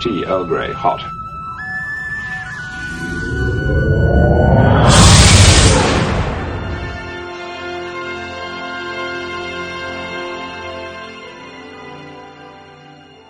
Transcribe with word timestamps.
Tea 0.00 0.24
Earl 0.24 0.46
Grey, 0.46 0.72
hot. 0.72 1.02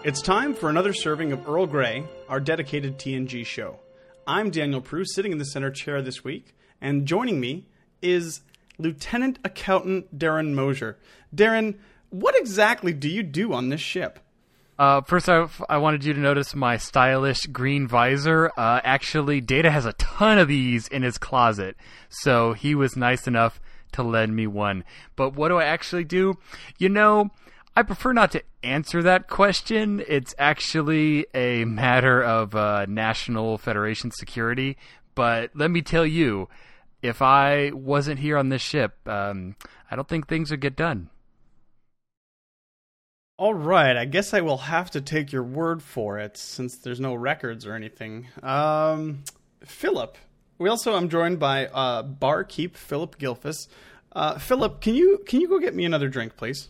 It's 0.05 0.23
time 0.23 0.55
for 0.55 0.71
another 0.71 0.93
serving 0.93 1.33
of 1.33 1.49
Earl 1.49 1.67
Grey, 1.67 2.05
our 2.29 2.39
dedicated 2.39 2.99
TNG 2.99 3.45
show. 3.45 3.81
I'm 4.25 4.51
Daniel 4.51 4.81
Proulx, 4.81 5.09
sitting 5.09 5.33
in 5.33 5.39
the 5.39 5.45
center 5.45 5.73
chair 5.73 6.01
this 6.01 6.23
week, 6.23 6.55
and 6.81 7.05
joining 7.05 7.41
me 7.41 7.67
is 8.01 8.43
Lieutenant 8.79 9.41
Accountant 9.45 10.17
Darren 10.17 10.55
Moser. 10.55 10.99
Darren, 11.35 11.79
what 12.11 12.37
exactly 12.39 12.93
do 12.93 13.09
you 13.09 13.25
do 13.25 13.53
on 13.53 13.71
this 13.71 13.81
ship? 13.81 14.21
Uh, 14.81 15.03
first, 15.03 15.29
I, 15.29 15.47
I 15.69 15.77
wanted 15.77 16.07
you 16.07 16.15
to 16.15 16.21
notice 16.21 16.55
my 16.55 16.79
stylish 16.79 17.45
green 17.45 17.87
visor. 17.87 18.51
Uh, 18.57 18.81
actually, 18.83 19.43
Data 19.43 19.71
has 19.71 19.85
a 19.85 19.93
ton 19.93 20.39
of 20.39 20.49
these 20.49 20.89
in 20.89 21.03
his 21.03 21.19
closet, 21.19 21.77
so 22.09 22.55
he 22.55 22.75
was 22.75 22.97
nice 22.97 23.27
enough 23.27 23.61
to 23.93 24.03
lend 24.03 24.35
me 24.35 24.47
one. 24.47 24.85
But 25.17 25.35
what 25.35 25.49
do 25.49 25.59
I 25.59 25.65
actually 25.65 26.05
do? 26.05 26.39
You 26.79 26.89
know, 26.89 27.29
I 27.77 27.83
prefer 27.83 28.15
not 28.15 28.33
to 28.33 28.43
answer 28.63 29.03
that 29.03 29.29
question. 29.29 30.03
It's 30.09 30.35
actually 30.39 31.27
a 31.35 31.67
matter 31.67 32.23
of 32.23 32.55
uh, 32.55 32.87
national 32.89 33.59
federation 33.59 34.11
security. 34.11 34.79
But 35.15 35.51
let 35.55 35.71
me 35.71 35.83
tell 35.83 36.07
you, 36.07 36.49
if 37.03 37.21
I 37.21 37.71
wasn't 37.75 38.21
here 38.21 38.39
on 38.39 38.49
this 38.49 38.63
ship, 38.63 38.97
um, 39.07 39.57
I 39.91 39.97
don't 39.97 40.09
think 40.09 40.27
things 40.27 40.51
would 40.51 40.63
get 40.63 40.75
done. 40.75 41.11
All 43.41 43.55
right, 43.55 43.97
I 43.97 44.05
guess 44.05 44.35
I 44.35 44.43
will 44.43 44.59
have 44.59 44.91
to 44.91 45.01
take 45.01 45.33
your 45.33 45.43
word 45.43 45.83
for 45.83 46.19
it 46.19 46.37
since 46.37 46.77
there's 46.77 47.01
no 47.01 47.15
records 47.15 47.65
or 47.65 47.73
anything. 47.73 48.27
Um, 48.43 49.25
Phillip. 49.65 50.19
We 50.59 50.69
also 50.69 50.95
I'm 50.95 51.09
joined 51.09 51.39
by 51.39 51.69
uh, 51.69 52.03
barkeep 52.03 52.77
Phillip 52.77 53.19
Gilfus. 53.19 53.67
Uh, 54.13 54.37
Phillip, 54.39 54.83
can 54.83 54.95
you 54.95 55.25
can 55.27 55.41
you 55.41 55.49
go 55.49 55.59
get 55.59 55.75
me 55.75 55.87
another 55.87 56.09
drink, 56.09 56.37
please? 56.37 56.69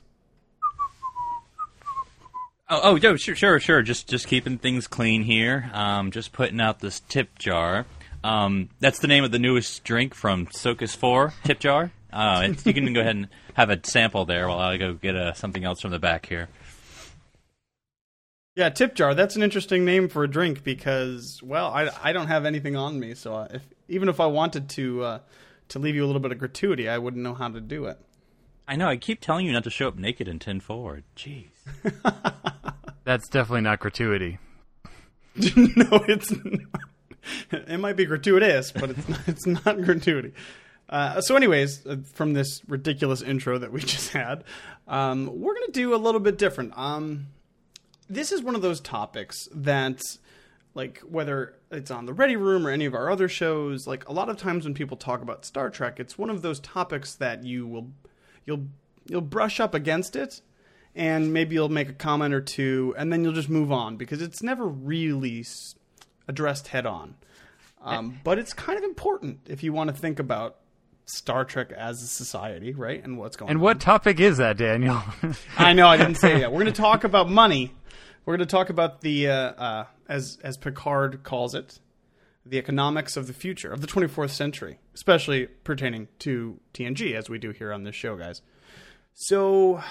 Oh, 2.68 2.96
oh, 3.02 3.16
sure, 3.16 3.34
sure, 3.34 3.58
sure. 3.58 3.82
Just, 3.82 4.08
just 4.08 4.28
keeping 4.28 4.56
things 4.56 4.86
clean 4.86 5.24
here. 5.24 5.72
Um, 5.74 6.12
just 6.12 6.30
putting 6.32 6.60
out 6.60 6.78
this 6.78 7.00
tip 7.00 7.36
jar. 7.36 7.84
Um, 8.22 8.68
that's 8.78 9.00
the 9.00 9.08
name 9.08 9.24
of 9.24 9.32
the 9.32 9.40
newest 9.40 9.82
drink 9.82 10.14
from 10.14 10.46
Socus 10.52 10.94
Four 10.94 11.34
Tip 11.42 11.58
Jar. 11.58 11.90
Uh, 12.12 12.42
it's, 12.44 12.66
you 12.66 12.74
can 12.74 12.92
go 12.92 13.00
ahead 13.00 13.16
and 13.16 13.28
have 13.54 13.70
a 13.70 13.80
sample 13.82 14.24
there 14.24 14.48
while 14.48 14.58
I 14.58 14.76
go 14.76 14.94
get 14.94 15.16
uh, 15.16 15.32
something 15.32 15.64
else 15.64 15.80
from 15.80 15.90
the 15.90 15.98
back 15.98 16.26
here. 16.26 16.48
Yeah, 18.56 18.68
tip 18.68 18.94
jar. 18.94 19.14
That's 19.14 19.36
an 19.36 19.42
interesting 19.42 19.84
name 19.84 20.08
for 20.08 20.24
a 20.24 20.28
drink 20.28 20.64
because, 20.64 21.40
well, 21.42 21.68
I, 21.68 21.90
I 22.02 22.12
don't 22.12 22.26
have 22.26 22.44
anything 22.44 22.76
on 22.76 22.98
me, 22.98 23.14
so 23.14 23.46
if 23.50 23.62
even 23.88 24.08
if 24.08 24.20
I 24.20 24.26
wanted 24.26 24.68
to 24.70 25.02
uh, 25.02 25.18
to 25.68 25.78
leave 25.78 25.94
you 25.94 26.04
a 26.04 26.08
little 26.08 26.20
bit 26.20 26.32
of 26.32 26.38
gratuity, 26.38 26.88
I 26.88 26.98
wouldn't 26.98 27.22
know 27.22 27.34
how 27.34 27.48
to 27.48 27.60
do 27.60 27.86
it. 27.86 27.98
I 28.66 28.76
know. 28.76 28.88
I 28.88 28.96
keep 28.96 29.20
telling 29.20 29.46
you 29.46 29.52
not 29.52 29.64
to 29.64 29.70
show 29.70 29.88
up 29.88 29.96
naked 29.96 30.28
in 30.28 30.38
ten 30.38 30.60
forward. 30.60 31.04
Jeez. 31.16 31.46
That's 33.04 33.28
definitely 33.28 33.62
not 33.62 33.80
gratuity. 33.80 34.38
no, 35.34 36.04
it's 36.08 36.32
not. 36.32 36.82
it 37.52 37.80
might 37.80 37.96
be 37.96 38.04
gratuitous, 38.04 38.72
but 38.72 38.90
it's 38.90 39.08
not, 39.08 39.20
it's 39.28 39.46
not 39.46 39.82
gratuity. 39.82 40.32
Uh, 40.90 41.20
so, 41.20 41.36
anyways, 41.36 41.86
uh, 41.86 41.98
from 42.12 42.32
this 42.32 42.62
ridiculous 42.66 43.22
intro 43.22 43.58
that 43.58 43.72
we 43.72 43.80
just 43.96 44.10
had, 44.10 44.44
um, 44.88 45.26
we're 45.26 45.54
going 45.54 45.66
to 45.66 45.72
do 45.72 45.94
a 45.94 45.96
little 45.96 46.20
bit 46.20 46.36
different. 46.36 46.76
Um, 46.76 47.28
this 48.08 48.32
is 48.32 48.42
one 48.42 48.56
of 48.56 48.62
those 48.62 48.80
topics 48.80 49.48
that, 49.54 50.02
like, 50.74 50.98
whether 50.98 51.54
it's 51.70 51.92
on 51.92 52.06
the 52.06 52.12
Ready 52.12 52.34
Room 52.34 52.66
or 52.66 52.70
any 52.70 52.86
of 52.86 52.94
our 52.94 53.08
other 53.08 53.28
shows, 53.28 53.86
like 53.86 54.08
a 54.08 54.12
lot 54.12 54.28
of 54.28 54.36
times 54.36 54.64
when 54.64 54.74
people 54.74 54.96
talk 54.96 55.22
about 55.22 55.44
Star 55.44 55.70
Trek, 55.70 56.00
it's 56.00 56.18
one 56.18 56.28
of 56.28 56.42
those 56.42 56.58
topics 56.58 57.14
that 57.14 57.44
you 57.44 57.68
will, 57.68 57.92
you'll, 58.44 58.66
you'll 59.06 59.20
brush 59.20 59.60
up 59.60 59.74
against 59.74 60.16
it, 60.16 60.40
and 60.96 61.32
maybe 61.32 61.54
you'll 61.54 61.68
make 61.68 61.88
a 61.88 61.92
comment 61.92 62.34
or 62.34 62.40
two, 62.40 62.96
and 62.98 63.12
then 63.12 63.22
you'll 63.22 63.32
just 63.32 63.48
move 63.48 63.70
on 63.70 63.96
because 63.96 64.20
it's 64.20 64.42
never 64.42 64.66
really 64.66 65.44
addressed 66.26 66.68
head 66.68 66.84
on. 66.84 67.14
Um, 67.82 68.20
but 68.24 68.38
it's 68.38 68.52
kind 68.52 68.76
of 68.76 68.84
important 68.84 69.40
if 69.48 69.62
you 69.62 69.72
want 69.72 69.88
to 69.88 69.96
think 69.96 70.18
about 70.18 70.56
Star 71.12 71.44
Trek 71.44 71.72
as 71.72 72.02
a 72.02 72.06
society, 72.06 72.72
right? 72.72 73.02
And 73.02 73.18
what's 73.18 73.36
going 73.36 73.48
on? 73.48 73.50
And 73.50 73.58
on. 73.58 73.64
what 73.64 73.80
topic 73.80 74.20
is 74.20 74.38
that, 74.38 74.56
Daniel? 74.56 75.02
I 75.58 75.72
know 75.72 75.88
I 75.88 75.96
didn't 75.96 76.16
say 76.16 76.38
that. 76.40 76.52
We're 76.52 76.60
going 76.60 76.72
to 76.72 76.80
talk 76.80 77.04
about 77.04 77.28
money. 77.28 77.74
We're 78.24 78.36
going 78.36 78.46
to 78.46 78.52
talk 78.52 78.70
about 78.70 79.00
the 79.00 79.28
uh, 79.28 79.34
uh, 79.34 79.84
as 80.08 80.38
as 80.42 80.56
Picard 80.56 81.22
calls 81.22 81.54
it, 81.54 81.80
the 82.44 82.58
economics 82.58 83.16
of 83.16 83.26
the 83.26 83.32
future 83.32 83.72
of 83.72 83.80
the 83.80 83.86
24th 83.86 84.30
century, 84.30 84.78
especially 84.94 85.46
pertaining 85.46 86.08
to 86.20 86.60
TNG, 86.74 87.14
as 87.14 87.28
we 87.28 87.38
do 87.38 87.50
here 87.50 87.72
on 87.72 87.84
this 87.84 87.94
show, 87.94 88.16
guys. 88.16 88.42
So, 89.14 89.82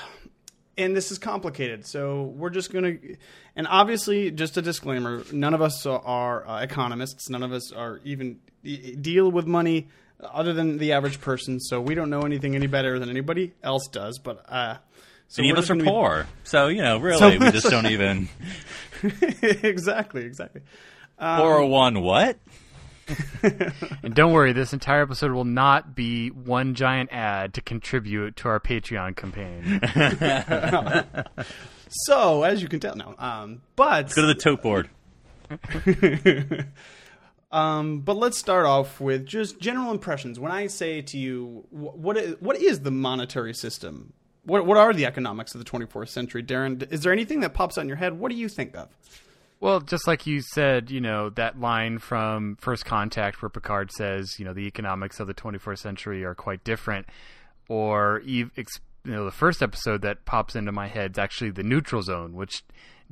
and 0.78 0.96
this 0.96 1.12
is 1.12 1.18
complicated. 1.18 1.86
So 1.86 2.24
we're 2.36 2.50
just 2.50 2.72
going 2.72 2.84
to, 2.84 3.16
and 3.56 3.68
obviously, 3.68 4.32
just 4.32 4.58
a 4.58 4.62
disclaimer: 4.62 5.24
none 5.32 5.54
of 5.54 5.62
us 5.62 5.86
are 5.86 6.48
uh, 6.48 6.62
economists. 6.62 7.30
None 7.30 7.44
of 7.44 7.52
us 7.52 7.72
are 7.72 8.00
even 8.04 8.40
deal 8.64 9.32
with 9.32 9.48
money 9.48 9.88
other 10.22 10.54
than 10.54 10.78
the 10.78 10.94
average 10.94 11.22
person. 11.22 11.60
So 11.60 11.80
we 11.82 11.96
don't 11.96 12.10
know 12.10 12.22
anything 12.22 12.56
any 12.56 12.68
better 12.68 13.00
than 13.00 13.10
anybody 13.10 13.54
else 13.64 13.88
does. 13.88 14.20
But 14.20 14.44
uh, 14.50 14.78
so 15.28 15.42
Many 15.42 15.54
we're 15.54 15.58
of 15.60 15.64
us 15.64 15.70
are 15.70 15.74
gonna 15.74 15.84
be- 15.84 15.90
poor, 15.90 16.28
so 16.44 16.68
you 16.68 16.82
know, 16.82 16.98
really, 17.00 17.20
So- 17.20 17.30
we 17.46 17.52
just 17.52 17.70
don't 17.70 17.86
even. 17.92 18.30
exactly, 19.42 20.24
exactly. 20.26 20.62
Four 21.18 21.54
hundred 21.56 21.66
one. 21.68 22.02
What? 22.02 22.38
and 24.04 24.14
don't 24.14 24.34
worry, 24.34 24.54
this 24.54 24.72
entire 24.72 25.02
episode 25.02 25.32
will 25.32 25.44
not 25.44 25.96
be 25.96 26.30
one 26.30 26.76
giant 26.76 27.12
ad 27.12 27.56
to 27.56 27.62
contribute 27.62 28.36
to 28.36 28.48
our 28.48 28.60
Patreon 28.60 29.16
campaign. 29.16 29.80
So 31.90 32.44
as 32.44 32.62
you 32.62 32.68
can 32.68 32.80
tell 32.80 32.96
now, 32.96 33.16
um, 33.18 33.62
but 33.76 34.14
Go 34.14 34.22
to 34.22 34.28
the 34.28 34.36
tote 34.36 34.62
board. 34.62 34.90
Um, 37.52 38.02
but 38.02 38.16
let's 38.18 38.38
start 38.38 38.66
off 38.66 39.02
with 39.02 39.26
just 39.26 39.60
general 39.60 39.92
impressions. 39.92 40.40
When 40.40 40.52
I 40.52 40.68
say 40.68 41.02
to 41.02 41.18
you, 41.18 41.66
wh- 41.72 41.98
what 41.98 42.18
is, 42.18 42.36
what 42.40 42.58
is 42.58 42.82
the 42.82 42.92
monetary 42.92 43.54
system? 43.54 44.14
What 44.44 44.66
what 44.66 44.78
are 44.78 44.94
the 44.94 45.06
economics 45.06 45.54
of 45.54 45.64
the 45.64 45.70
24th 45.70 46.10
century, 46.10 46.44
Darren? 46.44 46.92
Is 46.92 47.02
there 47.02 47.12
anything 47.12 47.42
that 47.42 47.54
pops 47.54 47.78
out 47.78 47.82
in 47.82 47.88
your 47.88 47.98
head? 47.98 48.20
What 48.20 48.32
do 48.32 48.38
you 48.38 48.50
think 48.50 48.76
of? 48.76 48.90
Well, 49.62 49.82
just 49.82 50.08
like 50.08 50.26
you 50.26 50.42
said, 50.42 50.90
you 50.90 51.02
know, 51.02 51.30
that 51.32 51.60
line 51.60 52.00
from 52.00 52.56
First 52.62 52.86
Contact 52.86 53.42
where 53.42 53.50
Picard 53.50 53.92
says, 53.92 54.40
you 54.40 54.46
know, 54.46 54.54
the 54.54 54.68
economics 54.68 55.20
of 55.20 55.28
the 55.28 55.34
24th 55.34 55.80
century 55.80 56.24
are 56.24 56.36
quite 56.36 56.64
different. 56.64 57.08
Or, 57.68 58.22
you 58.24 58.50
know, 59.04 59.26
the 59.26 59.32
first 59.32 59.62
episode 59.62 60.02
that 60.04 60.24
pops 60.24 60.56
into 60.56 60.72
my 60.72 60.88
head 60.88 61.12
is 61.12 61.20
actually 61.20 61.52
the 61.52 61.64
neutral 61.64 62.02
zone, 62.02 62.36
which 62.36 62.64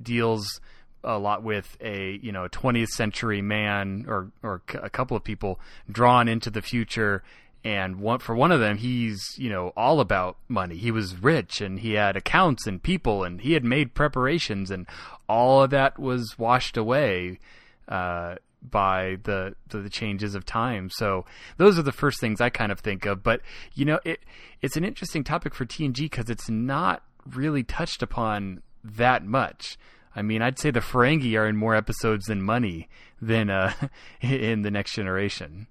deals 0.02 0.62
a 1.04 1.18
lot 1.18 1.44
with 1.44 1.78
a, 1.82 2.20
you 2.22 2.32
know, 2.32 2.48
20th 2.48 2.90
century 2.90 3.42
man 3.42 4.06
or, 4.08 4.32
or 4.44 4.62
a 4.82 4.90
couple 4.90 5.16
of 5.16 5.24
people 5.24 5.60
drawn 5.92 6.28
into 6.28 6.50
the 6.50 6.62
future. 6.62 7.24
And 7.64 8.00
one, 8.00 8.20
for 8.20 8.36
one 8.36 8.52
of 8.52 8.60
them, 8.60 8.78
he's, 8.78 9.22
you 9.38 9.50
know, 9.50 9.74
all 9.76 10.00
about 10.00 10.38
money. 10.48 10.78
He 10.78 10.92
was 10.92 11.22
rich 11.22 11.60
and 11.60 11.80
he 11.80 11.94
had 11.94 12.16
accounts 12.16 12.68
and 12.68 12.82
people 12.82 13.24
and 13.24 13.42
he 13.42 13.54
had 13.54 13.64
made 13.64 13.94
preparations 13.94 14.72
and 14.72 14.86
all 15.28 15.64
of 15.64 15.72
that 15.72 16.00
was 16.00 16.38
washed 16.38 16.78
away 16.78 17.40
uh, 17.88 18.36
by 18.62 19.18
the, 19.24 19.56
the 19.70 19.80
the 19.80 19.90
changes 19.90 20.36
of 20.36 20.46
time. 20.46 20.90
So 20.90 21.26
those 21.58 21.78
are 21.78 21.84
the 21.84 21.92
first 21.92 22.20
things 22.20 22.42
I 22.42 22.50
kind 22.50 22.72
of 22.72 22.80
think 22.80 23.06
of. 23.06 23.24
But 23.24 23.42
you 23.74 23.86
know, 23.86 24.00
it 24.04 24.20
it's 24.62 24.78
an 24.78 24.84
interesting 24.84 25.24
topic 25.24 25.54
for 25.54 25.66
TNG 25.66 25.96
because 26.02 26.30
it's 26.30 26.50
not 26.50 27.04
really 27.26 27.64
touched 27.64 28.02
upon 28.02 28.62
that 28.84 29.26
much. 29.26 29.78
I 30.18 30.24
mean, 30.24 30.42
I'd 30.42 30.58
say 30.58 30.72
the 30.72 30.80
Ferengi 30.80 31.38
are 31.40 31.48
in 31.48 31.56
more 31.56 31.76
episodes 31.76 32.26
than 32.26 32.42
Money 32.42 32.90
than 33.22 33.52
uh, 33.52 33.72
in 34.22 34.64
the 34.64 34.72
Next 34.72 34.94
Generation. 34.94 35.68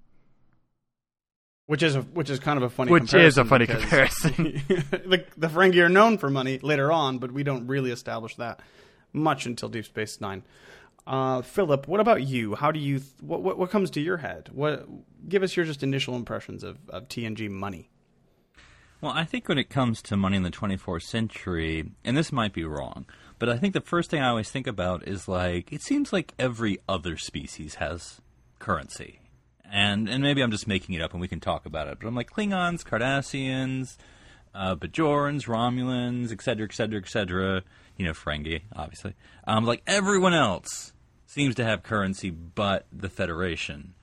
Which 1.67 1.83
is 1.83 1.97
a, 1.97 2.03
which 2.03 2.31
is 2.31 2.39
kind 2.39 2.57
of 2.57 2.63
a 2.63 2.71
funny 2.71 2.93
Which 2.93 3.13
is 3.13 3.37
a 3.37 3.41
comparison 3.43 3.49
funny 3.49 3.67
comparison. 3.67 4.63
the, 4.69 5.25
the 5.37 5.49
Ferengi 5.49 5.83
are 5.83 5.89
known 5.89 6.17
for 6.17 6.31
money 6.31 6.61
later 6.61 6.93
on, 6.93 7.19
but 7.19 7.33
we 7.33 7.43
don't 7.43 7.67
really 7.67 7.91
establish 7.91 8.37
that. 8.37 8.61
much 9.13 9.47
until 9.47 9.69
Deep 9.69 9.85
Space 9.85 10.21
Nine. 10.21 10.45
Uh, 11.09 11.43
Phillip, 11.43 11.89
what 11.89 11.99
about 11.99 12.23
you? 12.23 12.55
How 12.55 12.71
do 12.71 12.79
you 12.79 13.01
th- 13.01 13.11
what, 13.21 13.43
what 13.43 13.59
what 13.59 13.71
comes 13.71 13.91
to 13.93 14.01
your 14.01 14.19
head? 14.19 14.49
What 14.53 14.87
give 15.29 15.43
us 15.43 15.57
your 15.57 15.67
just 15.67 15.83
initial 15.83 16.15
impressions 16.15 16.63
of, 16.63 16.79
of 16.89 17.09
TNG 17.09 17.51
money? 17.51 17.91
Well, 19.01 19.13
I 19.13 19.25
think 19.25 19.49
when 19.49 19.59
it 19.59 19.69
comes 19.69 20.01
to 20.03 20.17
money 20.17 20.37
in 20.37 20.43
the 20.43 20.51
24th 20.51 21.03
century, 21.03 21.91
and 22.05 22.17
this 22.17 22.33
might 22.33 22.53
be 22.53 22.65
wrong, 22.65 23.07
but 23.39 23.49
I 23.49 23.57
think 23.57 23.75
the 23.75 23.81
first 23.81 24.11
thing 24.11 24.21
I 24.21 24.29
always 24.29 24.51
think 24.51 24.67
about 24.67 25.07
is 25.07 25.29
like 25.29 25.73
it 25.73 25.83
seems 25.83 26.13
like 26.13 26.35
every 26.39 26.79
other 26.89 27.17
species 27.17 27.77
has 27.77 28.21
currency, 28.59 29.21
and 29.71 30.09
and 30.09 30.23
maybe 30.23 30.43
I'm 30.43 30.51
just 30.51 30.67
making 30.67 30.95
it 30.95 31.03
up, 31.03 31.13
and 31.13 31.21
we 31.21 31.29
can 31.29 31.41
talk 31.41 31.67
about 31.67 31.89
it. 31.89 31.99
But 32.01 32.09
I'm 32.09 32.15
like 32.15 32.31
Klingons, 32.31 32.85
Cardassians, 32.85 33.97
uh, 34.55 34.75
Bajorans, 34.75 35.47
Romulans, 35.47 36.33
et 36.33 36.43
cetera, 36.43 36.67
et 36.67 36.75
cetera, 36.75 36.99
et 36.99 37.09
cetera. 37.09 37.63
You 37.97 38.05
know, 38.05 38.13
Ferengi, 38.13 38.63
obviously. 38.75 39.15
Um, 39.47 39.65
like 39.65 39.83
everyone 39.87 40.35
else 40.35 40.93
seems 41.27 41.55
to 41.57 41.65
have 41.65 41.83
currency, 41.83 42.31
but 42.31 42.87
the 42.93 43.09
Federation. 43.09 43.95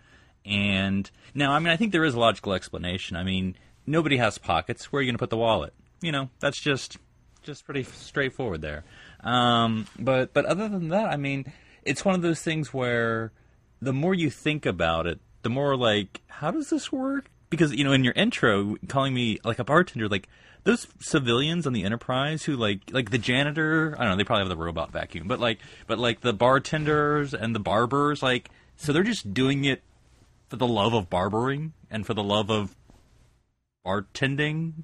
And 0.46 1.10
now, 1.34 1.54
I 1.54 1.60
mean, 1.60 1.70
I 1.70 1.78
think 1.78 1.92
there 1.92 2.04
is 2.04 2.16
a 2.16 2.20
logical 2.20 2.54
explanation. 2.54 3.16
I 3.16 3.24
mean, 3.24 3.56
nobody 3.86 4.18
has 4.18 4.38
pockets. 4.38 4.92
Where 4.92 5.00
are 5.00 5.04
you 5.04 5.08
going 5.08 5.16
to 5.16 5.20
put 5.20 5.30
the 5.30 5.38
wallet? 5.38 5.74
You 6.02 6.12
know, 6.12 6.30
that's 6.40 6.60
just 6.60 6.98
just 7.44 7.66
pretty 7.66 7.84
straightforward 7.84 8.62
there. 8.62 8.84
Um, 9.24 9.88
but 9.98 10.34
but 10.34 10.46
other 10.46 10.68
than 10.68 10.90
that, 10.90 11.06
I 11.06 11.18
mean, 11.18 11.52
it's 11.84 12.04
one 12.04 12.16
of 12.16 12.22
those 12.22 12.42
things 12.42 12.74
where 12.74 13.32
the 13.82 13.94
more 13.94 14.14
you 14.14 14.30
think 14.30 14.66
about 14.66 15.08
it, 15.08 15.20
the 15.44 15.50
more 15.50 15.76
like, 15.76 16.22
how 16.28 16.52
does 16.52 16.70
this 16.70 16.92
work? 16.92 17.30
Because 17.50 17.74
you 17.74 17.84
know, 17.84 17.94
in 17.94 18.04
your 18.04 18.14
intro, 18.14 18.76
calling 18.88 19.14
me 19.14 19.40
like 19.44 19.60
a 19.60 19.64
bartender, 19.64 20.08
like 20.10 20.28
those 20.64 20.88
civilians 21.00 21.68
on 21.68 21.74
the 21.74 21.84
Enterprise 21.84 22.44
who 22.44 22.56
like 22.56 22.82
like 22.92 23.12
the 23.12 23.18
janitor. 23.18 23.96
I 23.98 24.04
don't 24.04 24.12
know. 24.12 24.18
They 24.18 24.24
probably 24.24 24.44
have 24.44 24.50
the 24.50 24.64
robot 24.64 24.92
vacuum, 24.92 25.28
but 25.28 25.40
like 25.40 25.60
but 25.88 26.00
like 26.00 26.22
the 26.22 26.34
bartenders 26.34 27.34
and 27.34 27.54
the 27.54 27.60
barbers, 27.60 28.24
like 28.24 28.50
so 28.76 28.92
they're 28.92 29.04
just 29.04 29.34
doing 29.34 29.66
it 29.66 29.84
for 30.48 30.56
the 30.56 30.68
love 30.68 30.94
of 30.94 31.10
barbering 31.10 31.74
and 31.90 32.06
for 32.06 32.14
the 32.14 32.24
love 32.24 32.50
of 32.50 32.76
bartending. 33.86 34.84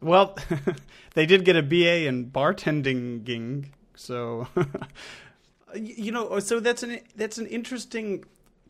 Well, 0.00 0.36
they 1.14 1.26
did 1.26 1.44
get 1.44 1.56
a 1.56 1.62
BA 1.62 2.06
in 2.06 2.30
bartending, 2.30 3.66
so 3.94 4.46
you 5.74 6.12
know, 6.12 6.28
oh, 6.28 6.40
so 6.40 6.60
that's 6.60 6.82
an 6.82 7.00
that's 7.16 7.38
an 7.38 7.46
interesting 7.46 8.24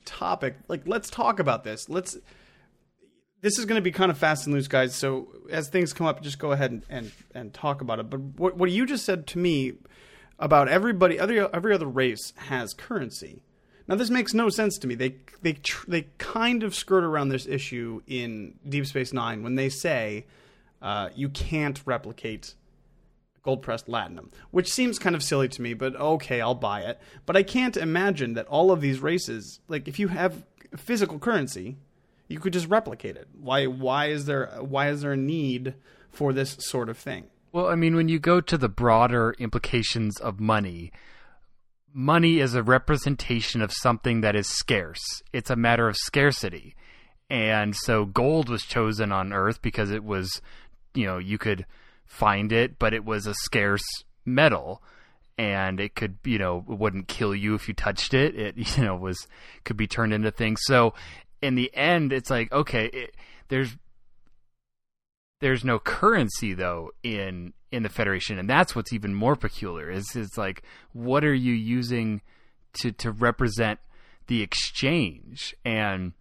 topic. 0.04 0.56
Like, 0.68 0.82
let's 0.86 1.10
talk 1.10 1.38
about 1.38 1.64
this. 1.64 1.88
Let's. 1.88 2.16
This 3.40 3.56
is 3.56 3.66
going 3.66 3.78
to 3.78 3.82
be 3.82 3.92
kind 3.92 4.10
of 4.10 4.18
fast 4.18 4.46
and 4.46 4.54
loose, 4.54 4.66
guys. 4.66 4.96
So 4.96 5.28
as 5.48 5.68
things 5.68 5.92
come 5.92 6.08
up, 6.08 6.22
just 6.22 6.40
go 6.40 6.50
ahead 6.50 6.72
and 6.72 6.82
and, 6.88 7.12
and 7.34 7.54
talk 7.54 7.80
about 7.80 8.00
it. 8.00 8.10
But 8.10 8.20
what 8.20 8.56
what 8.56 8.70
you 8.70 8.84
just 8.84 9.04
said 9.04 9.26
to 9.28 9.38
me 9.38 9.74
about 10.38 10.68
everybody, 10.68 11.18
every 11.18 11.40
every 11.40 11.74
other 11.74 11.86
race 11.86 12.32
has 12.36 12.74
currency. 12.74 13.42
Now 13.86 13.94
this 13.94 14.10
makes 14.10 14.34
no 14.34 14.48
sense 14.48 14.76
to 14.78 14.86
me. 14.86 14.96
They 14.96 15.16
they 15.42 15.52
tr- 15.52 15.88
they 15.88 16.02
kind 16.18 16.64
of 16.64 16.74
skirt 16.74 17.04
around 17.04 17.28
this 17.28 17.46
issue 17.46 18.02
in 18.06 18.54
Deep 18.68 18.86
Space 18.86 19.12
Nine 19.12 19.42
when 19.42 19.54
they 19.54 19.68
say 19.68 20.26
uh, 20.80 21.10
you 21.14 21.28
can't 21.28 21.80
replicate 21.84 22.54
gold 23.42 23.62
pressed 23.62 23.86
latinum, 23.86 24.30
which 24.50 24.70
seems 24.70 24.98
kind 24.98 25.16
of 25.16 25.22
silly 25.22 25.48
to 25.48 25.62
me, 25.62 25.74
but 25.74 25.96
okay, 25.96 26.40
I'll 26.40 26.54
buy 26.54 26.82
it. 26.82 27.00
But 27.24 27.36
I 27.36 27.42
can't 27.42 27.76
imagine 27.76 28.34
that 28.34 28.46
all 28.46 28.70
of 28.70 28.80
these 28.80 29.00
races, 29.00 29.60
like 29.68 29.88
if 29.88 29.98
you 29.98 30.08
have 30.08 30.44
physical 30.76 31.18
currency, 31.18 31.78
you 32.28 32.40
could 32.40 32.52
just 32.52 32.68
replicate 32.68 33.16
it. 33.16 33.28
Why 33.32 33.66
why 33.66 34.06
is 34.06 34.26
there 34.26 34.48
why 34.60 34.88
is 34.90 35.02
there 35.02 35.12
a 35.12 35.16
need 35.16 35.74
for 36.10 36.32
this 36.32 36.56
sort 36.60 36.88
of 36.88 36.98
thing? 36.98 37.26
Well, 37.52 37.68
I 37.68 37.74
mean, 37.74 37.96
when 37.96 38.08
you 38.08 38.18
go 38.18 38.40
to 38.42 38.58
the 38.58 38.68
broader 38.68 39.34
implications 39.38 40.20
of 40.20 40.38
money, 40.38 40.92
money 41.94 42.40
is 42.40 42.54
a 42.54 42.62
representation 42.62 43.62
of 43.62 43.72
something 43.72 44.20
that 44.20 44.36
is 44.36 44.46
scarce. 44.46 45.22
It's 45.32 45.50
a 45.50 45.56
matter 45.56 45.88
of 45.88 45.96
scarcity. 45.96 46.76
And 47.30 47.74
so 47.74 48.04
gold 48.04 48.48
was 48.48 48.62
chosen 48.62 49.12
on 49.12 49.32
Earth 49.32 49.60
because 49.60 49.90
it 49.90 50.04
was, 50.04 50.40
you 50.94 51.06
know, 51.06 51.18
you 51.18 51.38
could 51.38 51.66
find 52.06 52.52
it, 52.52 52.78
but 52.78 52.94
it 52.94 53.04
was 53.04 53.26
a 53.26 53.34
scarce 53.34 53.84
metal 54.24 54.82
and 55.36 55.78
it 55.78 55.94
could, 55.94 56.18
you 56.24 56.38
know, 56.38 56.64
it 56.68 56.78
wouldn't 56.78 57.06
kill 57.08 57.34
you 57.34 57.54
if 57.54 57.68
you 57.68 57.74
touched 57.74 58.14
it. 58.14 58.34
It, 58.34 58.56
you 58.76 58.84
know, 58.84 58.96
was 58.96 59.26
could 59.64 59.76
be 59.76 59.86
turned 59.86 60.12
into 60.12 60.30
things. 60.30 60.60
So 60.64 60.94
in 61.40 61.54
the 61.54 61.74
end, 61.74 62.12
it's 62.12 62.30
like, 62.30 62.50
okay, 62.52 62.86
it, 62.86 63.14
there's 63.48 63.76
there's 65.40 65.64
no 65.64 65.78
currency 65.78 66.54
though 66.54 66.90
in 67.02 67.52
in 67.70 67.82
the 67.82 67.88
federation 67.88 68.38
and 68.38 68.48
that's 68.48 68.74
what's 68.74 68.92
even 68.92 69.14
more 69.14 69.36
peculiar 69.36 69.90
is 69.90 70.16
it's 70.16 70.38
like 70.38 70.62
what 70.92 71.24
are 71.24 71.34
you 71.34 71.52
using 71.52 72.20
to 72.72 72.90
to 72.90 73.10
represent 73.12 73.78
the 74.26 74.42
exchange 74.42 75.54
and 75.64 76.12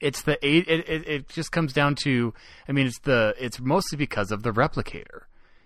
it's 0.00 0.22
the 0.22 0.44
it, 0.46 0.68
it 0.68 1.08
it 1.08 1.28
just 1.28 1.52
comes 1.52 1.72
down 1.72 1.94
to 1.94 2.32
i 2.68 2.72
mean 2.72 2.86
it's 2.86 3.00
the 3.00 3.34
it's 3.38 3.60
mostly 3.60 3.96
because 3.96 4.30
of 4.30 4.42
the 4.42 4.50
replicator. 4.50 5.22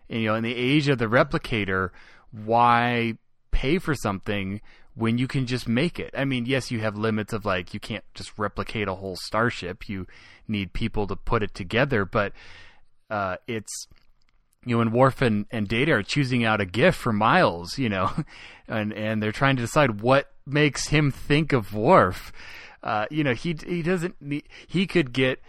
And, 0.09 0.21
you 0.21 0.29
know 0.29 0.35
in 0.35 0.45
the 0.45 0.55
age 0.55 0.89
of 0.89 0.99
the 0.99 1.07
replicator 1.07 1.91
why 2.31 3.17
pay 3.51 3.79
for 3.79 3.95
something 3.95 4.61
when 4.97 5.19
you 5.19 5.27
can 5.27 5.47
just 5.47 5.69
make 5.69 5.99
it? 5.99 6.15
I 6.17 6.25
mean 6.25 6.47
yes 6.47 6.71
you 6.71 6.81
have 6.81 6.97
limits 6.97 7.33
of 7.33 7.45
like 7.45 7.75
you 7.75 7.81
can't 7.81 8.05
just 8.15 8.33
replicate 8.39 8.89
a 8.89 8.95
whole 8.95 9.17
starship. 9.17 9.89
You 9.89 10.07
need 10.49 10.73
people 10.73 11.07
to 11.07 11.17
put 11.17 11.43
it 11.43 11.55
together. 11.55 12.05
But 12.05 12.33
uh, 13.11 13.37
it's 13.47 13.87
you 14.65 14.73
know 14.73 14.79
when 14.79 14.93
Worf 14.93 15.21
and, 15.23 15.47
and 15.51 15.69
Data 15.69 15.93
are 15.93 16.03
choosing 16.03 16.45
out 16.45 16.61
a 16.61 16.67
gift 16.67 16.99
for 16.99 17.13
Miles, 17.13 17.79
you 17.79 17.89
know, 17.89 18.11
and 18.69 18.93
and 18.93 19.23
they're 19.23 19.33
trying 19.33 19.57
to 19.57 19.63
decide 19.63 20.01
what 20.01 20.33
makes 20.47 20.89
him 20.89 21.11
think 21.11 21.53
of 21.53 21.75
Worf. 21.75 22.33
Uh, 22.85 23.07
you 23.11 23.25
know, 23.25 23.33
he 23.33 23.57
he 23.67 23.83
doesn't 23.83 24.21
need, 24.21 24.45
he 24.67 24.87
could 24.87 25.13
get 25.13 25.41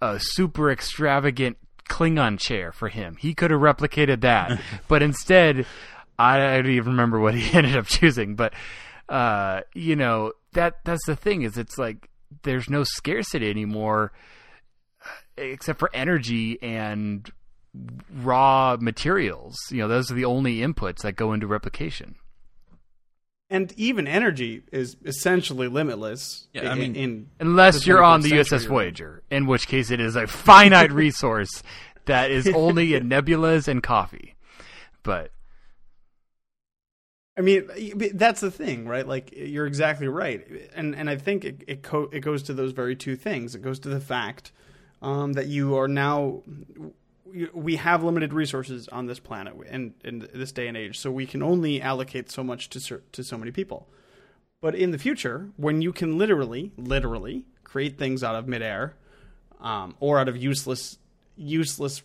a 0.00 0.18
super 0.18 0.70
extravagant 0.70 1.58
Klingon 1.88 2.38
chair 2.38 2.72
for 2.72 2.88
him. 2.88 3.16
He 3.16 3.34
could 3.34 3.50
have 3.50 3.60
replicated 3.60 4.22
that, 4.22 4.58
but 4.88 5.02
instead, 5.02 5.66
I, 6.18 6.54
I 6.54 6.56
don't 6.56 6.70
even 6.70 6.92
remember 6.92 7.20
what 7.20 7.34
he 7.34 7.52
ended 7.56 7.76
up 7.76 7.86
choosing. 7.86 8.34
But 8.34 8.54
uh, 9.10 9.60
you 9.74 9.94
know 9.94 10.32
that 10.52 10.82
that's 10.84 11.04
the 11.06 11.16
thing 11.16 11.42
is 11.42 11.58
it's 11.58 11.76
like 11.76 12.08
there's 12.42 12.70
no 12.70 12.82
scarcity 12.82 13.50
anymore 13.50 14.12
except 15.36 15.78
for 15.78 15.90
energy 15.94 16.58
and 16.62 17.30
raw 18.22 18.76
materials. 18.80 19.56
You 19.70 19.78
know, 19.78 19.88
those 19.88 20.10
are 20.10 20.14
the 20.14 20.24
only 20.24 20.58
inputs 20.58 21.02
that 21.02 21.12
go 21.12 21.32
into 21.32 21.46
replication. 21.46 22.16
And 23.52 23.72
even 23.76 24.06
energy 24.06 24.62
is 24.70 24.96
essentially 25.04 25.66
limitless. 25.66 26.46
Yeah, 26.54 26.70
I 26.70 26.76
mean- 26.76 26.94
in 26.94 27.30
Unless 27.40 27.84
you're 27.86 28.02
on 28.02 28.20
the 28.20 28.30
USS. 28.30 28.66
Voyager, 28.66 29.22
in 29.28 29.46
which 29.46 29.66
case 29.66 29.90
it 29.90 29.98
is 30.00 30.14
a 30.14 30.26
finite 30.28 30.92
resource 30.92 31.62
that 32.04 32.30
is 32.30 32.46
only 32.54 32.94
in 32.94 33.08
nebulas 33.08 33.66
and 33.66 33.82
coffee. 33.82 34.36
But 35.02 35.32
I 37.36 37.42
mean, 37.42 37.68
that's 38.14 38.40
the 38.40 38.50
thing, 38.50 38.86
right? 38.86 39.06
Like 39.06 39.32
you're 39.34 39.66
exactly 39.66 40.08
right, 40.08 40.46
and 40.74 40.94
and 40.94 41.08
I 41.08 41.16
think 41.16 41.44
it 41.44 41.64
it, 41.66 41.82
co- 41.82 42.10
it 42.12 42.20
goes 42.20 42.42
to 42.44 42.54
those 42.54 42.72
very 42.72 42.94
two 42.94 43.16
things. 43.16 43.54
It 43.54 43.62
goes 43.62 43.80
to 43.80 43.88
the 43.88 44.00
fact 44.00 44.52
um, 45.02 45.32
that 45.32 45.46
you 45.46 45.76
are 45.76 45.88
now 45.88 46.42
we 47.54 47.76
have 47.76 48.02
limited 48.02 48.32
resources 48.32 48.88
on 48.88 49.06
this 49.06 49.18
planet 49.18 49.54
in 49.70 49.94
in 50.04 50.28
this 50.34 50.52
day 50.52 50.68
and 50.68 50.76
age, 50.76 50.98
so 50.98 51.10
we 51.10 51.26
can 51.26 51.42
only 51.42 51.80
allocate 51.80 52.30
so 52.30 52.42
much 52.42 52.68
to 52.70 53.00
to 53.12 53.24
so 53.24 53.38
many 53.38 53.50
people. 53.50 53.88
But 54.60 54.74
in 54.74 54.90
the 54.90 54.98
future, 54.98 55.50
when 55.56 55.80
you 55.80 55.92
can 55.92 56.18
literally, 56.18 56.72
literally 56.76 57.46
create 57.64 57.98
things 57.98 58.22
out 58.22 58.34
of 58.34 58.46
midair, 58.46 58.94
um, 59.60 59.94
or 60.00 60.18
out 60.18 60.28
of 60.28 60.36
useless, 60.36 60.98
useless, 61.36 62.02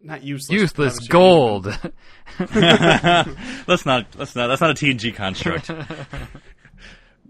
not 0.00 0.22
useless, 0.22 0.60
useless 0.60 0.98
gold. 1.08 1.66
let's 2.38 3.84
not. 3.84 4.06
Let's 4.16 4.36
not. 4.36 4.46
That's 4.46 4.60
not 4.60 4.70
a 4.70 4.74
TNG 4.74 5.14
construct. 5.14 5.70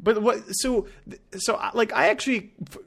But 0.02 0.21
what? 0.21 0.43
So, 0.50 0.88
so 1.37 1.61
like 1.75 1.93
I 1.93 2.09
actually, 2.09 2.50
f 2.69 2.79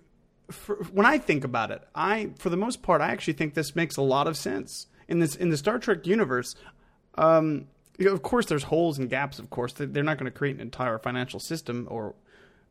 for, 0.51 0.75
when 0.91 1.05
I 1.05 1.17
think 1.17 1.43
about 1.43 1.71
it, 1.71 1.81
I 1.93 2.31
for 2.37 2.49
the 2.49 2.57
most 2.57 2.81
part 2.81 3.01
I 3.01 3.07
actually 3.09 3.33
think 3.33 3.53
this 3.53 3.75
makes 3.75 3.97
a 3.97 4.01
lot 4.01 4.27
of 4.27 4.37
sense 4.37 4.87
in 5.07 5.19
this 5.19 5.35
in 5.35 5.49
the 5.49 5.57
Star 5.57 5.79
Trek 5.79 6.05
universe. 6.07 6.55
Um, 7.15 7.67
you 7.97 8.05
know, 8.05 8.11
of 8.13 8.21
course, 8.23 8.45
there's 8.47 8.63
holes 8.63 8.97
and 8.97 9.09
gaps. 9.09 9.39
Of 9.39 9.49
course, 9.49 9.73
They- 9.73 9.85
they're 9.85 10.03
not 10.03 10.17
going 10.17 10.31
to 10.31 10.37
create 10.37 10.55
an 10.55 10.61
entire 10.61 10.97
financial 10.99 11.39
system 11.39 11.87
or 11.89 12.15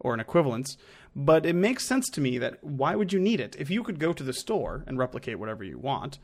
or 0.00 0.12
an 0.12 0.20
equivalence. 0.20 0.76
But 1.16 1.46
it 1.46 1.54
makes 1.54 1.86
sense 1.86 2.08
to 2.10 2.20
me 2.20 2.38
that 2.38 2.62
why 2.62 2.94
would 2.96 3.12
you 3.12 3.20
need 3.20 3.40
it 3.40 3.56
if 3.58 3.70
you 3.70 3.82
could 3.82 3.98
go 3.98 4.12
to 4.12 4.22
the 4.24 4.32
store 4.32 4.82
and 4.86 4.98
replicate 4.98 5.38
whatever 5.38 5.64
you 5.64 5.78
want. 5.78 6.18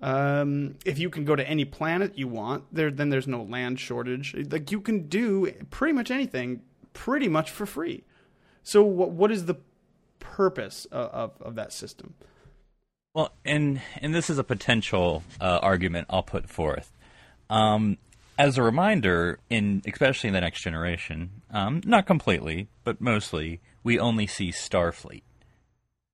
Um, 0.00 0.74
if 0.84 0.98
you 0.98 1.10
can 1.10 1.24
go 1.24 1.36
to 1.36 1.48
any 1.48 1.64
planet 1.64 2.18
you 2.18 2.26
want, 2.26 2.64
there 2.72 2.90
then 2.90 3.10
there's 3.10 3.28
no 3.28 3.42
land 3.42 3.78
shortage. 3.78 4.34
Like 4.50 4.72
you 4.72 4.80
can 4.80 5.06
do 5.06 5.52
pretty 5.70 5.92
much 5.92 6.10
anything, 6.10 6.62
pretty 6.92 7.28
much 7.28 7.50
for 7.50 7.66
free. 7.66 8.02
So 8.64 8.82
what 8.82 9.10
what 9.10 9.30
is 9.30 9.44
the 9.46 9.56
purpose 10.22 10.86
of 10.86 11.10
of, 11.10 11.42
of 11.42 11.54
that 11.56 11.72
system? 11.72 12.14
Well, 13.14 13.32
and 13.44 13.82
and 14.00 14.14
this 14.14 14.30
is 14.30 14.38
a 14.38 14.44
potential 14.44 15.22
uh, 15.40 15.58
argument 15.62 16.06
I'll 16.08 16.22
put 16.22 16.48
forth. 16.48 16.92
Um, 17.50 17.98
as 18.38 18.56
a 18.56 18.62
reminder, 18.62 19.38
in 19.50 19.82
especially 19.86 20.28
in 20.28 20.34
the 20.34 20.40
next 20.40 20.62
generation, 20.62 21.42
um, 21.50 21.82
not 21.84 22.06
completely, 22.06 22.68
but 22.84 23.00
mostly, 23.00 23.60
we 23.84 23.98
only 23.98 24.26
see 24.26 24.50
Starfleet 24.50 25.22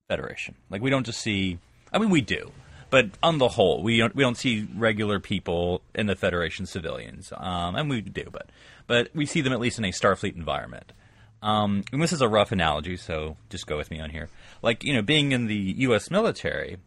Federation. 0.08 0.56
Like 0.70 0.82
we 0.82 0.90
don't 0.90 1.06
just 1.06 1.20
see. 1.20 1.58
I 1.92 1.98
mean, 1.98 2.10
we 2.10 2.20
do, 2.20 2.50
but 2.90 3.10
on 3.22 3.38
the 3.38 3.48
whole, 3.48 3.82
we 3.82 3.98
don't 3.98 4.14
we 4.16 4.24
don't 4.24 4.36
see 4.36 4.66
regular 4.74 5.20
people 5.20 5.82
in 5.94 6.06
the 6.06 6.16
Federation 6.16 6.66
civilians, 6.66 7.32
um, 7.36 7.76
and 7.76 7.88
we 7.88 8.00
do, 8.00 8.24
but 8.32 8.50
but 8.88 9.10
we 9.14 9.24
see 9.24 9.40
them 9.40 9.52
at 9.52 9.60
least 9.60 9.78
in 9.78 9.84
a 9.84 9.92
Starfleet 9.92 10.34
environment. 10.34 10.92
Um, 11.42 11.84
and 11.92 12.02
this 12.02 12.12
is 12.12 12.20
a 12.20 12.28
rough 12.28 12.52
analogy, 12.52 12.96
so 12.96 13.36
just 13.48 13.66
go 13.66 13.76
with 13.76 13.90
me 13.90 14.00
on 14.00 14.10
here. 14.10 14.28
Like 14.62 14.82
you 14.84 14.92
know, 14.94 15.02
being 15.02 15.32
in 15.32 15.46
the 15.46 15.54
U.S. 15.78 16.10
military, 16.10 16.78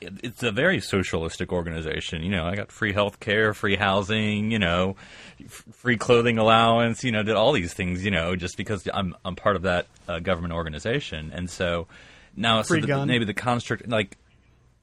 it, 0.00 0.12
it's 0.22 0.42
a 0.42 0.52
very 0.52 0.80
socialistic 0.80 1.52
organization. 1.52 2.22
You 2.22 2.30
know, 2.30 2.44
I 2.44 2.54
got 2.54 2.70
free 2.70 2.92
health 2.92 3.18
care, 3.18 3.52
free 3.52 3.76
housing, 3.76 4.50
you 4.52 4.58
know, 4.58 4.96
f- 5.44 5.64
free 5.72 5.96
clothing 5.96 6.38
allowance. 6.38 7.02
You 7.02 7.12
know, 7.12 7.22
did 7.24 7.34
all 7.34 7.52
these 7.52 7.74
things. 7.74 8.04
You 8.04 8.12
know, 8.12 8.36
just 8.36 8.56
because 8.56 8.86
I'm 8.92 9.16
I'm 9.24 9.34
part 9.34 9.56
of 9.56 9.62
that 9.62 9.86
uh, 10.08 10.20
government 10.20 10.54
organization, 10.54 11.32
and 11.34 11.50
so 11.50 11.88
now 12.36 12.62
so 12.62 12.76
the- 12.76 13.06
maybe 13.06 13.24
the 13.24 13.34
construct 13.34 13.88
like. 13.88 14.16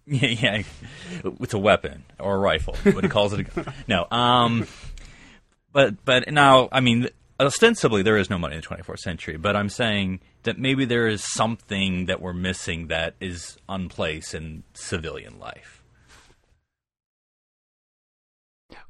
Yeah, 0.06 0.28
yeah, 0.28 0.64
it's 1.40 1.54
a 1.54 1.58
weapon 1.58 2.04
or 2.20 2.36
a 2.36 2.38
rifle. 2.38 2.76
What 2.92 3.06
he 3.06 3.10
calls 3.10 3.32
it. 3.32 3.40
A, 3.40 3.44
gun. 3.44 3.74
no, 3.88 4.06
um, 4.12 4.68
but 5.72 6.04
but 6.04 6.30
now 6.30 6.68
I 6.74 6.82
mean 6.82 7.08
ostensibly 7.40 8.02
there 8.02 8.18
is 8.18 8.30
no 8.30 8.38
money 8.38 8.56
in 8.56 8.62
the 8.62 8.68
24th 8.68 9.00
century 9.00 9.38
but 9.38 9.56
i'm 9.56 9.70
saying 9.70 10.20
that 10.44 10.58
maybe 10.58 10.86
there 10.86 11.08
is 11.08 11.24
something 11.24 12.06
that 12.06 12.22
we're 12.22 12.34
missing 12.34 12.88
that 12.88 13.16
is 13.20 13.58
unplaced 13.68 14.34
in 14.34 14.64
civilian 14.74 15.40
life 15.40 15.84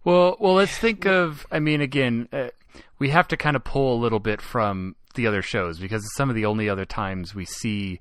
Well, 0.03 0.35
well, 0.39 0.55
let's 0.55 0.77
think 0.77 1.05
of. 1.05 1.45
I 1.51 1.59
mean, 1.59 1.79
again, 1.81 2.27
uh, 2.33 2.49
we 2.99 3.09
have 3.09 3.27
to 3.29 3.37
kind 3.37 3.55
of 3.55 3.63
pull 3.63 3.95
a 3.95 4.01
little 4.01 4.19
bit 4.19 4.41
from 4.41 4.95
the 5.15 5.27
other 5.27 5.41
shows 5.41 5.79
because 5.79 6.03
some 6.15 6.29
of 6.29 6.35
the 6.35 6.45
only 6.45 6.69
other 6.69 6.85
times 6.85 7.33
we 7.33 7.45
see 7.45 7.99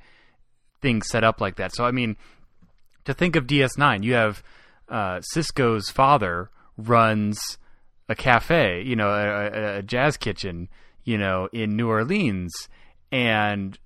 things 0.81 1.09
set 1.09 1.23
up 1.23 1.41
like 1.41 1.57
that. 1.57 1.75
So, 1.75 1.85
I 1.85 1.93
mean, 1.93 2.17
to 3.05 3.15
think 3.15 3.37
of 3.37 3.47
DS9, 3.47 4.03
you 4.03 4.15
have 4.15 4.43
uh, 4.89 5.21
Sisko's 5.35 5.91
father 5.91 6.51
runs 6.77 7.59
a 8.13 8.15
cafe, 8.15 8.83
you 8.83 8.95
know, 8.95 9.09
a, 9.09 9.47
a, 9.47 9.79
a 9.79 9.83
jazz 9.83 10.17
kitchen, 10.17 10.69
you 11.05 11.19
know, 11.19 11.49
in 11.53 11.77
New 11.77 11.89
Orleans, 11.89 12.53
and 13.11 13.79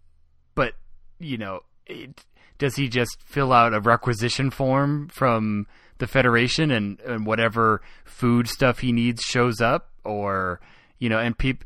but 0.55 0.75
you 1.19 1.39
know, 1.39 1.61
it, 1.87 2.25
does 2.59 2.77
he 2.77 2.89
just 2.89 3.19
fill 3.25 3.53
out 3.53 3.73
a 3.73 3.81
requisition 3.81 4.51
form 4.51 5.09
from 5.09 5.67
the 5.99 6.07
Federation 6.07 6.71
and, 6.71 7.01
and 7.01 7.25
whatever 7.25 7.81
food 8.05 8.49
stuff 8.49 8.81
he 8.81 8.93
needs 8.93 9.23
shows 9.23 9.61
up, 9.61 9.91
or 10.05 10.61
you 10.99 11.09
know, 11.09 11.19
and 11.19 11.37
peop, 11.37 11.65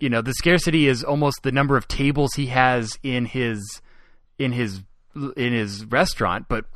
you 0.00 0.08
know, 0.08 0.22
the 0.22 0.34
scarcity 0.34 0.88
is 0.88 1.02
almost 1.02 1.42
the 1.42 1.52
number 1.52 1.76
of 1.76 1.88
tables 1.88 2.34
he 2.34 2.46
has 2.46 2.98
in 3.02 3.26
his 3.26 3.80
in 4.38 4.52
his 4.52 4.82
in 5.36 5.52
his 5.52 5.84
restaurant, 5.86 6.46
but 6.48 6.66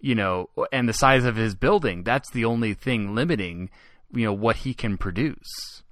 you 0.00 0.14
know, 0.14 0.48
and 0.72 0.88
the 0.88 0.94
size 0.94 1.24
of 1.24 1.36
his 1.36 1.54
building. 1.54 2.02
That's 2.02 2.30
the 2.30 2.44
only 2.44 2.74
thing 2.74 3.14
limiting, 3.14 3.70
you 4.12 4.24
know, 4.24 4.32
what 4.32 4.56
he 4.56 4.74
can 4.74 4.96
produce. 4.98 5.82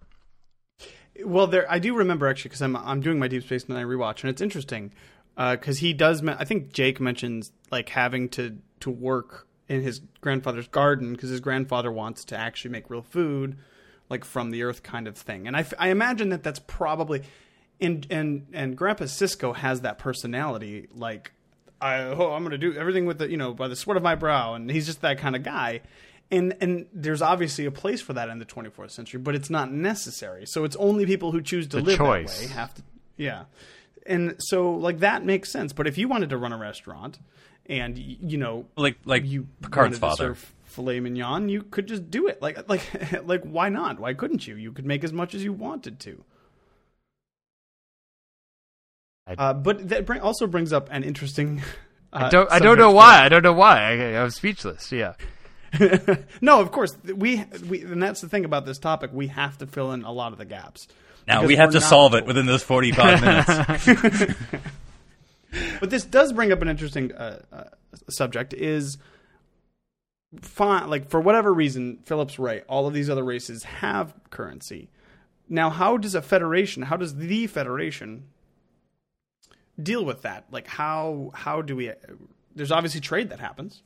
Well, 1.24 1.46
there 1.46 1.70
I 1.70 1.78
do 1.78 1.94
remember 1.94 2.28
actually 2.28 2.50
because 2.50 2.62
I'm 2.62 2.76
I'm 2.76 3.00
doing 3.00 3.18
my 3.18 3.28
Deep 3.28 3.42
Space 3.42 3.68
Nine 3.68 3.86
rewatch, 3.86 4.22
and 4.22 4.30
it's 4.30 4.40
interesting 4.40 4.92
uh, 5.36 5.56
because 5.56 5.78
he 5.78 5.92
does. 5.92 6.24
I 6.26 6.44
think 6.44 6.72
Jake 6.72 7.00
mentions 7.00 7.52
like 7.70 7.88
having 7.88 8.28
to 8.30 8.58
to 8.80 8.90
work 8.90 9.46
in 9.68 9.82
his 9.82 10.00
grandfather's 10.20 10.68
garden 10.68 11.12
because 11.12 11.30
his 11.30 11.40
grandfather 11.40 11.90
wants 11.90 12.24
to 12.26 12.36
actually 12.36 12.70
make 12.70 12.88
real 12.88 13.02
food, 13.02 13.58
like 14.08 14.24
from 14.24 14.50
the 14.50 14.62
earth 14.62 14.82
kind 14.82 15.08
of 15.08 15.16
thing. 15.16 15.46
And 15.46 15.56
I 15.56 15.88
imagine 15.88 16.28
that 16.30 16.42
that's 16.42 16.60
probably 16.60 17.22
and 17.80 18.06
and 18.10 18.46
and 18.52 18.76
Grandpa 18.76 19.04
Sisko 19.04 19.56
has 19.56 19.80
that 19.82 19.98
personality 19.98 20.88
like. 20.94 21.32
I, 21.80 22.00
oh, 22.00 22.32
I'm 22.32 22.42
going 22.42 22.50
to 22.50 22.58
do 22.58 22.74
everything 22.74 23.06
with 23.06 23.18
the, 23.18 23.30
you 23.30 23.36
know, 23.36 23.54
by 23.54 23.68
the 23.68 23.76
sweat 23.76 23.96
of 23.96 24.02
my 24.02 24.16
brow, 24.16 24.54
and 24.54 24.68
he's 24.68 24.86
just 24.86 25.00
that 25.02 25.18
kind 25.18 25.36
of 25.36 25.44
guy 25.44 25.82
and 26.30 26.54
and 26.60 26.86
there's 26.92 27.22
obviously 27.22 27.64
a 27.64 27.70
place 27.70 28.00
for 28.00 28.12
that 28.12 28.28
in 28.28 28.38
the 28.38 28.44
24th 28.44 28.90
century, 28.90 29.20
but 29.20 29.34
it's 29.34 29.50
not 29.50 29.72
necessary. 29.72 30.46
So 30.46 30.64
it's 30.64 30.76
only 30.76 31.06
people 31.06 31.32
who 31.32 31.40
choose 31.40 31.66
to 31.68 31.78
The 31.78 31.82
live 31.82 31.98
choice. 31.98 32.38
that 32.38 32.48
way 32.48 32.52
have 32.54 32.74
to. 32.74 32.82
Yeah, 33.16 33.44
and 34.06 34.36
so 34.38 34.72
like 34.72 35.00
that 35.00 35.24
makes 35.24 35.50
sense. 35.50 35.72
But 35.72 35.86
if 35.86 35.98
you 35.98 36.08
wanted 36.08 36.30
to 36.30 36.36
run 36.36 36.52
a 36.52 36.58
restaurant, 36.58 37.18
and 37.66 37.98
you 37.98 38.38
know, 38.38 38.66
like 38.76 38.98
like 39.04 39.24
you 39.24 39.48
picard's 39.62 39.98
father 39.98 40.16
serve 40.16 40.52
filet 40.64 41.00
mignon, 41.00 41.48
you 41.48 41.62
could 41.62 41.86
just 41.88 42.10
do 42.10 42.28
it. 42.28 42.40
Like 42.42 42.68
like 42.68 42.82
like 43.26 43.42
why 43.42 43.68
not? 43.68 43.98
Why 43.98 44.14
couldn't 44.14 44.46
you? 44.46 44.54
You 44.56 44.72
could 44.72 44.86
make 44.86 45.04
as 45.04 45.12
much 45.12 45.34
as 45.34 45.42
you 45.42 45.52
wanted 45.52 45.98
to. 46.00 46.24
Uh, 49.36 49.52
but 49.52 49.88
that 49.90 50.06
bring, 50.06 50.20
also 50.22 50.46
brings 50.46 50.72
up 50.72 50.88
an 50.90 51.02
interesting. 51.04 51.60
Uh, 52.12 52.24
I 52.24 52.28
don't. 52.30 52.50
I 52.52 52.58
don't 52.58 52.78
know 52.78 52.92
why. 52.92 53.22
I 53.24 53.28
don't 53.28 53.42
know 53.42 53.52
why. 53.52 53.82
I, 53.82 54.22
I'm 54.22 54.30
speechless. 54.30 54.90
Yeah. 54.90 55.14
no, 56.40 56.60
of 56.60 56.72
course 56.72 56.96
we 57.04 57.44
we 57.68 57.82
and 57.82 58.02
that's 58.02 58.20
the 58.20 58.28
thing 58.28 58.44
about 58.44 58.64
this 58.66 58.78
topic. 58.78 59.10
We 59.12 59.28
have 59.28 59.58
to 59.58 59.66
fill 59.66 59.92
in 59.92 60.04
a 60.04 60.12
lot 60.12 60.32
of 60.32 60.38
the 60.38 60.44
gaps. 60.44 60.88
now 61.26 61.44
we 61.44 61.56
have 61.56 61.70
to 61.70 61.80
not 61.80 61.88
solve 61.88 62.14
it 62.14 62.26
within 62.26 62.46
those 62.46 62.62
45 62.62 63.20
minutes 64.18 64.34
But 65.80 65.90
this 65.90 66.04
does 66.04 66.32
bring 66.32 66.52
up 66.52 66.62
an 66.62 66.68
interesting 66.68 67.12
uh, 67.12 67.40
uh, 67.52 67.64
subject. 68.08 68.52
Is 68.52 68.98
fine, 70.40 70.90
like 70.90 71.08
for 71.08 71.20
whatever 71.20 71.52
reason, 71.52 71.98
Phillips 72.04 72.38
right. 72.38 72.64
All 72.68 72.86
of 72.86 72.94
these 72.94 73.08
other 73.08 73.24
races 73.24 73.64
have 73.64 74.14
currency. 74.30 74.90
Now, 75.48 75.70
how 75.70 75.96
does 75.96 76.14
a 76.14 76.22
federation? 76.22 76.82
How 76.82 76.96
does 76.96 77.16
the 77.16 77.46
federation 77.46 78.24
deal 79.82 80.04
with 80.04 80.22
that? 80.22 80.44
Like, 80.50 80.66
how 80.66 81.30
how 81.34 81.62
do 81.62 81.76
we? 81.76 81.92
There's 82.54 82.72
obviously 82.72 83.00
trade 83.00 83.30
that 83.30 83.40
happens. 83.40 83.82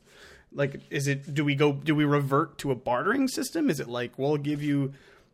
Like, 0.54 0.80
is 0.90 1.08
it? 1.08 1.34
Do 1.34 1.44
we 1.44 1.54
go? 1.54 1.72
Do 1.72 1.94
we 1.94 2.04
revert 2.04 2.58
to 2.58 2.70
a 2.70 2.74
bartering 2.74 3.28
system? 3.28 3.70
Is 3.70 3.80
it 3.80 3.88
like 3.88 4.18
we'll 4.18 4.36
give 4.36 4.62
you, 4.62 4.92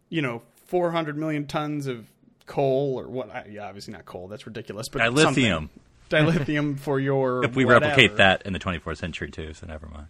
you 0.09 0.23
know, 0.23 0.43
400 0.67 1.17
million 1.17 1.47
tons 1.47 1.87
of 1.87 2.07
coal 2.47 2.99
or 2.99 3.09
what? 3.09 3.31
I- 3.31 3.49
Yeah, 3.51 3.67
obviously 3.67 3.93
not 3.93 4.05
coal. 4.05 4.29
That's 4.29 4.47
ridiculous. 4.47 4.89
But 4.89 5.03
dilithium 5.03 5.25
something. 5.35 5.71
dilithium 6.11 6.79
for 6.79 7.01
your. 7.01 7.45
if 7.45 7.57
we 7.57 7.65
whatever. 7.65 7.87
replicate 7.87 8.17
that 8.19 8.43
in 8.43 8.53
the 8.53 8.59
24th 8.59 8.99
century 8.99 9.31
too 9.31 9.53
so 9.53 9.67
never 9.67 9.87
mind 9.87 10.07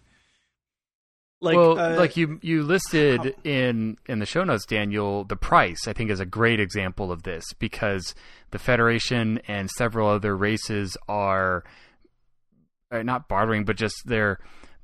like 1.40 1.56
well, 1.56 1.78
uh, 1.78 1.96
like 1.96 2.16
you 2.16 2.38
you 2.42 2.62
listed 2.62 3.34
in 3.44 3.96
in 4.06 4.18
the 4.18 4.26
show 4.26 4.42
notes, 4.42 4.66
Daniel, 4.66 5.24
the 5.24 5.36
price 5.36 5.86
I 5.86 5.92
think 5.92 6.10
is 6.10 6.20
a 6.20 6.26
great 6.26 6.58
example 6.58 7.12
of 7.12 7.22
this 7.22 7.44
because 7.58 8.14
the 8.50 8.58
Federation 8.58 9.40
and 9.46 9.70
several 9.70 10.08
other 10.08 10.36
races 10.36 10.96
are, 11.08 11.62
are 12.90 13.04
not 13.04 13.28
bartering, 13.28 13.64
but 13.64 13.76
just 13.76 13.94
they're 14.04 14.38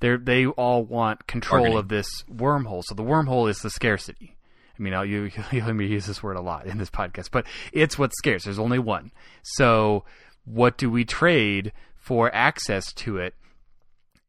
they 0.05 0.17
they 0.17 0.47
all 0.47 0.85
want 0.85 1.27
control 1.27 1.63
Bargaining. 1.63 1.79
of 1.79 1.89
this 1.89 2.23
wormhole. 2.31 2.83
So 2.85 2.95
the 2.95 3.03
wormhole 3.03 3.49
is 3.49 3.59
the 3.59 3.71
scarcity. 3.71 4.37
I 4.79 4.83
mean, 4.83 4.93
I'll, 4.95 5.05
you 5.05 5.31
you 5.51 5.63
hear 5.63 5.75
me 5.75 5.87
use 5.87 6.07
this 6.07 6.23
word 6.23 6.37
a 6.37 6.43
lot 6.43 6.67
in 6.67 6.79
this 6.79 6.91
podcast, 6.91 7.31
but 7.31 7.47
it's 7.73 7.99
what's 7.99 8.17
scarce. 8.19 8.45
There's 8.45 8.59
only 8.59 8.79
one. 8.79 9.13
So 9.43 10.05
what 10.45 10.77
do 10.77 10.91
we 10.91 11.05
trade 11.05 11.73
for 11.97 12.35
access 12.35 12.93
to 12.95 13.19
it? 13.19 13.35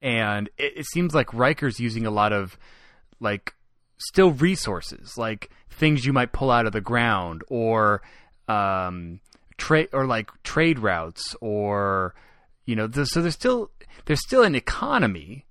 and 0.02 0.50
it, 0.58 0.74
it 0.78 0.86
seems 0.86 1.16
like 1.16 1.34
Riker's 1.34 1.80
using 1.80 2.06
a 2.06 2.12
lot 2.12 2.32
of 2.32 2.58
like 3.20 3.56
still 3.98 4.32
resources, 4.32 5.18
like 5.18 5.50
things 5.70 6.06
you 6.06 6.14
might 6.14 6.32
pull 6.32 6.52
out 6.52 6.68
of 6.68 6.74
the 6.74 6.82
ground, 6.82 7.44
or 7.48 8.04
um, 8.48 9.20
trade 9.58 9.90
or 9.94 10.06
like 10.06 10.30
trade 10.44 10.78
routes, 10.80 11.36
or 11.42 12.14
you 12.66 12.76
know, 12.76 12.88
th- 12.88 13.08
so 13.08 13.22
there's 13.22 13.34
still 13.34 13.72
there's 14.06 14.22
still 14.22 14.44
an 14.44 14.54
economy 14.54 15.46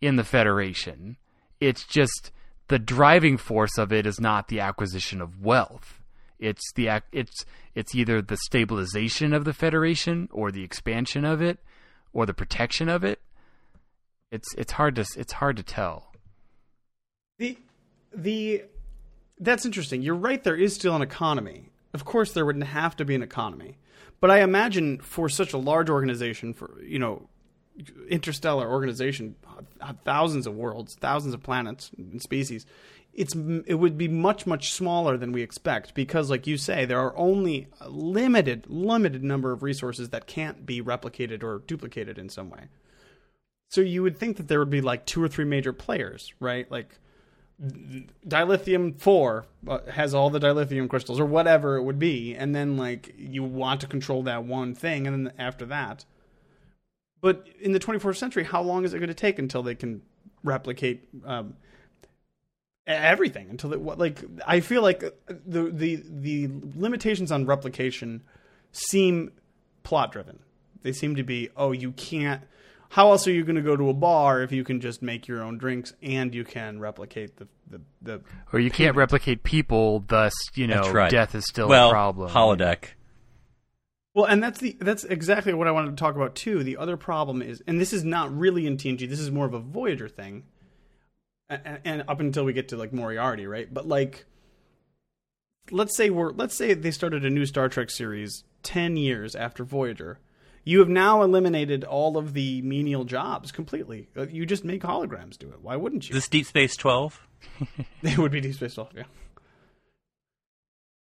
in 0.00 0.16
the 0.16 0.24
Federation. 0.24 1.16
It's 1.60 1.84
just 1.84 2.30
the 2.68 2.78
driving 2.78 3.36
force 3.36 3.78
of 3.78 3.92
it 3.92 4.06
is 4.06 4.20
not 4.20 4.48
the 4.48 4.60
acquisition 4.60 5.20
of 5.20 5.40
wealth. 5.40 6.00
It's 6.38 6.72
the 6.74 7.02
it's 7.12 7.44
it's 7.74 7.94
either 7.94 8.22
the 8.22 8.36
stabilization 8.36 9.32
of 9.32 9.44
the 9.44 9.52
Federation 9.52 10.28
or 10.30 10.52
the 10.52 10.62
expansion 10.62 11.24
of 11.24 11.42
it 11.42 11.58
or 12.12 12.26
the 12.26 12.34
protection 12.34 12.88
of 12.88 13.02
it 13.02 13.20
it's 14.30 14.54
it's 14.56 14.72
hard 14.72 14.96
to 14.96 15.06
it's 15.16 15.32
hard 15.32 15.56
to 15.56 15.62
tell. 15.62 16.12
the 17.38 17.58
the 18.14 18.64
that's 19.38 19.64
interesting. 19.64 20.02
You're 20.02 20.14
right. 20.14 20.42
There 20.42 20.56
is 20.56 20.74
still 20.74 20.96
an 20.96 21.02
economy. 21.02 21.70
Of 21.94 22.04
course, 22.04 22.32
there 22.32 22.44
wouldn't 22.44 22.66
have 22.66 22.96
to 22.96 23.04
be 23.04 23.14
an 23.14 23.22
economy, 23.22 23.78
but 24.20 24.30
I 24.30 24.42
imagine 24.42 24.98
for 24.98 25.28
such 25.28 25.52
a 25.52 25.58
large 25.58 25.88
organization, 25.88 26.52
for 26.52 26.82
you 26.82 26.98
know, 26.98 27.28
interstellar 28.08 28.68
organization, 28.68 29.36
uh, 29.80 29.92
thousands 30.04 30.46
of 30.46 30.54
worlds, 30.54 30.94
thousands 30.94 31.34
of 31.34 31.42
planets 31.42 31.90
and 31.96 32.20
species, 32.20 32.66
it's 33.12 33.34
it 33.66 33.74
would 33.74 33.98
be 33.98 34.06
much 34.08 34.46
much 34.46 34.72
smaller 34.72 35.16
than 35.16 35.32
we 35.32 35.42
expect 35.42 35.94
because, 35.94 36.30
like 36.30 36.46
you 36.46 36.56
say, 36.56 36.84
there 36.84 37.00
are 37.00 37.16
only 37.16 37.66
a 37.80 37.88
limited 37.88 38.66
limited 38.68 39.24
number 39.24 39.50
of 39.52 39.62
resources 39.62 40.10
that 40.10 40.26
can't 40.26 40.64
be 40.64 40.80
replicated 40.80 41.42
or 41.42 41.62
duplicated 41.66 42.18
in 42.18 42.28
some 42.28 42.50
way. 42.50 42.68
So 43.68 43.80
you 43.80 44.02
would 44.02 44.16
think 44.16 44.36
that 44.36 44.48
there 44.48 44.60
would 44.60 44.70
be 44.70 44.80
like 44.80 45.04
two 45.04 45.22
or 45.22 45.28
three 45.28 45.44
major 45.44 45.72
players, 45.72 46.32
right? 46.40 46.70
Like 46.70 46.98
dilithium 47.60 48.96
4 49.00 49.46
uh, 49.66 49.78
has 49.90 50.14
all 50.14 50.30
the 50.30 50.38
dilithium 50.38 50.88
crystals 50.88 51.18
or 51.18 51.24
whatever 51.24 51.76
it 51.76 51.82
would 51.82 51.98
be 51.98 52.36
and 52.36 52.54
then 52.54 52.76
like 52.76 53.12
you 53.18 53.42
want 53.42 53.80
to 53.80 53.88
control 53.88 54.22
that 54.22 54.44
one 54.44 54.76
thing 54.76 55.08
and 55.08 55.26
then 55.26 55.34
after 55.38 55.66
that 55.66 56.04
but 57.20 57.46
in 57.60 57.72
the 57.72 57.80
24th 57.80 58.16
century 58.16 58.44
how 58.44 58.62
long 58.62 58.84
is 58.84 58.94
it 58.94 58.98
going 58.98 59.08
to 59.08 59.14
take 59.14 59.38
until 59.38 59.62
they 59.62 59.74
can 59.74 60.02
replicate 60.44 61.08
um, 61.24 61.54
everything 62.86 63.48
until 63.50 63.72
it 63.72 63.80
what 63.80 63.98
like 63.98 64.24
i 64.46 64.60
feel 64.60 64.82
like 64.82 65.00
the 65.46 65.70
the 65.70 66.02
the 66.08 66.48
limitations 66.76 67.30
on 67.30 67.44
replication 67.44 68.22
seem 68.72 69.30
plot 69.82 70.12
driven 70.12 70.38
they 70.82 70.92
seem 70.92 71.16
to 71.16 71.22
be 71.22 71.48
oh 71.56 71.72
you 71.72 71.92
can't 71.92 72.42
how 72.90 73.10
else 73.10 73.26
are 73.26 73.32
you 73.32 73.44
going 73.44 73.56
to 73.56 73.62
go 73.62 73.76
to 73.76 73.90
a 73.90 73.94
bar 73.94 74.42
if 74.42 74.52
you 74.52 74.64
can 74.64 74.80
just 74.80 75.02
make 75.02 75.28
your 75.28 75.42
own 75.42 75.58
drinks 75.58 75.92
and 76.02 76.34
you 76.34 76.44
can 76.44 76.80
replicate 76.80 77.36
the 77.36 77.46
the, 77.70 77.80
the 78.02 78.20
Or 78.52 78.60
you 78.60 78.70
can't 78.70 78.96
replicate 78.96 79.42
people, 79.42 80.04
thus, 80.08 80.32
you 80.54 80.66
know, 80.66 80.90
right. 80.90 81.10
death 81.10 81.34
is 81.34 81.44
still 81.46 81.68
well, 81.68 81.88
a 81.88 81.92
problem. 81.92 82.30
holodeck. 82.30 82.84
Well 84.14 84.24
and 84.24 84.42
that's 84.42 84.60
the 84.60 84.76
that's 84.80 85.04
exactly 85.04 85.52
what 85.54 85.68
i 85.68 85.70
wanted 85.70 85.90
to 85.90 85.96
talk 85.96 86.16
about 86.16 86.34
too. 86.34 86.62
The 86.62 86.76
other 86.76 86.96
problem 86.96 87.42
is 87.42 87.62
and 87.66 87.80
this 87.80 87.92
is 87.92 88.04
not 88.04 88.36
really 88.36 88.66
in 88.66 88.76
tng 88.76 89.08
this 89.08 89.20
is 89.20 89.30
more 89.30 89.46
of 89.46 89.54
a 89.54 89.60
voyager 89.60 90.08
thing 90.08 90.44
and, 91.48 91.78
and 91.84 92.04
up 92.08 92.20
until 92.20 92.44
we 92.44 92.52
get 92.52 92.68
to 92.68 92.76
like 92.76 92.92
moriarty 92.92 93.46
right? 93.46 93.72
But 93.72 93.86
like 93.86 94.26
let's 95.70 95.96
say 95.96 96.10
we're 96.10 96.32
let's 96.32 96.54
say 96.54 96.74
they 96.74 96.90
started 96.90 97.24
a 97.24 97.30
new 97.30 97.46
star 97.46 97.68
trek 97.68 97.90
series 97.90 98.44
10 98.62 98.96
years 98.96 99.34
after 99.34 99.64
voyager. 99.64 100.18
You 100.64 100.80
have 100.80 100.88
now 100.88 101.22
eliminated 101.22 101.84
all 101.84 102.18
of 102.18 102.34
the 102.34 102.60
menial 102.60 103.04
jobs 103.04 103.52
completely. 103.52 104.10
Uh, 104.14 104.26
you 104.26 104.44
just 104.44 104.64
make 104.64 104.82
holograms 104.82 105.38
do 105.38 105.48
it. 105.48 105.62
Why 105.62 105.76
wouldn't 105.76 106.08
you? 106.08 106.14
Is 106.14 106.24
this 106.24 106.28
Deep 106.28 106.44
Space 106.46 106.76
Twelve? 106.76 107.26
It 108.02 108.18
would 108.18 108.32
be 108.32 108.40
Deep 108.40 108.54
Space 108.54 108.74
Twelve, 108.74 108.90
yeah. 108.94 109.04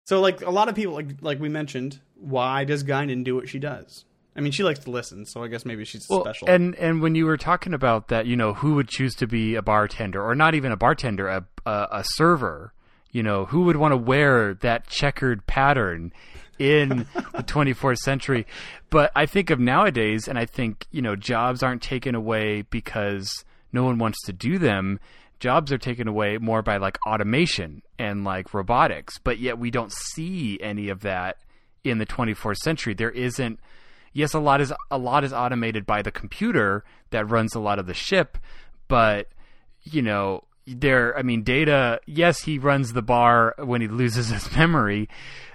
So, 0.07 0.21
like 0.21 0.41
a 0.41 0.49
lot 0.49 0.69
of 0.69 0.75
people, 0.75 0.93
like 0.93 1.07
like 1.19 1.37
we 1.37 1.49
mentioned, 1.49 1.99
why 2.15 2.63
does 2.63 2.81
Guinan 2.85 3.25
do 3.25 3.35
what 3.35 3.49
she 3.49 3.59
does? 3.59 4.05
I 4.37 4.39
mean, 4.39 4.53
she 4.53 4.63
likes 4.63 4.79
to 4.79 4.89
listen, 4.89 5.25
so 5.25 5.43
I 5.43 5.49
guess 5.49 5.65
maybe 5.65 5.83
she's 5.83 6.07
Well, 6.09 6.21
special. 6.21 6.49
And 6.49 6.75
and 6.75 7.01
when 7.01 7.13
you 7.15 7.25
were 7.25 7.35
talking 7.35 7.73
about 7.73 8.07
that, 8.07 8.25
you 8.25 8.37
know, 8.37 8.53
who 8.53 8.75
would 8.75 8.87
choose 8.87 9.15
to 9.15 9.27
be 9.27 9.55
a 9.55 9.61
bartender, 9.61 10.23
or 10.23 10.33
not 10.33 10.55
even 10.55 10.71
a 10.71 10.77
bartender, 10.77 11.27
a 11.27 11.45
a, 11.65 11.87
a 11.91 12.03
server? 12.15 12.71
You 13.11 13.21
know, 13.21 13.45
who 13.45 13.63
would 13.63 13.75
want 13.75 13.91
to 13.91 13.97
wear 13.97 14.53
that 14.53 14.87
checkered 14.87 15.45
pattern 15.45 16.13
in 16.57 16.99
the 17.33 17.43
24th 17.43 17.97
century? 17.97 18.47
But 18.89 19.11
I 19.13 19.25
think 19.25 19.49
of 19.49 19.59
nowadays, 19.59 20.29
and 20.29 20.39
I 20.39 20.45
think 20.45 20.85
you 20.89 21.01
know, 21.01 21.17
jobs 21.17 21.63
aren't 21.63 21.81
taken 21.81 22.15
away 22.15 22.61
because 22.61 23.29
no 23.73 23.83
one 23.83 23.97
wants 23.97 24.23
to 24.25 24.31
do 24.31 24.57
them. 24.57 25.01
Jobs 25.39 25.72
are 25.72 25.77
taken 25.77 26.08
away 26.08 26.38
more 26.38 26.62
by 26.62 26.77
like 26.77 26.98
automation 27.08 27.82
and 28.00 28.24
like 28.24 28.53
robotics, 28.53 29.20
but 29.20 29.39
yet 29.39 29.60
we 29.60 29.72
don't 29.72 29.91
see 29.91 30.60
any 30.62 30.89
of 30.89 31.01
that 31.01 31.38
in 31.84 32.00
the 32.00 32.06
24th 32.06 32.58
century. 32.58 32.94
There 32.94 33.12
isn't 33.12 33.60
yes, 34.17 34.34
a 34.34 34.39
lot 34.39 34.62
is 34.62 34.74
a 34.89 34.98
lot 34.98 35.24
is 35.24 35.32
automated 35.32 35.86
by 35.86 36.01
the 36.01 36.12
computer 36.12 36.84
that 37.12 37.29
runs 37.29 37.56
a 37.56 37.60
lot 37.60 37.79
of 37.79 37.86
the 37.86 37.94
ship, 37.94 38.38
but 38.88 39.29
you 39.84 40.01
know, 40.01 40.44
there. 40.65 41.17
I 41.17 41.22
mean, 41.22 41.44
data. 41.44 42.01
Yes, 42.06 42.41
he 42.41 42.58
runs 42.58 42.94
the 42.94 43.01
bar 43.01 43.56
when 43.58 43.82
he 43.82 43.88
loses 43.88 44.29
his 44.32 44.51
memory, 44.56 45.08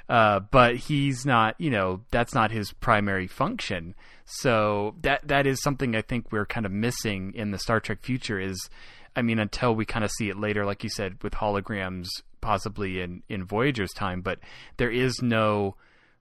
uh, 0.09 0.41
but 0.41 0.77
he's 0.77 1.27
not. 1.27 1.61
You 1.61 1.71
know, 1.71 2.01
that's 2.11 2.35
not 2.35 2.51
his 2.51 2.73
primary 2.73 3.27
function. 3.27 3.95
So 4.25 4.95
that 5.03 5.27
that 5.29 5.47
is 5.47 5.61
something 5.63 5.97
I 5.97 6.03
think 6.03 6.31
we're 6.31 6.47
kind 6.47 6.65
of 6.65 6.73
missing 6.73 7.33
in 7.35 7.51
the 7.51 7.59
Star 7.59 7.81
Trek 7.81 7.99
future. 8.03 8.39
Is 8.39 8.71
I 9.15 9.23
mean, 9.23 9.39
until 9.39 9.75
we 9.75 9.85
kind 9.85 10.05
of 10.05 10.11
see 10.11 10.29
it 10.29 10.39
later, 10.39 10.65
like 10.65 10.83
you 10.83 10.91
said, 10.91 11.23
with 11.23 11.35
holograms, 11.35 12.09
possibly 12.41 13.01
in 13.01 13.23
in 13.29 13.45
Voyager's 13.45 13.93
time, 13.93 14.23
but 14.23 14.39
there 14.77 14.91
is 14.91 15.21
no 15.23 15.77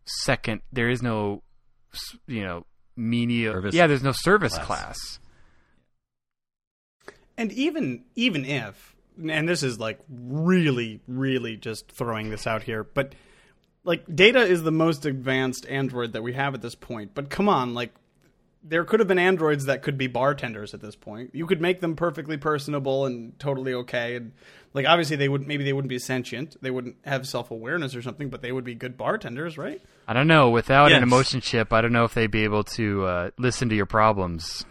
second. 0.05 0.61
There 0.71 0.89
is 0.89 1.01
no 1.01 1.43
you 2.27 2.43
know 2.43 2.65
menial 2.95 3.53
Service 3.53 3.75
yeah 3.75 3.87
there's 3.87 4.03
no 4.03 4.11
service 4.11 4.53
class. 4.53 4.65
class, 4.67 5.19
and 7.37 7.51
even 7.53 8.03
even 8.15 8.45
if, 8.45 8.95
and 9.29 9.47
this 9.47 9.63
is 9.63 9.79
like 9.79 9.99
really 10.09 10.99
really 11.07 11.57
just 11.57 11.91
throwing 11.91 12.29
this 12.29 12.45
out 12.47 12.63
here, 12.63 12.83
but 12.83 13.13
like 13.83 14.03
Data 14.13 14.41
is 14.41 14.63
the 14.63 14.71
most 14.71 15.05
advanced 15.05 15.65
android 15.67 16.13
that 16.13 16.21
we 16.21 16.33
have 16.33 16.53
at 16.53 16.61
this 16.61 16.75
point. 16.75 17.11
But 17.13 17.29
come 17.29 17.49
on, 17.49 17.73
like 17.73 17.93
there 18.63 18.83
could 18.83 18.99
have 18.99 19.07
been 19.07 19.19
androids 19.19 19.65
that 19.65 19.81
could 19.81 19.97
be 19.97 20.07
bartenders 20.07 20.73
at 20.73 20.81
this 20.81 20.95
point. 20.95 21.31
You 21.33 21.47
could 21.47 21.61
make 21.61 21.81
them 21.81 21.95
perfectly 21.95 22.37
personable 22.37 23.05
and 23.05 23.37
totally 23.39 23.73
okay. 23.73 24.15
And 24.15 24.33
like 24.73 24.85
obviously 24.85 25.15
they 25.15 25.29
would 25.29 25.47
maybe 25.47 25.63
they 25.63 25.73
wouldn't 25.73 25.89
be 25.89 25.99
sentient, 25.99 26.55
they 26.61 26.71
wouldn't 26.71 26.97
have 27.03 27.27
self 27.27 27.51
awareness 27.51 27.95
or 27.95 28.01
something, 28.01 28.29
but 28.29 28.41
they 28.41 28.51
would 28.51 28.63
be 28.63 28.75
good 28.75 28.97
bartenders, 28.97 29.57
right? 29.57 29.81
I 30.07 30.13
don't 30.13 30.27
know 30.27 30.49
without 30.49 30.91
an 30.91 31.03
emotion 31.03 31.41
chip 31.41 31.73
I 31.73 31.81
don't 31.81 31.93
know 31.93 32.03
if 32.05 32.13
they'd 32.13 32.29
be 32.29 32.43
able 32.43 32.63
to 32.63 33.05
uh, 33.05 33.29
listen 33.37 33.69
to 33.69 33.75
your 33.75 33.85
problems 33.85 34.65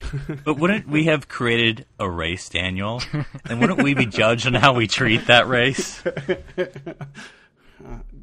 But 0.44 0.58
wouldn't 0.58 0.88
we 0.88 1.04
have 1.04 1.28
created 1.28 1.86
a 1.98 2.08
race, 2.10 2.48
Daniel? 2.48 3.02
And 3.44 3.60
wouldn't 3.60 3.82
we 3.82 3.94
be 3.94 4.06
judged 4.06 4.46
on 4.46 4.54
how 4.54 4.74
we 4.74 4.86
treat 4.86 5.26
that 5.26 5.48
race? 5.48 6.02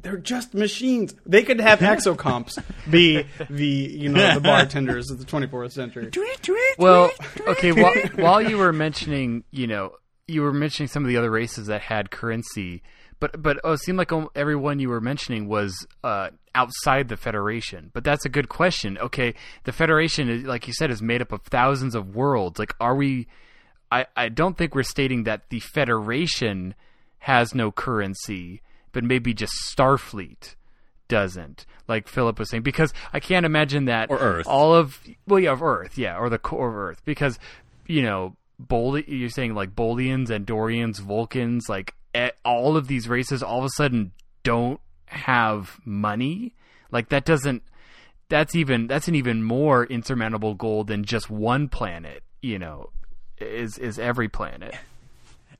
They're 0.08 0.16
just 0.16 0.54
machines. 0.54 1.14
They 1.26 1.42
could 1.42 1.60
have 1.60 1.80
exocomps 1.80 2.62
be 2.90 3.26
the 3.50 3.66
you 3.66 4.08
know 4.08 4.34
the 4.34 4.40
bartenders 4.42 5.10
of 5.10 5.18
the 5.18 5.26
24th 5.26 5.72
century. 5.72 6.10
Well, 6.78 7.10
okay. 7.46 7.72
While, 7.72 7.94
while 8.16 8.40
you 8.40 8.56
were 8.56 8.72
mentioning, 8.72 9.44
you 9.50 9.66
know, 9.66 9.92
you 10.26 10.40
were 10.40 10.52
mentioning 10.54 10.88
some 10.88 11.04
of 11.04 11.08
the 11.10 11.18
other 11.18 11.30
races 11.30 11.66
that 11.66 11.82
had 11.82 12.10
currency, 12.10 12.82
but 13.20 13.42
but 13.42 13.60
oh, 13.64 13.72
it 13.72 13.80
seemed 13.80 13.98
like 13.98 14.10
everyone 14.34 14.78
you 14.78 14.88
were 14.88 15.02
mentioning 15.02 15.46
was 15.46 15.86
uh, 16.02 16.30
outside 16.54 17.08
the 17.08 17.18
Federation. 17.18 17.90
But 17.92 18.02
that's 18.02 18.24
a 18.24 18.30
good 18.30 18.48
question. 18.48 18.96
Okay, 18.96 19.34
the 19.64 19.72
Federation, 19.72 20.30
is, 20.30 20.44
like 20.44 20.66
you 20.66 20.72
said, 20.72 20.90
is 20.90 21.02
made 21.02 21.20
up 21.20 21.32
of 21.32 21.42
thousands 21.42 21.94
of 21.94 22.16
worlds. 22.16 22.58
Like, 22.58 22.74
are 22.80 22.94
we? 22.94 23.26
I 23.92 24.06
I 24.16 24.30
don't 24.30 24.56
think 24.56 24.74
we're 24.74 24.84
stating 24.84 25.24
that 25.24 25.50
the 25.50 25.60
Federation 25.60 26.74
has 27.18 27.54
no 27.54 27.70
currency, 27.70 28.62
but 28.98 29.04
maybe 29.04 29.32
just 29.32 29.52
Starfleet 29.72 30.56
doesn't 31.06 31.64
like 31.86 32.06
phillip 32.08 32.38
was 32.38 32.50
saying 32.50 32.62
because 32.62 32.92
i 33.14 33.20
can't 33.20 33.46
imagine 33.46 33.84
that 33.86 34.10
Or 34.10 34.18
Earth. 34.18 34.46
all 34.46 34.74
of 34.74 35.00
well 35.26 35.38
yeah 35.40 35.52
of 35.52 35.62
earth 35.62 35.96
yeah 35.96 36.18
or 36.18 36.28
the 36.28 36.36
core 36.38 36.68
of 36.68 36.74
earth 36.76 37.00
because 37.06 37.38
you 37.86 38.02
know 38.02 38.36
Bol- 38.58 38.98
you're 38.98 39.30
saying 39.30 39.54
like 39.54 39.76
Bolians 39.76 40.30
and 40.30 40.44
Dorians, 40.44 40.98
Vulcans, 40.98 41.68
like 41.68 41.94
all 42.44 42.76
of 42.76 42.88
these 42.88 43.08
races 43.08 43.40
all 43.40 43.60
of 43.60 43.64
a 43.66 43.68
sudden 43.76 44.10
don't 44.42 44.80
have 45.06 45.78
money. 45.84 46.56
Like 46.90 47.08
that 47.10 47.24
doesn't. 47.24 47.62
That's 48.28 48.56
even 48.56 48.88
that's 48.88 49.06
an 49.06 49.14
even 49.14 49.44
more 49.44 49.84
insurmountable 49.84 50.54
goal 50.54 50.82
than 50.82 51.04
just 51.04 51.30
one 51.30 51.68
planet. 51.68 52.24
You 52.42 52.58
know, 52.58 52.90
is 53.40 53.78
is 53.78 53.96
every 53.96 54.28
planet. 54.28 54.74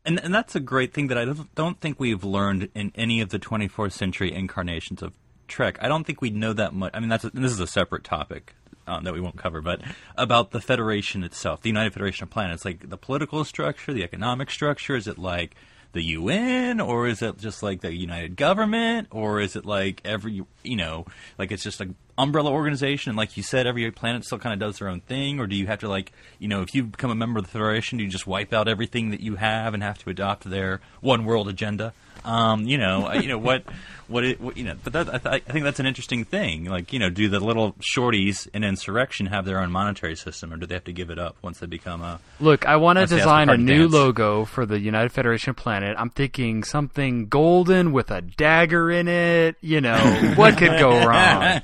And, 0.04 0.18
and 0.20 0.34
that's 0.34 0.54
a 0.54 0.60
great 0.60 0.94
thing 0.94 1.08
that 1.08 1.18
I 1.18 1.26
don't, 1.54 1.80
think 1.80 2.00
we've 2.00 2.24
learned 2.24 2.70
in 2.74 2.92
any 2.94 3.20
of 3.20 3.28
the 3.28 3.38
24th 3.38 3.92
century 3.92 4.32
incarnations 4.32 5.02
of 5.02 5.12
Trek. 5.48 5.78
I 5.80 5.88
don't 5.88 6.04
think 6.04 6.20
we 6.20 6.30
know 6.30 6.52
that 6.52 6.72
much. 6.72 6.92
I 6.94 7.00
mean, 7.00 7.08
that's 7.08 7.24
a, 7.24 7.30
this 7.30 7.52
is 7.52 7.60
a 7.60 7.66
separate 7.66 8.04
topic 8.04 8.54
um, 8.86 9.04
that 9.04 9.12
we 9.12 9.20
won't 9.20 9.36
cover, 9.36 9.60
but 9.60 9.80
about 10.16 10.50
the 10.50 10.60
Federation 10.60 11.22
itself, 11.22 11.60
the 11.60 11.68
United 11.68 11.92
Federation 11.92 12.24
of 12.24 12.30
Planets, 12.30 12.64
like 12.64 12.88
the 12.88 12.96
political 12.96 13.44
structure, 13.44 13.92
the 13.92 14.02
economic 14.02 14.50
structure. 14.50 14.96
Is 14.96 15.06
it 15.06 15.18
like 15.18 15.54
the 15.92 16.02
UN, 16.02 16.80
or 16.80 17.06
is 17.06 17.22
it 17.22 17.38
just 17.38 17.62
like 17.62 17.80
the 17.80 17.94
United 17.94 18.36
Government, 18.36 19.08
or 19.10 19.40
is 19.40 19.56
it 19.56 19.64
like 19.66 20.00
every 20.04 20.42
you 20.62 20.76
know, 20.76 21.06
like 21.38 21.52
it's 21.52 21.62
just 21.62 21.80
an 21.80 21.96
umbrella 22.18 22.50
organization? 22.50 23.10
And 23.10 23.16
like 23.16 23.36
you 23.36 23.42
said, 23.42 23.66
every 23.66 23.90
planet 23.90 24.24
still 24.24 24.38
kind 24.38 24.52
of 24.52 24.58
does 24.58 24.78
their 24.78 24.88
own 24.88 25.00
thing, 25.00 25.40
or 25.40 25.46
do 25.46 25.56
you 25.56 25.66
have 25.66 25.80
to 25.80 25.88
like 25.88 26.12
you 26.38 26.48
know, 26.48 26.62
if 26.62 26.74
you 26.74 26.84
become 26.84 27.10
a 27.10 27.14
member 27.14 27.38
of 27.38 27.46
the 27.46 27.50
Federation, 27.50 27.98
do 27.98 28.04
you 28.04 28.10
just 28.10 28.26
wipe 28.26 28.52
out 28.52 28.68
everything 28.68 29.10
that 29.10 29.20
you 29.20 29.36
have 29.36 29.72
and 29.74 29.82
have 29.82 29.98
to 29.98 30.10
adopt 30.10 30.44
their 30.44 30.80
one 31.00 31.24
world 31.24 31.48
agenda? 31.48 31.94
Um, 32.24 32.66
you 32.66 32.78
know, 32.78 33.12
you 33.12 33.28
know 33.28 33.38
what, 33.38 33.64
what, 34.08 34.24
it, 34.24 34.40
what 34.40 34.56
you 34.56 34.64
know, 34.64 34.74
but 34.82 34.92
that, 34.92 35.08
I, 35.14 35.18
th- 35.18 35.42
I 35.48 35.52
think 35.52 35.64
that's 35.64 35.80
an 35.80 35.86
interesting 35.86 36.24
thing. 36.24 36.64
Like, 36.64 36.92
you 36.92 36.98
know, 36.98 37.10
do 37.10 37.28
the 37.28 37.40
little 37.40 37.74
shorties 37.94 38.48
in 38.52 38.64
insurrection 38.64 39.26
have 39.26 39.44
their 39.44 39.60
own 39.60 39.70
monetary 39.70 40.16
system, 40.16 40.52
or 40.52 40.56
do 40.56 40.66
they 40.66 40.74
have 40.74 40.84
to 40.84 40.92
give 40.92 41.10
it 41.10 41.18
up 41.18 41.36
once 41.42 41.58
they 41.60 41.66
become 41.66 42.02
a? 42.02 42.20
Look, 42.40 42.66
I 42.66 42.76
want 42.76 42.96
to 42.96 43.00
Once 43.02 43.10
they 43.10 43.16
ask 43.16 43.24
design 43.24 43.48
a 43.50 43.56
new 43.56 43.82
dance. 43.82 43.92
logo 43.92 44.44
for 44.44 44.66
the 44.66 44.78
United 44.80 45.12
Federation 45.12 45.54
planet. 45.54 45.96
I'm 45.98 46.10
thinking 46.10 46.64
something 46.64 47.26
golden 47.28 47.92
with 47.92 48.10
a 48.10 48.20
dagger 48.22 48.90
in 48.90 49.08
it. 49.08 49.56
You 49.60 49.80
know, 49.80 49.98
what 50.36 50.56
could 50.58 50.78
go 50.78 50.90
wrong? 51.06 51.60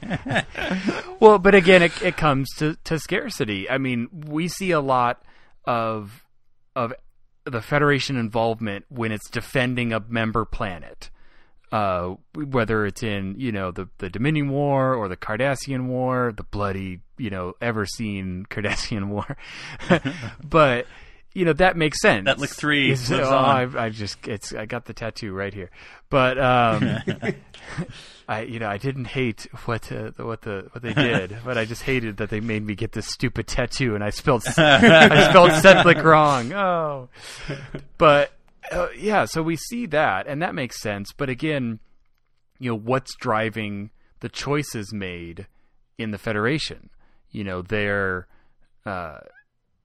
well, 1.20 1.38
but 1.38 1.54
again, 1.54 1.82
it, 1.82 2.02
it 2.02 2.16
comes 2.16 2.48
to, 2.58 2.76
to 2.84 2.98
scarcity. 2.98 3.68
I 3.68 3.78
mean, 3.78 4.08
we 4.26 4.48
see 4.48 4.70
a 4.70 4.80
lot 4.80 5.22
of 5.64 6.22
of 6.76 6.92
the 7.44 7.62
Federation 7.62 8.16
involvement 8.16 8.84
when 8.88 9.12
it's 9.12 9.28
defending 9.28 9.92
a 9.92 10.00
member 10.00 10.44
planet. 10.44 11.10
Uh, 11.72 12.14
whether 12.36 12.86
it's 12.86 13.02
in 13.02 13.34
you 13.36 13.50
know 13.50 13.72
the 13.72 13.88
the 13.98 14.08
Dominion 14.08 14.48
War 14.48 14.94
or 14.94 15.08
the 15.08 15.16
Cardassian 15.16 15.86
War, 15.86 16.32
the 16.36 16.44
bloody 16.44 17.00
you 17.18 17.30
know 17.30 17.54
ever 17.60 17.84
seen 17.84 18.46
Cardassian 18.50 19.08
War, 19.08 19.36
but 20.44 20.86
you 21.34 21.44
know 21.44 21.52
that 21.54 21.76
makes 21.76 22.00
sense. 22.00 22.28
Setlik 22.28 22.54
three 22.54 22.92
It's- 22.92 23.10
lives 23.10 23.28
oh, 23.28 23.36
on. 23.36 23.76
I, 23.76 23.84
I 23.84 23.88
just 23.90 24.26
it's 24.26 24.54
I 24.54 24.66
got 24.66 24.86
the 24.86 24.94
tattoo 24.94 25.32
right 25.32 25.52
here, 25.52 25.70
but 26.08 26.38
um, 26.38 26.98
I 28.28 28.42
you 28.42 28.58
know 28.58 28.68
I 28.68 28.78
didn't 28.78 29.06
hate 29.06 29.46
what 29.66 29.90
uh, 29.92 30.12
the- 30.16 30.24
what 30.24 30.42
the 30.42 30.68
what 30.72 30.82
they 30.82 30.94
did, 30.94 31.36
but 31.44 31.58
I 31.58 31.64
just 31.64 31.82
hated 31.82 32.16
that 32.18 32.30
they 32.30 32.40
made 32.40 32.64
me 32.64 32.74
get 32.74 32.92
this 32.92 33.06
stupid 33.06 33.46
tattoo, 33.46 33.94
and 33.94 34.02
I 34.02 34.10
spelled 34.10 34.44
I 34.46 35.28
spelled 35.28 35.50
Setlik 35.50 36.02
wrong. 36.02 36.52
Oh, 36.52 37.08
but 37.98 38.32
uh, 38.70 38.88
yeah, 38.96 39.24
so 39.26 39.42
we 39.42 39.56
see 39.56 39.86
that, 39.86 40.26
and 40.26 40.40
that 40.40 40.54
makes 40.54 40.80
sense. 40.80 41.12
But 41.12 41.28
again, 41.28 41.80
you 42.58 42.70
know 42.70 42.78
what's 42.78 43.14
driving 43.16 43.90
the 44.20 44.28
choices 44.28 44.92
made 44.92 45.46
in 45.98 46.10
the 46.10 46.18
federation 46.18 46.90
you 47.30 47.44
know 47.44 47.60
their 47.60 48.26
uh 48.86 49.18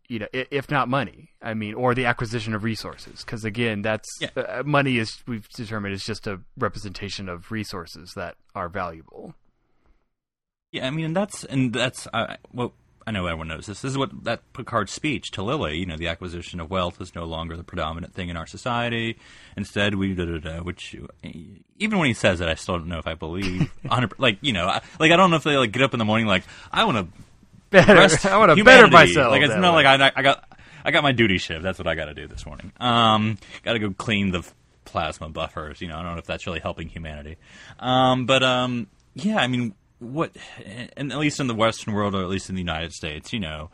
you 0.10 0.20
know 0.20 0.28
if 0.34 0.70
not 0.72 0.90
money 0.90 1.30
i 1.42 1.54
mean 1.54 1.74
or 1.76 1.94
the 1.96 2.06
acquisition 2.06 2.54
of 2.54 2.64
resources 2.64 3.24
because 3.24 3.46
again 3.46 3.82
that's 3.82 4.08
Yeah. 4.20 4.30
uh, 4.36 4.64
money 4.66 4.98
is 4.98 5.24
we've 5.28 5.48
determined 5.50 5.94
is 5.94 6.04
just 6.04 6.28
a 6.28 6.42
representation 6.58 7.30
of 7.30 7.52
resources 7.52 8.12
that 8.16 8.36
are 8.56 8.68
valuable 8.70 9.36
Yeah, 10.72 10.86
I 10.88 10.90
mean, 10.92 11.06
and 11.06 11.16
that's 11.16 11.44
and 11.46 11.74
that's 11.74 12.08
uh, 12.14 12.36
well, 12.54 12.74
I 13.08 13.12
know 13.12 13.26
everyone 13.26 13.48
knows 13.48 13.66
this. 13.66 13.82
This 13.82 13.92
is 13.92 13.98
what 13.98 14.24
that 14.24 14.42
Picard 14.54 14.88
speech 14.88 15.32
to 15.32 15.42
Lily. 15.42 15.78
You 15.80 15.88
know, 15.88 15.98
the 15.98 16.08
acquisition 16.08 16.60
of 16.60 16.70
wealth 16.70 17.02
is 17.02 17.16
no 17.16 17.26
longer 17.26 17.58
the 17.58 17.64
predominant 17.64 18.14
thing 18.14 18.30
in 18.30 18.38
our 18.38 18.46
society. 18.46 19.18
Instead, 19.58 19.96
we 19.96 20.14
da 20.14 20.26
da 20.26 20.38
da. 20.38 20.58
Which 20.62 20.96
even 21.80 21.98
when 21.98 22.08
he 22.08 22.14
says 22.14 22.40
it, 22.40 22.48
I 22.48 22.54
still 22.54 22.78
don't 22.78 22.88
know 22.88 23.00
if 23.00 23.08
I 23.08 23.16
believe. 23.16 23.72
100 23.82 24.20
like 24.20 24.38
you 24.42 24.54
know, 24.54 24.68
I, 24.68 24.82
like 25.00 25.12
I 25.12 25.16
don't 25.16 25.32
know 25.32 25.38
if 25.38 25.44
they 25.44 25.58
like 25.58 25.72
get 25.72 25.82
up 25.82 25.94
in 25.94 26.00
the 26.00 26.06
morning 26.06 26.28
like 26.28 26.44
I 26.72 26.86
want 26.86 26.98
to 27.00 27.22
better 27.70 27.94
rest 27.96 28.26
i 28.26 28.38
want 28.38 28.56
to 28.56 28.64
better 28.64 28.88
myself 28.88 29.32
Like 29.32 29.42
it's 29.44 29.54
not 29.56 29.76
way. 29.76 29.84
like 29.84 30.02
I, 30.02 30.12
I 30.16 30.22
got 30.22 30.44
I 30.86 30.92
got 30.92 31.04
my 31.04 31.12
duty 31.12 31.38
shift. 31.38 31.62
That's 31.62 31.78
what 31.78 31.88
I 31.88 31.96
got 31.96 32.06
to 32.06 32.14
do 32.14 32.26
this 32.26 32.46
morning. 32.46 32.72
Um, 32.80 33.38
got 33.64 33.74
to 33.74 33.80
go 33.80 33.92
clean 33.92 34.32
the 34.32 34.48
plasma 34.86 35.28
buffers. 35.30 35.82
You 35.82 35.90
know, 35.90 35.98
I 35.98 36.02
don't 36.04 36.14
know 36.14 36.20
if 36.20 36.26
that's 36.26 36.48
really 36.48 36.62
helping 36.62 36.88
humanity. 36.88 37.36
Um, 37.80 38.26
but 38.26 38.44
um, 38.44 38.88
yeah, 39.14 39.36
I 39.38 39.48
mean, 39.48 39.76
what? 40.00 40.32
And 40.96 41.12
at 41.12 41.18
least 41.18 41.42
in 41.42 41.48
the 41.48 41.54
Western 41.54 41.94
world, 41.94 42.16
or 42.16 42.22
at 42.24 42.30
least 42.30 42.48
in 42.50 42.56
the 42.56 42.62
United 42.62 42.94
States, 42.94 43.34
you 43.34 43.40
know. 43.42 43.70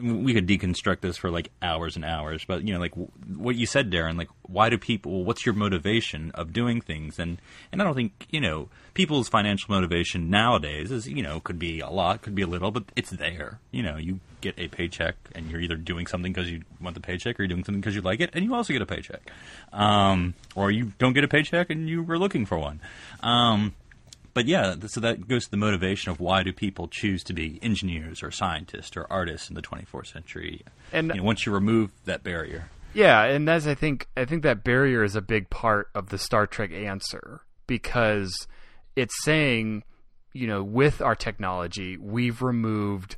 We 0.00 0.32
could 0.34 0.46
deconstruct 0.46 1.00
this 1.00 1.16
for 1.16 1.30
like 1.30 1.50
hours 1.60 1.96
and 1.96 2.04
hours, 2.04 2.44
but 2.44 2.64
you 2.66 2.72
know, 2.74 2.78
like 2.80 2.92
w- 2.92 3.10
what 3.36 3.56
you 3.56 3.66
said, 3.66 3.90
Darren. 3.90 4.16
Like, 4.16 4.28
why 4.42 4.68
do 4.68 4.78
people? 4.78 5.24
What's 5.24 5.44
your 5.46 5.54
motivation 5.56 6.30
of 6.34 6.52
doing 6.52 6.80
things? 6.80 7.18
And 7.18 7.40
and 7.72 7.80
I 7.80 7.84
don't 7.84 7.94
think 7.94 8.26
you 8.30 8.40
know 8.40 8.68
people's 8.94 9.28
financial 9.28 9.74
motivation 9.74 10.28
nowadays 10.30 10.90
is 10.90 11.08
you 11.08 11.22
know 11.22 11.40
could 11.40 11.58
be 11.58 11.80
a 11.80 11.88
lot, 11.90 12.22
could 12.22 12.34
be 12.34 12.42
a 12.42 12.46
little, 12.46 12.70
but 12.70 12.84
it's 12.96 13.10
there. 13.10 13.58
You 13.70 13.82
know, 13.82 13.96
you 13.96 14.20
get 14.40 14.54
a 14.58 14.68
paycheck, 14.68 15.14
and 15.34 15.50
you're 15.50 15.60
either 15.60 15.76
doing 15.76 16.06
something 16.06 16.32
because 16.32 16.50
you 16.50 16.62
want 16.80 16.94
the 16.94 17.00
paycheck, 17.00 17.38
or 17.38 17.42
you're 17.44 17.48
doing 17.48 17.64
something 17.64 17.80
because 17.80 17.94
you 17.94 18.00
like 18.02 18.20
it, 18.20 18.30
and 18.32 18.44
you 18.44 18.54
also 18.54 18.72
get 18.72 18.82
a 18.82 18.86
paycheck. 18.86 19.30
Um, 19.72 20.34
or 20.54 20.70
you 20.70 20.92
don't 20.98 21.12
get 21.12 21.24
a 21.24 21.28
paycheck, 21.28 21.70
and 21.70 21.88
you 21.88 22.02
were 22.02 22.18
looking 22.18 22.44
for 22.46 22.58
one. 22.58 22.80
Um, 23.20 23.74
but 24.34 24.46
yeah, 24.46 24.74
so 24.86 25.00
that 25.00 25.28
goes 25.28 25.44
to 25.44 25.50
the 25.50 25.56
motivation 25.58 26.10
of 26.10 26.18
why 26.18 26.42
do 26.42 26.52
people 26.52 26.88
choose 26.88 27.22
to 27.24 27.32
be 27.34 27.58
engineers 27.62 28.22
or 28.22 28.30
scientists 28.30 28.96
or 28.96 29.06
artists 29.10 29.48
in 29.50 29.54
the 29.54 29.62
24th 29.62 30.06
century? 30.06 30.62
And- 30.92 31.08
you 31.08 31.16
know, 31.16 31.22
once 31.22 31.44
you 31.46 31.52
remove 31.52 31.90
that 32.06 32.22
barrier, 32.22 32.68
Yeah, 32.94 33.22
and 33.24 33.48
as 33.48 33.66
I 33.66 33.74
think 33.74 34.06
I 34.16 34.24
think 34.26 34.42
that 34.42 34.64
barrier 34.64 35.02
is 35.04 35.14
a 35.16 35.22
big 35.22 35.48
part 35.50 35.88
of 35.94 36.08
the 36.10 36.18
Star 36.18 36.46
Trek 36.46 36.72
answer 36.72 37.40
because 37.66 38.46
it's 38.96 39.14
saying, 39.24 39.84
you 40.32 40.46
know, 40.46 40.62
with 40.62 41.00
our 41.00 41.14
technology, 41.14 41.96
we've 41.96 42.42
removed 42.42 43.16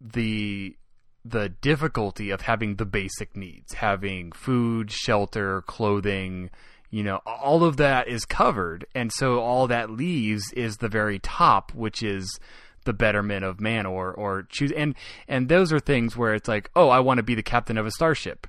the 0.00 0.76
the 1.24 1.48
difficulty 1.48 2.30
of 2.30 2.40
having 2.40 2.76
the 2.76 2.84
basic 2.84 3.36
needs, 3.36 3.74
having 3.74 4.32
food, 4.32 4.90
shelter, 4.90 5.62
clothing, 5.62 6.50
you 6.90 7.02
know, 7.02 7.20
all 7.24 7.62
of 7.62 7.76
that 7.76 8.08
is 8.08 8.24
covered. 8.24 8.84
And 8.94 9.12
so 9.12 9.40
all 9.40 9.68
that 9.68 9.88
leaves 9.88 10.52
is 10.52 10.78
the 10.78 10.88
very 10.88 11.20
top, 11.20 11.72
which 11.74 12.02
is 12.02 12.40
the 12.84 12.92
betterment 12.92 13.44
of 13.44 13.60
man 13.60 13.86
or 13.86 14.12
or 14.12 14.42
choose 14.48 14.72
and 14.72 14.94
and 15.28 15.48
those 15.48 15.72
are 15.72 15.80
things 15.80 16.16
where 16.16 16.34
it's 16.34 16.48
like, 16.48 16.70
"Oh, 16.74 16.88
I 16.88 17.00
want 17.00 17.18
to 17.18 17.22
be 17.22 17.34
the 17.34 17.42
captain 17.42 17.78
of 17.78 17.86
a 17.86 17.92
starship." 17.92 18.46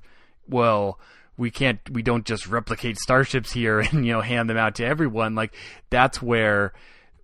Well, 0.47 0.99
we 1.37 1.51
can't 1.51 1.79
we 1.89 2.01
don't 2.01 2.25
just 2.25 2.47
replicate 2.47 2.97
starships 2.97 3.51
here 3.51 3.79
and 3.91 4.05
you 4.05 4.13
know 4.13 4.21
hand 4.21 4.49
them 4.49 4.57
out 4.57 4.75
to 4.75 4.85
everyone. 4.85 5.35
Like 5.35 5.55
that's 5.89 6.21
where 6.21 6.73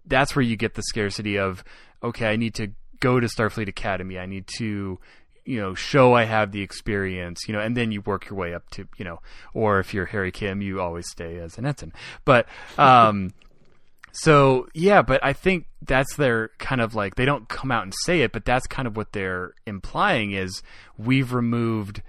that's 0.06 0.36
where 0.36 0.44
you 0.44 0.56
get 0.56 0.74
the 0.74 0.84
scarcity 0.84 1.38
of 1.38 1.64
okay, 2.04 2.28
I 2.28 2.36
need 2.36 2.56
to 2.56 2.72
go 3.00 3.20
to 3.20 3.28
Starfleet 3.28 3.68
Academy. 3.68 4.18
I 4.18 4.26
need 4.26 4.48
to 4.58 5.00
you 5.46 5.60
know 5.60 5.74
show 5.74 6.14
I 6.14 6.24
have 6.26 6.52
the 6.52 6.62
experience, 6.62 7.48
you 7.48 7.54
know, 7.54 7.60
and 7.60 7.76
then 7.76 7.92
you 7.92 8.02
work 8.02 8.30
your 8.30 8.38
way 8.38 8.54
up 8.54 8.70
to, 8.72 8.88
you 8.98 9.06
know, 9.06 9.20
or 9.54 9.80
if 9.80 9.94
you're 9.94 10.06
Harry 10.06 10.32
Kim, 10.32 10.62
you 10.62 10.82
always 10.82 11.10
stay 11.10 11.38
as 11.38 11.58
an 11.58 11.66
ensign. 11.66 11.94
But 12.26 12.48
um 12.78 13.32
so 14.12 14.68
yeah, 14.74 15.02
but 15.02 15.24
I 15.24 15.34
think 15.34 15.68
that's 15.82 16.16
their 16.16 16.50
kind 16.58 16.82
of 16.82 16.96
like 16.96 17.16
they 17.16 17.26
don't 17.26 17.48
come 17.48 17.72
out 17.72 17.84
and 17.84 17.94
say 18.04 18.22
it, 18.22 18.32
but 18.32 18.46
that's 18.46 18.68
kind 18.68 18.88
of 18.88 18.98
what 18.98 19.12
they're 19.12 19.54
implying 19.66 20.32
is 20.32 20.62
we've 20.98 21.34
removed 21.34 22.02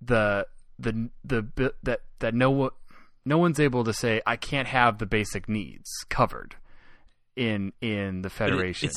the 0.00 0.46
the 0.80 1.08
the 1.24 1.72
that 1.82 2.00
that 2.20 2.34
no 2.34 2.70
no 3.24 3.38
one's 3.38 3.60
able 3.60 3.84
to 3.84 3.92
say 3.92 4.22
I 4.26 4.36
can't 4.36 4.68
have 4.68 4.98
the 4.98 5.06
basic 5.06 5.48
needs 5.48 5.88
covered 6.08 6.56
in 7.36 7.72
in 7.80 8.22
the 8.22 8.28
But 8.28 8.32
it- 8.48 8.50
Federation. 8.52 8.90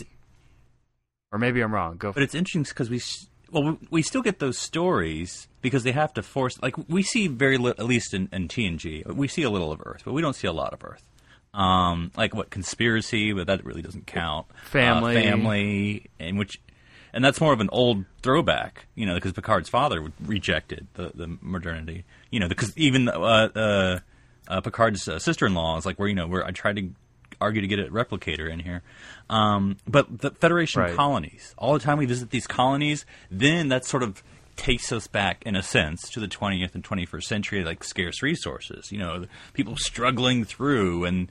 or 1.32 1.39
maybe 1.39 1.62
I'm 1.62 1.74
wrong. 1.74 1.98
Go. 1.98 2.12
but 2.13 2.24
it's 2.24 2.36
interesting 2.36 2.63
because 2.74 2.89
we 2.89 3.02
well 3.52 3.78
we- 3.89 4.02
still 4.02 4.22
get 4.22 4.39
those 4.39 4.58
stories 4.58 5.48
because 5.62 5.84
they 5.84 5.91
have 5.91 6.13
to 6.13 6.24
force 6.24 6.60
like 6.62 6.76
we 6.88 7.04
see 7.04 7.28
very 7.28 7.58
little 7.58 7.82
at 7.84 7.88
least 7.88 8.13
in, 8.13 8.30
in 8.32 8.48
TNG 8.48 9.06
we 9.13 9.28
see 9.28 9.43
a 9.43 9.50
little 9.50 9.72
of 9.72 9.82
Earth, 9.86 10.02
but 10.06 10.13
we 10.13 10.22
don't 10.22 10.36
see 10.36 10.48
a 10.48 10.54
lot 10.54 10.74
of 10.74 10.84
Earth. 10.84 11.04
Um, 11.54 12.12
like 12.17 12.34
what 12.34 12.50
conspiracy, 12.50 13.32
but 13.32 13.46
that 13.46 13.63
really 13.63 13.84
doesn't 13.84 14.08
count. 14.08 14.48
Family. 14.63 15.17
uh, 15.17 15.22
family, 15.22 16.10
and 16.19 16.39
which, 16.39 16.60
and 17.13 17.23
that's 17.23 17.39
more 17.39 17.54
of 17.54 17.60
an 17.62 17.69
old 17.71 18.06
throwback, 18.21 18.88
you 18.95 19.06
know, 19.06 19.13
because 19.15 19.32
Picard's 19.34 19.69
father 19.69 20.12
rejected 20.26 20.88
the 20.95 21.12
the 21.13 21.38
modernity, 21.41 22.06
you 22.32 22.39
know, 22.39 22.47
because 22.47 22.76
even 22.78 23.08
uh, 23.08 23.12
uh, 23.56 23.99
uh, 24.47 24.62
Picard's 24.62 25.08
uh, 25.08 25.19
sister-in-law 25.19 25.78
is 25.78 25.86
like 25.86 25.97
where 25.99 26.08
you 26.08 26.15
know 26.15 26.28
where 26.28 26.45
I 26.45 26.52
tried 26.52 26.76
to 26.78 26.89
argue 27.41 27.62
to 27.62 27.67
get 27.67 27.80
a 27.80 27.86
replicator 27.86 28.49
in 28.49 28.60
here, 28.60 28.82
um, 29.30 29.78
but 29.88 30.19
the 30.21 30.32
Federation 30.32 30.82
Right. 30.82 30.95
colonies. 30.95 31.54
All 31.58 31.73
the 31.73 31.80
time 31.80 31.97
we 31.97 32.06
visit 32.06 32.30
these 32.30 32.47
colonies, 32.47 33.06
then 33.30 33.69
that 33.69 33.86
sort 33.86 34.04
of 34.04 34.23
takes 34.56 34.91
us 34.91 35.08
back 35.08 35.41
in 35.45 35.56
a 35.56 35.63
sense 35.63 36.08
to 36.12 36.19
the 36.19 36.28
20th 36.28 36.76
and 36.76 36.84
21st 36.84 37.23
century 37.23 37.63
like 37.63 37.84
scarce 37.84 38.21
resources 38.21 38.91
you 38.91 38.99
know 38.99 39.26
people 39.54 39.76
struggling 39.76 40.45
through 40.45 41.06
and 41.06 41.28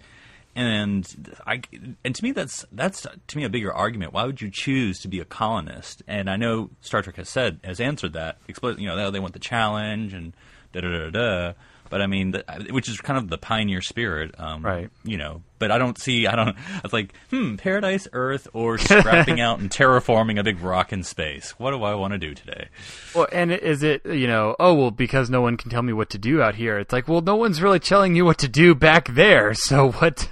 and 0.54 1.34
I 1.46 1.62
and 2.04 2.14
to 2.14 2.24
me 2.24 2.32
that's 2.32 2.64
that's 2.72 3.06
to 3.26 3.36
me 3.36 3.44
a 3.44 3.48
bigger 3.48 3.72
argument. 3.72 4.12
Why 4.12 4.24
would 4.24 4.40
you 4.40 4.50
choose 4.50 5.00
to 5.00 5.08
be 5.08 5.20
a 5.20 5.24
colonist? 5.24 6.02
And 6.06 6.28
I 6.28 6.36
know 6.36 6.70
Star 6.80 7.02
Trek 7.02 7.16
has 7.16 7.28
said 7.28 7.60
has 7.64 7.80
answered 7.80 8.12
that. 8.12 8.38
You 8.46 8.86
know, 8.86 9.10
they 9.10 9.20
want 9.20 9.32
the 9.32 9.38
challenge 9.38 10.12
and 10.12 10.34
da 10.72 10.80
da 10.80 10.88
da 10.88 11.10
da. 11.10 11.52
But 11.92 12.00
I 12.00 12.06
mean, 12.06 12.30
the, 12.30 12.68
which 12.70 12.88
is 12.88 12.98
kind 13.02 13.18
of 13.18 13.28
the 13.28 13.36
pioneer 13.36 13.82
spirit, 13.82 14.34
um, 14.38 14.64
Right. 14.64 14.88
You 15.04 15.18
know, 15.18 15.42
but 15.58 15.70
I 15.70 15.76
don't 15.76 15.98
see. 15.98 16.26
I 16.26 16.34
don't. 16.34 16.56
It's 16.82 16.92
like, 16.94 17.12
hmm, 17.28 17.56
paradise, 17.56 18.08
Earth, 18.14 18.48
or 18.54 18.78
scrapping 18.78 19.40
out 19.42 19.58
and 19.58 19.68
terraforming 19.68 20.40
a 20.40 20.42
big 20.42 20.60
rock 20.60 20.94
in 20.94 21.02
space. 21.02 21.50
What 21.58 21.72
do 21.72 21.82
I 21.82 21.94
want 21.94 22.14
to 22.14 22.18
do 22.18 22.32
today? 22.32 22.68
Well, 23.14 23.28
and 23.30 23.52
is 23.52 23.82
it 23.82 24.06
you 24.06 24.26
know? 24.26 24.56
Oh 24.58 24.72
well, 24.72 24.90
because 24.90 25.28
no 25.28 25.42
one 25.42 25.58
can 25.58 25.70
tell 25.70 25.82
me 25.82 25.92
what 25.92 26.08
to 26.10 26.18
do 26.18 26.40
out 26.40 26.54
here. 26.54 26.78
It's 26.78 26.94
like, 26.94 27.08
well, 27.08 27.20
no 27.20 27.36
one's 27.36 27.60
really 27.60 27.78
telling 27.78 28.16
you 28.16 28.24
what 28.24 28.38
to 28.38 28.48
do 28.48 28.74
back 28.74 29.08
there. 29.08 29.52
So 29.52 29.92
what? 29.92 30.30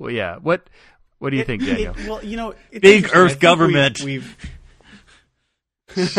Well, 0.00 0.10
yeah. 0.10 0.36
What? 0.38 0.68
What 1.18 1.30
do 1.30 1.36
you 1.36 1.44
think, 1.44 1.62
It- 1.62 1.66
Daniel? 1.66 1.94
well, 2.08 2.24
you 2.24 2.36
know, 2.38 2.54
it's 2.72 2.80
Big 2.80 3.04
interesting. 3.04 3.16
I 3.18 3.22
Earth 3.22 3.38
government. 3.40 4.00
We've, 4.02 4.36
we've 5.96 6.06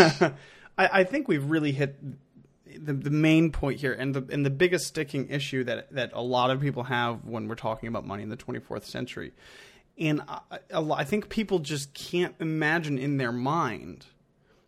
I, 0.78 0.90
I 1.00 1.04
think 1.04 1.28
we've 1.28 1.44
really 1.46 1.72
hit 1.72 1.98
the, 2.86 2.94
the 2.94 3.10
main 3.10 3.52
point 3.52 3.80
here, 3.80 3.94
and 3.94 4.14
the 4.14 4.26
and 4.32 4.46
the 4.46 4.50
biggest 4.52 4.86
sticking 4.86 5.30
issue 5.30 5.64
that 5.64 5.92
that 5.94 6.12
a 6.14 6.22
lot 6.22 6.52
of 6.52 6.62
people 6.62 6.84
have 6.84 7.26
when 7.26 7.48
we're 7.48 7.56
talking 7.56 7.90
about 7.90 8.06
money 8.06 8.22
in 8.24 8.30
the 8.30 8.38
24th 8.38 8.86
century, 8.86 9.32
and 9.98 10.22
I, 10.28 10.60
a 10.70 10.82
lot- 10.82 11.00
I 11.00 11.04
think 11.04 11.30
people 11.30 11.60
just 11.60 11.94
can't 11.96 12.36
imagine 12.40 12.98
in 13.00 13.18
their 13.18 13.32
mind. 13.32 14.06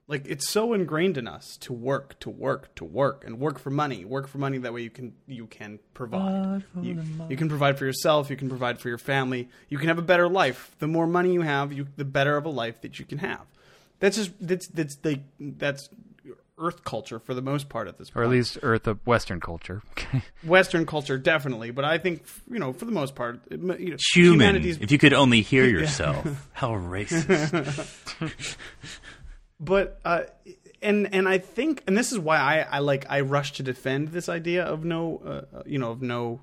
Like 0.08 0.28
it's 0.28 0.50
so 0.50 0.74
ingrained 0.74 1.18
in 1.18 1.28
us 1.28 1.56
to 1.62 1.72
work, 1.72 2.20
to 2.20 2.30
work, 2.30 2.76
to 2.76 2.84
work, 2.84 3.24
and 3.26 3.40
work 3.40 3.58
for 3.58 3.70
money. 3.70 4.04
Work 4.04 4.28
for 4.28 4.38
money. 4.38 4.58
That 4.58 4.74
way 4.74 4.82
you 4.82 4.90
can 4.90 5.14
you 5.28 5.48
can 5.48 5.80
provide. 5.94 6.64
You, 6.82 7.02
you 7.30 7.38
can 7.38 7.48
provide 7.48 7.80
for 7.80 7.86
yourself. 7.86 8.30
You 8.30 8.36
can 8.36 8.50
provide 8.50 8.80
for 8.80 8.90
your 8.90 8.98
family. 8.98 9.48
You 9.70 9.78
can 9.78 9.88
have 9.88 9.98
a 9.98 10.04
better 10.04 10.28
life. 10.28 10.76
The 10.80 10.88
more 10.88 11.08
money 11.08 11.32
you 11.34 11.42
have, 11.42 11.72
you 11.72 11.88
the 11.96 12.04
better 12.06 12.36
of 12.36 12.46
a 12.46 12.50
life 12.50 12.82
that 12.82 13.00
you 13.00 13.06
can 13.06 13.20
have. 13.20 13.46
That's 14.00 14.18
just 14.18 14.32
that's 14.42 14.68
that's 14.68 14.98
the 14.98 15.22
that's 15.40 15.88
Earth 16.60 16.84
culture 16.84 17.20
for 17.20 17.34
the 17.34 17.42
most 17.42 17.68
part 17.68 17.88
at 17.88 17.98
this 17.98 18.10
point. 18.10 18.22
or 18.22 18.24
at 18.26 18.30
least 18.30 18.60
Earth 18.62 18.86
of 18.88 19.00
Western 19.08 19.40
culture. 19.40 19.82
Western 20.44 20.86
culture 20.86 21.18
definitely, 21.18 21.72
but 21.72 21.84
I 21.84 21.98
think 21.98 22.26
you 22.52 22.60
know 22.60 22.74
for 22.74 22.86
the 22.86 22.92
most 22.92 23.16
part, 23.16 23.40
it, 23.50 23.60
you 23.80 23.92
know, 23.92 23.98
Human, 24.14 24.58
if 24.58 24.92
you 24.92 24.98
could 24.98 25.14
only 25.14 25.42
hear 25.42 25.66
yourself. 25.80 26.50
How 26.54 26.72
racist. 26.72 27.88
but 29.64 30.00
uh, 30.04 30.24
and 30.82 31.14
and 31.14 31.28
I 31.28 31.38
think, 31.38 31.84
and 31.88 31.98
this 31.98 32.12
is 32.12 32.20
why 32.20 32.38
I, 32.38 32.60
I 32.70 32.80
like 32.80 33.06
I 33.10 33.22
rush 33.22 33.54
to 33.54 33.64
defend 33.64 34.10
this 34.10 34.30
idea 34.30 34.64
of 34.64 34.84
no, 34.84 35.46
uh, 35.54 35.64
you 35.66 35.80
know, 35.80 35.92
of 35.92 36.02
no 36.02 36.42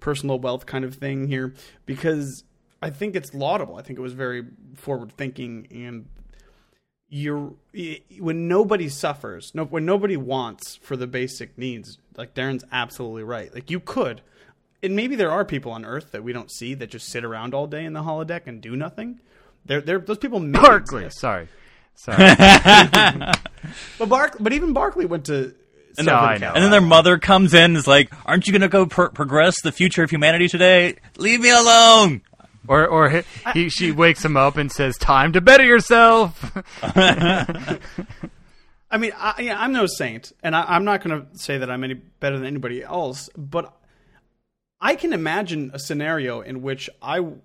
personal 0.00 0.38
wealth 0.38 0.66
kind 0.66 0.84
of 0.84 0.94
thing 0.94 1.28
here 1.28 1.54
because 1.86 2.44
I 2.82 2.90
think 2.90 3.14
it's 3.14 3.34
laudable. 3.34 3.76
I 3.76 3.82
think 3.82 3.98
it 3.98 4.02
was 4.02 4.14
very 4.14 4.44
forward 4.74 5.12
thinking 5.12 5.66
and 5.70 6.06
you're 7.10 7.54
when 8.18 8.46
nobody 8.48 8.88
suffers, 8.88 9.52
no, 9.54 9.64
when 9.64 9.84
nobody 9.84 10.16
wants 10.16 10.76
for 10.76 10.96
the 10.96 11.08
basic 11.08 11.58
needs, 11.58 11.98
like 12.16 12.34
Darren's 12.34 12.64
absolutely 12.70 13.24
right. 13.24 13.52
Like 13.52 13.70
you 13.70 13.80
could, 13.80 14.22
and 14.82 14.94
maybe 14.94 15.16
there 15.16 15.30
are 15.30 15.44
people 15.44 15.72
on 15.72 15.84
Earth 15.84 16.12
that 16.12 16.22
we 16.22 16.32
don't 16.32 16.50
see 16.50 16.74
that 16.74 16.90
just 16.90 17.08
sit 17.08 17.24
around 17.24 17.52
all 17.52 17.66
day 17.66 17.84
in 17.84 17.92
the 17.92 18.02
holodeck 18.02 18.46
and 18.46 18.60
do 18.60 18.76
nothing. 18.76 19.20
There, 19.64 19.80
there, 19.80 19.98
those 19.98 20.18
people. 20.18 20.38
may 20.38 20.58
Barkley, 20.58 21.10
sorry, 21.10 21.48
sorry. 21.94 22.18
but 23.98 24.08
Bark, 24.08 24.36
but 24.40 24.52
even 24.52 24.72
Barkley 24.72 25.06
went 25.06 25.26
to. 25.26 25.54
And, 25.98 26.06
No, 26.06 26.12
then, 26.12 26.24
I 26.24 26.36
know. 26.38 26.52
and 26.54 26.62
then 26.62 26.70
their 26.70 26.80
mother 26.80 27.18
comes 27.18 27.52
in 27.52 27.62
and 27.64 27.76
is 27.76 27.86
like, 27.86 28.12
Aren't 28.24 28.46
you 28.46 28.52
going 28.52 28.62
to 28.62 28.68
go 28.68 28.86
pro- 28.86 29.08
progress 29.10 29.60
the 29.62 29.72
future 29.72 30.02
of 30.04 30.10
humanity 30.10 30.48
today? 30.48 30.96
Leave 31.16 31.40
me 31.40 31.50
alone! 31.50 32.22
or 32.68 32.86
or 32.86 33.08
he, 33.08 33.22
he, 33.54 33.68
she 33.70 33.90
wakes 33.90 34.24
him 34.24 34.36
up 34.36 34.56
and 34.56 34.70
says, 34.70 34.96
"Time 34.98 35.32
to 35.32 35.40
better 35.40 35.64
yourself." 35.64 36.52
I 38.92 38.98
mean, 38.98 39.12
I, 39.16 39.34
yeah, 39.40 39.60
I'm 39.60 39.72
no 39.72 39.86
saint, 39.86 40.32
and 40.42 40.54
I, 40.54 40.64
I'm 40.68 40.84
not 40.84 41.02
going 41.02 41.20
to 41.22 41.38
say 41.38 41.58
that 41.58 41.70
I'm 41.70 41.84
any 41.84 41.94
better 41.94 42.36
than 42.38 42.46
anybody 42.46 42.82
else, 42.82 43.30
but 43.36 43.72
I 44.80 44.96
can 44.96 45.12
imagine 45.12 45.70
a 45.74 45.78
scenario 45.78 46.40
in 46.40 46.60
which 46.62 46.90
I 47.00 47.16
w- 47.16 47.40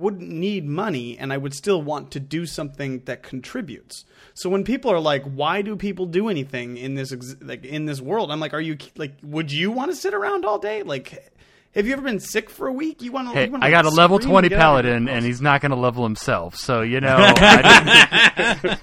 wouldn't 0.00 0.28
need 0.30 0.64
money 0.66 1.16
and 1.18 1.32
I 1.32 1.36
would 1.36 1.54
still 1.54 1.80
want 1.82 2.10
to 2.12 2.20
do 2.20 2.46
something 2.46 3.02
that 3.04 3.22
contributes. 3.22 4.04
So 4.34 4.48
when 4.50 4.64
people 4.64 4.90
are 4.90 4.98
like, 5.00 5.22
"Why 5.24 5.60
do 5.62 5.76
people 5.76 6.06
do 6.06 6.28
anything 6.28 6.76
in 6.76 6.94
this 6.94 7.12
ex- 7.12 7.36
like 7.40 7.64
in 7.64 7.84
this 7.84 8.00
world?" 8.00 8.32
I'm 8.32 8.40
like, 8.40 8.54
"Are 8.54 8.60
you 8.60 8.78
like, 8.96 9.12
would 9.22 9.52
you 9.52 9.70
want 9.70 9.90
to 9.90 9.96
sit 9.96 10.14
around 10.14 10.44
all 10.44 10.58
day? 10.58 10.82
Like, 10.82 11.30
have 11.74 11.86
you 11.86 11.92
ever 11.92 12.02
been 12.02 12.18
sick 12.20 12.48
for 12.50 12.66
a 12.66 12.72
week? 12.72 13.02
You 13.02 13.12
want 13.12 13.28
to? 13.28 13.34
Hey, 13.34 13.46
you 13.48 13.58
I 13.60 13.70
got 13.70 13.84
a 13.84 13.90
level 13.90 14.18
twenty 14.18 14.46
and 14.46 14.50
get 14.50 14.60
out 14.60 14.78
of 14.80 14.84
your 14.86 14.92
paladin, 14.94 15.08
and 15.08 15.24
he's 15.24 15.40
not 15.42 15.60
going 15.60 15.70
to 15.70 15.76
level 15.76 16.02
himself. 16.04 16.56
So 16.56 16.80
you 16.82 17.00
know, 17.00 17.16
I 17.18 18.78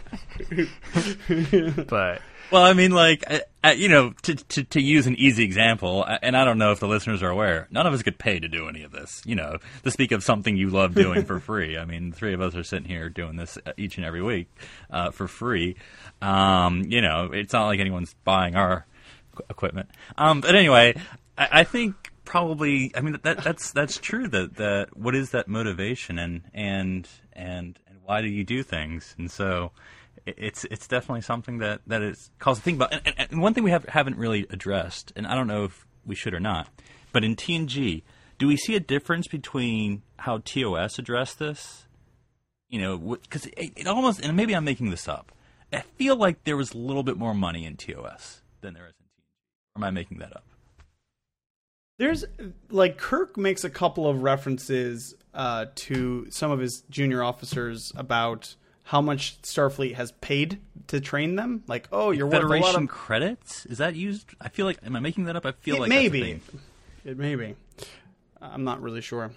didn't- 0.50 1.88
but 1.88 2.22
Well, 2.50 2.64
I 2.64 2.74
mean, 2.74 2.92
like, 2.92 3.26
uh, 3.64 3.70
you 3.70 3.90
know, 3.90 4.12
to, 4.24 4.36
to 4.36 4.64
to 4.64 4.82
use 4.82 5.08
an 5.08 5.16
easy 5.16 5.44
example, 5.44 6.06
and 6.22 6.38
I 6.38 6.46
don't 6.46 6.58
know 6.58 6.72
if 6.72 6.80
the 6.80 6.88
listeners 6.88 7.22
are 7.22 7.30
aware, 7.30 7.68
none 7.72 7.86
of 7.86 7.94
us 7.94 8.02
get 8.04 8.18
paid 8.18 8.44
to 8.44 8.48
do 8.48 8.70
any 8.70 8.84
of 8.84 8.92
this. 8.92 9.22
You 9.26 9.36
know, 9.36 9.58
to 9.84 9.92
speak 9.92 10.14
of 10.14 10.24
something 10.24 10.56
you 10.56 10.70
love 10.70 10.96
doing 10.96 11.26
for 11.26 11.40
free. 11.42 11.78
I 11.78 11.84
mean, 11.84 12.14
three 12.14 12.34
of 12.34 12.42
us 12.42 12.56
are 12.56 12.64
sitting 12.64 12.88
here 12.88 13.10
doing 13.10 13.36
this 13.36 13.58
uh, 13.66 13.74
each 13.76 13.98
and 13.98 14.06
every 14.06 14.22
week 14.22 14.48
uh, 14.90 15.12
for 15.12 15.28
free. 15.28 15.76
Um, 16.22 16.84
you 16.88 17.02
know, 17.02 17.32
it's 17.34 17.52
not 17.52 17.66
like 17.66 17.80
anyone's 17.80 18.16
buying 18.24 18.56
our 18.56 18.86
equipment. 19.50 19.90
Um, 20.18 20.40
but 20.40 20.56
anyway, 20.56 20.96
I, 21.38 21.50
I 21.52 21.64
think 21.66 21.96
probably, 22.24 22.92
I 22.96 23.02
mean, 23.02 23.18
that 23.24 23.44
that's 23.44 23.72
that's 23.72 23.98
true. 23.98 24.28
That 24.30 24.56
that 24.56 24.96
what 24.96 25.16
is 25.16 25.32
that 25.32 25.50
motivation, 25.50 26.18
and 26.18 26.44
and 26.54 27.08
and 27.34 27.80
and 27.88 27.98
why 28.06 28.22
do 28.22 28.28
you 28.28 28.46
do 28.46 28.64
things? 28.64 29.16
And 29.18 29.30
so 29.30 29.72
it's 30.38 30.66
it's 30.66 30.88
definitely 30.88 31.22
something 31.22 31.60
that 31.60 31.82
that 31.88 32.02
is 32.02 32.32
cause 32.40 32.58
to 32.58 32.64
think 32.64 32.78
about. 32.78 32.94
And, 32.94 33.02
and, 33.06 33.32
and 33.32 33.42
one 33.42 33.54
thing 33.54 33.64
we 33.64 33.72
have 33.72 33.86
haven't 33.86 34.18
really 34.18 34.46
addressed, 34.50 35.14
and 35.16 35.26
I 35.26 35.36
don't 35.36 35.48
know 35.48 35.64
if 35.64 35.86
we 36.06 36.16
should 36.16 36.34
or 36.34 36.40
not, 36.40 36.70
but 37.12 37.24
in 37.24 37.36
TNG, 37.36 38.04
do 38.38 38.48
we 38.48 38.58
see 38.58 38.76
a 38.76 38.80
difference 38.80 39.28
between 39.28 40.02
how 40.18 40.40
TOS 40.40 41.00
addressed 41.00 41.40
this? 41.40 41.88
You 42.70 42.82
know, 42.82 42.98
because 42.98 43.46
it, 43.46 43.74
it 43.76 43.88
almost, 43.88 44.20
and 44.20 44.36
maybe 44.36 44.54
I'm 44.54 44.66
making 44.66 44.90
this 44.90 45.08
up. 45.08 45.32
I 45.72 45.82
feel 45.82 46.16
like 46.16 46.44
there 46.44 46.58
was 46.58 46.74
a 46.74 46.78
little 46.78 47.04
bit 47.04 47.18
more 47.18 47.34
money 47.34 47.66
in 47.66 47.78
TOS 47.78 48.42
than 48.62 48.74
there 48.74 48.88
is 48.88 48.94
in 49.00 49.06
TNG. 49.06 49.78
Am 49.78 49.84
I 49.84 49.92
making 49.92 50.20
that 50.20 50.36
up? 50.36 50.44
There's 51.98 52.26
like 52.70 52.98
Kirk 52.98 53.38
makes 53.38 53.64
a 53.64 53.70
couple 53.70 54.08
of 54.08 54.22
references 54.22 55.16
uh, 55.34 55.66
to 55.76 56.28
some 56.30 56.52
of 56.52 56.60
his 56.60 56.82
junior 56.90 57.24
officers 57.24 57.92
about 57.96 58.56
how 58.88 59.02
much 59.02 59.42
Starfleet 59.42 59.96
has 59.96 60.12
paid 60.14 60.60
to 60.88 61.00
train 61.02 61.36
them. 61.36 61.64
Like, 61.68 61.88
oh, 61.92 62.12
you're 62.12 62.26
worth 62.26 62.36
a 62.36 62.38
Federation 62.42 62.74
lot 62.74 62.82
of. 62.84 62.88
credits 62.90 63.66
is 63.66 63.78
that 63.80 63.96
used? 63.96 64.30
I 64.40 64.50
feel 64.50 64.66
like 64.66 64.80
am 64.86 64.96
I 64.96 65.00
making 65.00 65.26
that 65.26 65.36
up? 65.36 65.46
I 65.46 65.52
feel 65.52 65.76
It 65.76 65.80
like 65.82 65.90
may 65.90 66.08
that's 66.08 66.08
a 66.08 66.12
be. 66.12 66.22
thing. 66.22 66.42
It 67.06 67.18
may 67.18 67.36
be. 67.36 67.56
I'm 68.42 68.64
not 68.64 68.82
really 68.82 69.02
sure. 69.02 69.32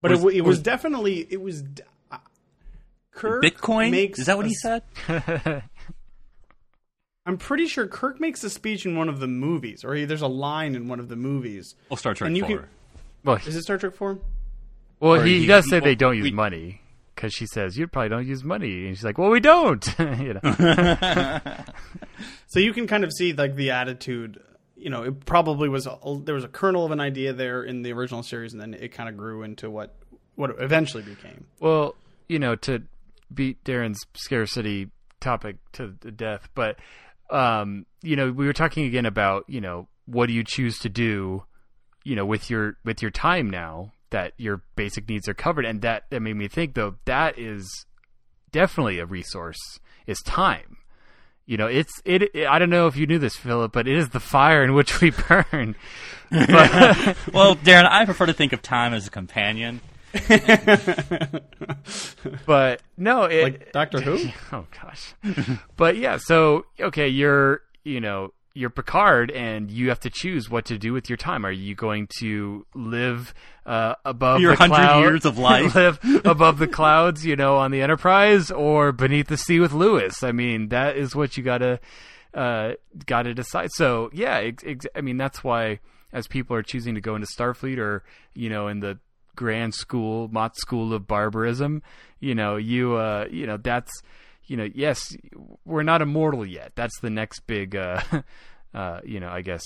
But 0.00 0.10
Was- 0.12 0.24
it, 0.24 0.34
it 0.36 0.40
was 0.42 0.56
was- 0.56 0.62
definitely 0.62 1.26
it 1.30 1.40
was. 1.40 1.62
uh, 2.10 2.18
Kirk 3.12 3.42
Bitcoin 3.42 3.90
makes 3.90 4.18
is 4.20 4.26
that 4.26 4.36
what 4.36 4.46
a 4.46 4.48
he 4.48 4.54
said? 4.54 4.82
I'm 7.24 7.38
pretty 7.38 7.66
sure 7.66 7.86
Kirk 7.86 8.20
makes 8.20 8.42
a 8.42 8.50
speech 8.50 8.84
in 8.84 8.96
one 8.96 9.08
of 9.08 9.20
the 9.20 9.28
movies, 9.28 9.84
or 9.84 9.94
he, 9.94 10.04
there's 10.04 10.22
a 10.22 10.26
line 10.28 10.74
in 10.74 10.88
one 10.88 10.98
of 10.98 11.08
the 11.08 11.14
movies. 11.16 11.74
Well, 11.88 11.96
Star 11.96 12.14
Trek 12.14 12.26
And 12.28 12.36
you 12.36 12.44
Four. 12.44 12.56
can- 12.58 12.68
well, 13.24 13.36
Is 13.36 13.54
it 13.54 13.62
Star 13.62 13.78
Trek 13.78 13.94
Four? 13.94 14.18
well, 14.98 15.20
he, 15.22 15.40
he- 15.40 15.46
does 15.46 15.64
he- 15.64 15.70
say 15.70 15.80
they 15.80 15.94
don't 15.94 16.16
use 16.16 16.24
we- 16.24 16.30
money 16.32 16.80
because 17.14 17.32
she 17.32 17.46
says 17.46 17.76
you 17.76 17.86
probably 17.86 18.08
don't 18.08 18.26
use 18.26 18.44
money, 18.44 18.86
and 18.86 18.96
she's 18.96 19.04
like, 19.04 19.18
"Well, 19.18 19.30
we 19.30 19.40
don't." 19.40 19.86
you 19.98 20.34
know, 20.42 21.40
So 22.48 22.60
you 22.60 22.74
can 22.74 22.86
kind 22.86 23.02
of 23.02 23.12
see 23.12 23.32
like 23.32 23.56
the 23.56 23.70
attitude. 23.70 24.42
You 24.76 24.90
know, 24.90 25.04
it 25.04 25.24
probably 25.24 25.68
was 25.68 25.86
a, 25.86 25.96
there 26.24 26.34
was 26.34 26.44
a 26.44 26.48
kernel 26.48 26.84
of 26.84 26.90
an 26.90 27.00
idea 27.00 27.32
there 27.32 27.62
in 27.62 27.82
the 27.82 27.92
original 27.92 28.22
series, 28.22 28.52
and 28.52 28.60
then 28.60 28.74
it 28.74 28.88
kind 28.88 29.08
of 29.08 29.16
grew 29.16 29.42
into 29.42 29.70
what 29.70 29.94
what 30.34 30.50
it 30.50 30.56
eventually 30.58 31.02
became. 31.02 31.46
Well, 31.60 31.94
you 32.28 32.38
know, 32.38 32.56
to 32.56 32.82
beat 33.32 33.62
Darren's 33.64 34.04
scarcity 34.14 34.90
topic 35.20 35.56
to 35.72 35.94
the 36.00 36.10
death, 36.10 36.48
but 36.54 36.78
um, 37.30 37.86
you 38.02 38.16
know, 38.16 38.30
we 38.30 38.44
were 38.44 38.52
talking 38.52 38.84
again 38.84 39.06
about, 39.06 39.44
you 39.48 39.60
know, 39.60 39.88
what 40.06 40.26
do 40.26 40.34
you 40.34 40.44
choose 40.44 40.78
to 40.80 40.88
do, 40.90 41.44
you 42.04 42.16
know, 42.16 42.26
with 42.26 42.50
your 42.50 42.76
with 42.84 43.00
your 43.00 43.10
time 43.10 43.48
now 43.48 43.92
that 44.12 44.32
your 44.36 44.62
basic 44.76 45.08
needs 45.08 45.28
are 45.28 45.34
covered 45.34 45.64
and 45.64 45.82
that 45.82 46.04
that 46.10 46.20
made 46.20 46.36
me 46.36 46.48
think 46.48 46.74
though 46.74 46.94
that 47.04 47.38
is 47.38 47.86
definitely 48.52 48.98
a 48.98 49.06
resource 49.06 49.80
is 50.06 50.20
time. 50.20 50.76
You 51.44 51.56
know, 51.56 51.66
it's 51.66 52.00
it, 52.04 52.22
it 52.34 52.46
I 52.46 52.60
don't 52.60 52.70
know 52.70 52.86
if 52.86 52.96
you 52.96 53.06
knew 53.06 53.18
this 53.18 53.34
Phillip, 53.34 53.72
but 53.72 53.88
it 53.88 53.96
is 53.96 54.10
the 54.10 54.20
fire 54.20 54.62
in 54.62 54.74
which 54.74 55.00
we 55.00 55.10
burn. 55.10 55.74
But, 56.30 57.16
well, 57.32 57.56
Darren, 57.56 57.90
I 57.90 58.04
prefer 58.04 58.26
to 58.26 58.32
think 58.32 58.52
of 58.52 58.62
time 58.62 58.94
as 58.94 59.08
a 59.08 59.10
companion. 59.10 59.80
but 62.46 62.82
no, 62.96 63.24
it 63.24 63.42
Like 63.42 63.72
Doctor 63.72 64.00
Who. 64.00 64.28
oh 64.52 64.66
gosh 64.82 65.14
but 65.76 65.96
yeah 65.96 66.18
so 66.18 66.66
okay 66.78 67.08
you're 67.08 67.62
you 67.82 67.98
know 67.98 68.34
you're 68.54 68.70
picard 68.70 69.30
and 69.30 69.70
you 69.70 69.88
have 69.88 70.00
to 70.00 70.10
choose 70.10 70.50
what 70.50 70.64
to 70.66 70.78
do 70.78 70.92
with 70.92 71.08
your 71.08 71.16
time. 71.16 71.46
Are 71.46 71.50
you 71.52 71.74
going 71.74 72.08
to 72.18 72.66
live 72.74 73.32
uh, 73.64 73.94
above 74.04 74.40
Your 74.40 74.54
the 74.54 74.60
100 74.60 74.74
cloud- 74.74 75.00
years 75.00 75.24
of 75.24 75.38
life. 75.50 75.74
live 75.74 75.98
above 76.24 76.58
the 76.58 76.66
clouds 76.68 77.24
you 77.24 77.36
know 77.36 77.56
on 77.56 77.70
the 77.70 77.80
enterprise 77.82 78.50
or 78.50 78.92
beneath 78.92 79.28
the 79.28 79.36
sea 79.36 79.58
with 79.60 79.72
louis? 79.72 80.22
I 80.22 80.32
mean 80.32 80.68
that 80.68 80.96
is 80.96 81.14
what 81.16 81.36
you 81.36 81.42
gotta 81.42 81.80
uh, 82.34 82.72
gotta 83.06 83.34
decide. 83.34 83.68
So 83.72 84.10
yeah 84.12 84.36
ex- 84.38 84.64
ex- 84.66 84.86
i 84.94 85.00
mean 85.00 85.16
that's 85.16 85.42
why 85.44 85.80
as 86.12 86.26
people 86.26 86.56
are 86.56 86.62
choosing 86.62 86.94
to 86.94 87.00
go 87.00 87.14
into 87.14 87.26
starfleet 87.26 87.78
or 87.78 88.02
you 88.34 88.48
know 88.50 88.68
in 88.68 88.80
the 88.80 88.98
grand 89.36 89.74
school 89.74 90.28
mott 90.28 90.56
school 90.58 90.92
of 90.92 91.06
barbarism 91.06 91.82
you 92.20 92.34
know 92.34 92.56
you 92.56 92.94
uh 92.96 93.26
you 93.30 93.46
know 93.46 93.56
that's 93.56 94.02
you 94.46 94.56
know 94.56 94.68
yes 94.74 95.14
we're 95.64 95.82
not 95.82 96.02
immortal 96.02 96.44
yet 96.44 96.72
that's 96.74 96.98
the 97.00 97.10
next 97.10 97.40
big 97.46 97.74
uh 97.76 98.00
uh 98.74 99.00
you 99.04 99.20
know 99.20 99.28
i 99.28 99.40
guess 99.42 99.62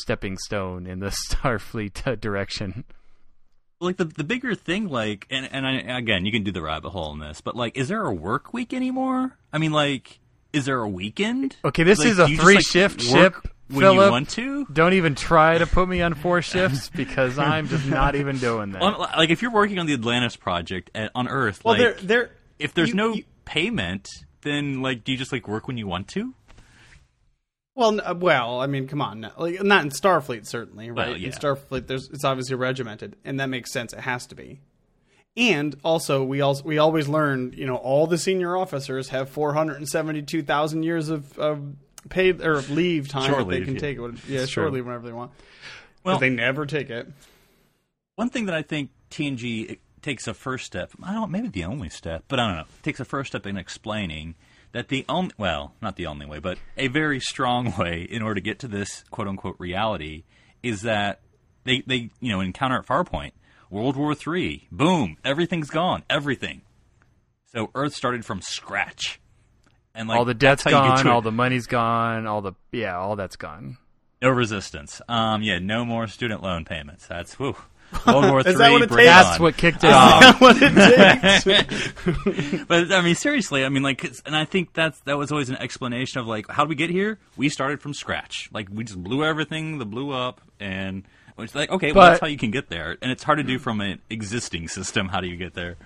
stepping 0.00 0.36
stone 0.38 0.86
in 0.86 1.00
the 1.00 1.08
starfleet 1.30 2.06
uh, 2.06 2.14
direction 2.16 2.84
Like 3.80 3.96
the 3.96 4.04
the 4.04 4.24
bigger 4.24 4.54
thing, 4.54 4.88
like, 4.88 5.26
and 5.30 5.48
and 5.50 5.66
I, 5.66 5.96
again, 5.98 6.26
you 6.26 6.32
can 6.32 6.42
do 6.42 6.52
the 6.52 6.60
rabbit 6.60 6.90
hole 6.90 7.14
in 7.14 7.18
this, 7.18 7.40
but 7.40 7.56
like, 7.56 7.78
is 7.78 7.88
there 7.88 8.04
a 8.04 8.12
work 8.12 8.52
week 8.52 8.74
anymore? 8.74 9.38
I 9.54 9.56
mean, 9.58 9.72
like, 9.72 10.20
is 10.52 10.66
there 10.66 10.80
a 10.82 10.88
weekend? 10.88 11.56
Okay, 11.64 11.82
this 11.82 11.98
Like, 11.98 12.08
is 12.08 12.18
a 12.18 12.26
do 12.26 12.32
you 12.32 12.36
just, 12.36 12.44
three 12.46 12.54
like, 12.56 12.66
shift 12.66 13.00
work 13.10 13.34
ship, 13.42 13.52
when 13.70 13.80
Phillip. 13.80 14.04
you 14.04 14.10
want 14.10 14.28
to. 14.30 14.66
don't 14.70 14.92
even 14.92 15.14
try 15.14 15.56
to 15.56 15.66
put 15.66 15.88
me 15.88 16.02
on 16.02 16.12
four 16.12 16.42
shifts 16.52 16.90
because 16.90 17.38
i'm 17.38 17.68
just 17.68 17.86
not 17.86 18.16
even 18.16 18.36
doing 18.36 18.72
that 18.72 18.82
like, 18.82 19.30
if 19.30 19.40
you're 19.40 19.50
working 19.50 19.78
on 19.78 19.86
the 19.86 19.94
Atlantis 19.94 20.36
project 20.36 20.90
at, 20.94 21.10
on 21.14 21.26
Earth, 21.26 21.64
Well, 21.64 21.78
like, 21.78 21.80
there 21.80 22.06
there 22.06 22.30
if 22.58 22.74
there's 22.74 22.90
you- 22.90 22.94
no 22.96 23.14
you- 23.14 23.24
payment, 23.50 24.08
then 24.42 24.80
like, 24.80 25.02
do 25.04 25.12
you 25.12 25.18
just 25.18 25.32
like 25.32 25.48
work 25.48 25.66
when 25.66 25.76
you 25.76 25.86
want 25.86 26.08
to? 26.08 26.34
Well, 27.74 27.92
n- 27.92 28.00
uh, 28.04 28.14
well, 28.14 28.60
I 28.60 28.66
mean, 28.66 28.86
come 28.88 29.00
on, 29.02 29.20
no, 29.20 29.30
like 29.36 29.62
not 29.62 29.84
in 29.84 29.90
Starfleet 29.90 30.46
certainly, 30.46 30.90
right? 30.90 31.08
Well, 31.08 31.16
yeah. 31.16 31.26
In 31.28 31.32
Starfleet, 31.32 31.86
there's 31.86 32.08
it's 32.10 32.24
obviously 32.24 32.56
regimented, 32.56 33.16
and 33.24 33.40
that 33.40 33.46
makes 33.48 33.72
sense. 33.72 33.92
It 33.92 34.00
has 34.00 34.26
to 34.28 34.34
be. 34.34 34.60
And 35.36 35.76
also, 35.84 36.24
we 36.24 36.40
also 36.40 36.64
we 36.64 36.78
always 36.78 37.08
learned, 37.08 37.54
you 37.54 37.66
know, 37.66 37.76
all 37.76 38.06
the 38.06 38.18
senior 38.18 38.56
officers 38.56 39.08
have 39.10 39.28
four 39.30 39.54
hundred 39.54 39.76
and 39.76 39.88
seventy-two 39.88 40.42
thousand 40.42 40.82
years 40.82 41.08
of, 41.08 41.38
of 41.38 41.62
paid 42.08 42.40
or 42.44 42.60
leave 42.62 43.08
time 43.08 43.30
Shore 43.30 43.44
that 43.44 43.48
they 43.50 43.60
can 43.64 43.74
yeah. 43.74 43.80
take. 43.80 44.00
What- 44.00 44.28
Yeah, 44.28 44.40
It's 44.40 44.50
shore 44.50 44.64
true. 44.64 44.72
leave 44.74 44.86
whenever 44.86 45.06
they 45.06 45.12
want. 45.12 45.30
Well- 46.04 46.14
Well, 46.14 46.18
they 46.18 46.30
never 46.30 46.66
take 46.66 46.90
it. 46.90 47.06
One 48.16 48.28
thing 48.30 48.46
that 48.46 48.54
I 48.54 48.62
think 48.62 48.90
TNG 49.10 49.78
takes 50.02 50.26
a 50.26 50.34
first 50.34 50.66
step, 50.66 50.92
I 51.02 51.12
don't 51.14 51.30
maybe 51.30 51.48
the 51.48 51.64
only 51.64 51.88
step, 51.88 52.24
but 52.28 52.40
I 52.40 52.46
don't 52.46 52.56
know, 52.56 52.64
takes 52.82 53.00
a 53.00 53.04
first 53.04 53.28
step 53.32 53.46
in 53.46 53.56
explaining 53.56 54.34
that 54.72 54.88
the 54.88 55.04
only 55.08 55.32
well, 55.36 55.74
not 55.82 55.96
the 55.96 56.06
only 56.06 56.26
way, 56.26 56.38
but 56.38 56.58
a 56.76 56.88
very 56.88 57.20
strong 57.20 57.74
way 57.78 58.02
in 58.02 58.22
order 58.22 58.36
to 58.36 58.40
get 58.40 58.58
to 58.60 58.68
this 58.68 59.04
quote 59.10 59.28
unquote 59.28 59.56
reality 59.58 60.24
is 60.62 60.82
that 60.82 61.20
they 61.64 61.82
they 61.86 62.10
you 62.20 62.30
know 62.30 62.40
encounter 62.40 62.76
at 62.78 62.86
Farpoint 62.86 63.32
World 63.70 63.96
War 63.96 64.14
Three, 64.14 64.68
boom, 64.70 65.16
everything's 65.24 65.70
gone, 65.70 66.04
everything. 66.08 66.62
So 67.52 67.70
Earth 67.74 67.94
started 67.94 68.24
from 68.24 68.42
scratch, 68.42 69.20
and 69.94 70.08
like 70.08 70.18
all 70.18 70.24
the 70.24 70.34
debt's 70.34 70.64
that's 70.64 70.74
how 70.74 70.84
you 70.84 70.96
get 70.96 71.04
gone, 71.04 71.12
all 71.12 71.22
the 71.22 71.32
money's 71.32 71.66
gone, 71.66 72.26
all 72.26 72.40
the 72.42 72.52
yeah, 72.72 72.96
all 72.96 73.16
that's 73.16 73.36
gone. 73.36 73.76
no 74.22 74.30
resistance. 74.30 75.02
Um, 75.08 75.42
yeah, 75.42 75.58
no 75.58 75.84
more 75.84 76.06
student 76.06 76.42
loan 76.42 76.64
payments. 76.64 77.06
That's 77.06 77.34
whew. 77.34 77.56
World 78.06 78.30
War 78.30 78.42
Three. 78.42 78.54
That 78.54 78.82
it 78.82 78.88
bring 78.88 79.06
That's 79.06 79.36
on. 79.36 79.42
what 79.42 79.56
kicked 79.56 79.84
it 79.84 79.90
off. 79.92 80.24
Um, 80.24 80.34
what 80.36 80.56
it 80.60 81.42
takes. 81.44 82.64
But 82.68 82.92
I 82.92 83.02
mean, 83.02 83.14
seriously, 83.14 83.64
I 83.64 83.68
mean, 83.68 83.82
like, 83.82 84.04
and 84.26 84.34
I 84.36 84.44
think 84.44 84.72
that's 84.74 84.98
that 85.00 85.18
was 85.18 85.32
always 85.32 85.50
an 85.50 85.56
explanation 85.56 86.20
of 86.20 86.26
like, 86.26 86.48
how 86.48 86.64
did 86.64 86.68
we 86.70 86.74
get 86.76 86.90
here? 86.90 87.18
We 87.36 87.48
started 87.48 87.80
from 87.82 87.94
scratch. 87.94 88.48
Like, 88.52 88.68
we 88.72 88.84
just 88.84 89.02
blew 89.02 89.24
everything, 89.24 89.78
the 89.78 89.86
blew 89.86 90.10
up, 90.12 90.40
and 90.60 91.04
it's 91.38 91.54
like, 91.54 91.70
okay, 91.70 91.92
well, 91.92 92.04
But- 92.06 92.08
that's 92.10 92.20
how 92.20 92.26
you 92.28 92.36
can 92.38 92.50
get 92.50 92.68
there. 92.68 92.96
And 93.02 93.10
it's 93.10 93.22
hard 93.22 93.38
to 93.38 93.44
do 93.44 93.58
from 93.58 93.80
an 93.80 94.00
existing 94.10 94.68
system. 94.68 95.08
How 95.08 95.20
do 95.20 95.26
you 95.28 95.36
get 95.36 95.54
there? 95.54 95.76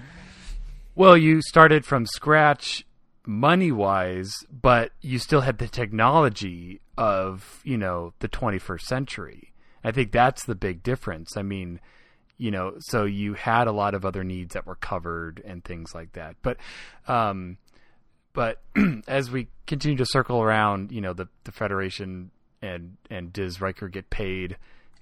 Well, 0.94 1.16
you 1.16 1.42
started 1.42 1.84
from 1.84 2.06
scratch 2.06 2.84
money 3.26 3.72
wise, 3.72 4.32
but 4.50 4.92
you 5.00 5.18
still 5.18 5.40
had 5.40 5.58
the 5.58 5.66
technology 5.68 6.80
of, 6.98 7.60
you 7.64 7.76
know, 7.78 8.12
the 8.20 8.28
21st 8.28 8.82
century. 8.82 9.52
I 9.84 9.92
think 9.92 10.12
that's 10.12 10.44
the 10.46 10.54
big 10.54 10.82
difference. 10.82 11.36
I 11.36 11.42
mean, 11.42 11.80
you 12.38 12.50
know, 12.50 12.74
so 12.80 13.04
you 13.04 13.34
had 13.34 13.66
a 13.66 13.72
lot 13.72 13.94
of 13.94 14.04
other 14.04 14.24
needs 14.24 14.54
that 14.54 14.66
were 14.66 14.76
covered 14.76 15.42
and 15.44 15.62
things 15.62 15.94
like 15.94 16.12
that. 16.12 16.36
But, 16.42 16.56
um, 17.06 17.58
but 18.32 18.62
as 19.06 19.30
we 19.30 19.48
continue 19.66 19.98
to 19.98 20.06
circle 20.06 20.42
around, 20.42 20.90
you 20.90 21.00
know, 21.00 21.12
the, 21.12 21.28
the 21.44 21.52
Federation 21.52 22.30
and, 22.60 22.96
and 23.10 23.32
does 23.32 23.60
Riker 23.60 23.88
get 23.88 24.10
paid 24.10 24.56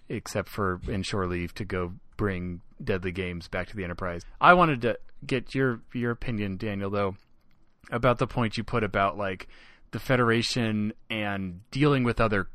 except 0.09 0.49
for 0.49 0.81
inshore 0.89 1.27
leave 1.27 1.55
to 1.55 1.65
go 1.65 1.93
bring 2.17 2.61
deadly 2.83 3.13
games 3.13 3.49
back 3.49 3.69
to 3.69 3.77
the 3.77 3.85
Enterprise. 3.85 4.23
I 4.41 4.55
wanted 4.55 4.83
to 4.83 4.99
get 5.27 5.55
your 5.55 5.81
your 5.93 6.11
opinion, 6.11 6.57
Daniel, 6.57 6.91
though, 6.91 7.17
about 7.91 8.19
the 8.19 8.27
point 8.27 8.57
you 8.57 8.65
put 8.65 8.85
about 8.85 9.17
like 9.17 9.49
the 9.93 9.99
Federation 9.99 10.93
and 11.09 11.61
dealing 11.71 12.05
with 12.05 12.21
other 12.21 12.49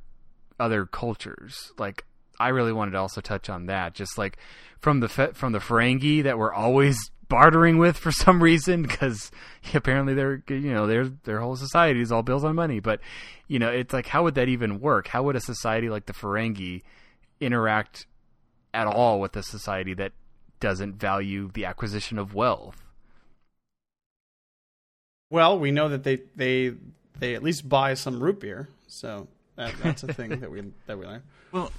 other 0.60 0.86
cultures. 0.86 1.72
Like 1.78 2.06
I 2.40 2.50
really 2.50 2.74
wanted 2.74 2.92
to 2.92 3.00
also 3.00 3.22
touch 3.22 3.50
on 3.50 3.66
that, 3.68 3.94
just 3.94 4.18
like 4.18 4.38
from 4.80 5.00
the 5.00 5.08
from 5.08 5.54
the 5.54 5.60
Ferengi 5.60 6.24
that 6.24 6.38
we're 6.38 6.54
always 6.54 6.98
bartering 7.30 7.78
with 7.78 7.98
for 7.98 8.12
some 8.12 8.42
reason 8.42 8.82
because 8.82 9.32
apparently 9.74 10.14
their 10.14 10.44
you 10.48 10.74
know 10.74 10.88
their 10.88 11.06
their 11.06 11.40
whole 11.40 11.56
society 11.56 12.02
is 12.02 12.12
all 12.12 12.24
bills 12.24 12.44
on 12.44 12.56
money. 12.56 12.80
But 12.80 13.00
you 13.48 13.60
know, 13.60 13.70
it's 13.70 13.94
like 13.94 14.08
how 14.08 14.24
would 14.24 14.36
that 14.36 14.50
even 14.50 14.80
work? 14.80 15.08
How 15.08 15.24
would 15.24 15.36
a 15.36 15.42
society 15.42 15.90
like 15.90 16.06
the 16.06 16.14
Ferengi 16.14 16.84
interact 17.40 18.06
at 18.74 18.88
all 18.88 19.20
with 19.20 19.36
a 19.36 19.44
society 19.44 19.94
that 19.96 20.12
doesn't 20.60 20.96
value 20.96 21.52
the 21.54 21.66
acquisition 21.66 22.18
of 22.18 22.34
wealth? 22.34 22.84
well, 25.30 25.60
we 25.60 25.72
know 25.72 25.90
that 25.90 26.04
they 26.04 26.22
they 26.36 26.74
they 27.20 27.36
at 27.36 27.44
least 27.44 27.68
buy 27.68 27.94
some 27.94 28.22
root 28.22 28.40
beer, 28.40 28.70
so 28.88 29.28
that, 29.56 29.74
that's 29.82 30.04
a 30.04 30.14
thing 30.14 30.40
that 30.40 30.50
we 30.52 30.64
that 30.86 30.98
we 30.98 31.06
learn. 31.06 31.24
Well, 31.52 31.72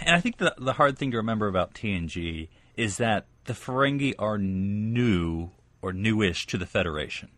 and 0.00 0.14
I 0.14 0.20
think 0.20 0.38
the 0.38 0.54
the 0.58 0.74
hard 0.74 0.98
thing 0.98 1.10
to 1.12 1.16
remember 1.16 1.48
about 1.48 1.74
TNG 1.74 2.48
is 2.76 2.96
that 2.98 3.26
the 3.44 3.52
Ferengi 3.52 4.14
are 4.18 4.38
new 4.38 5.50
or 5.82 5.92
newish 5.92 6.46
to 6.46 6.58
the 6.58 6.66
Federation. 6.66 7.30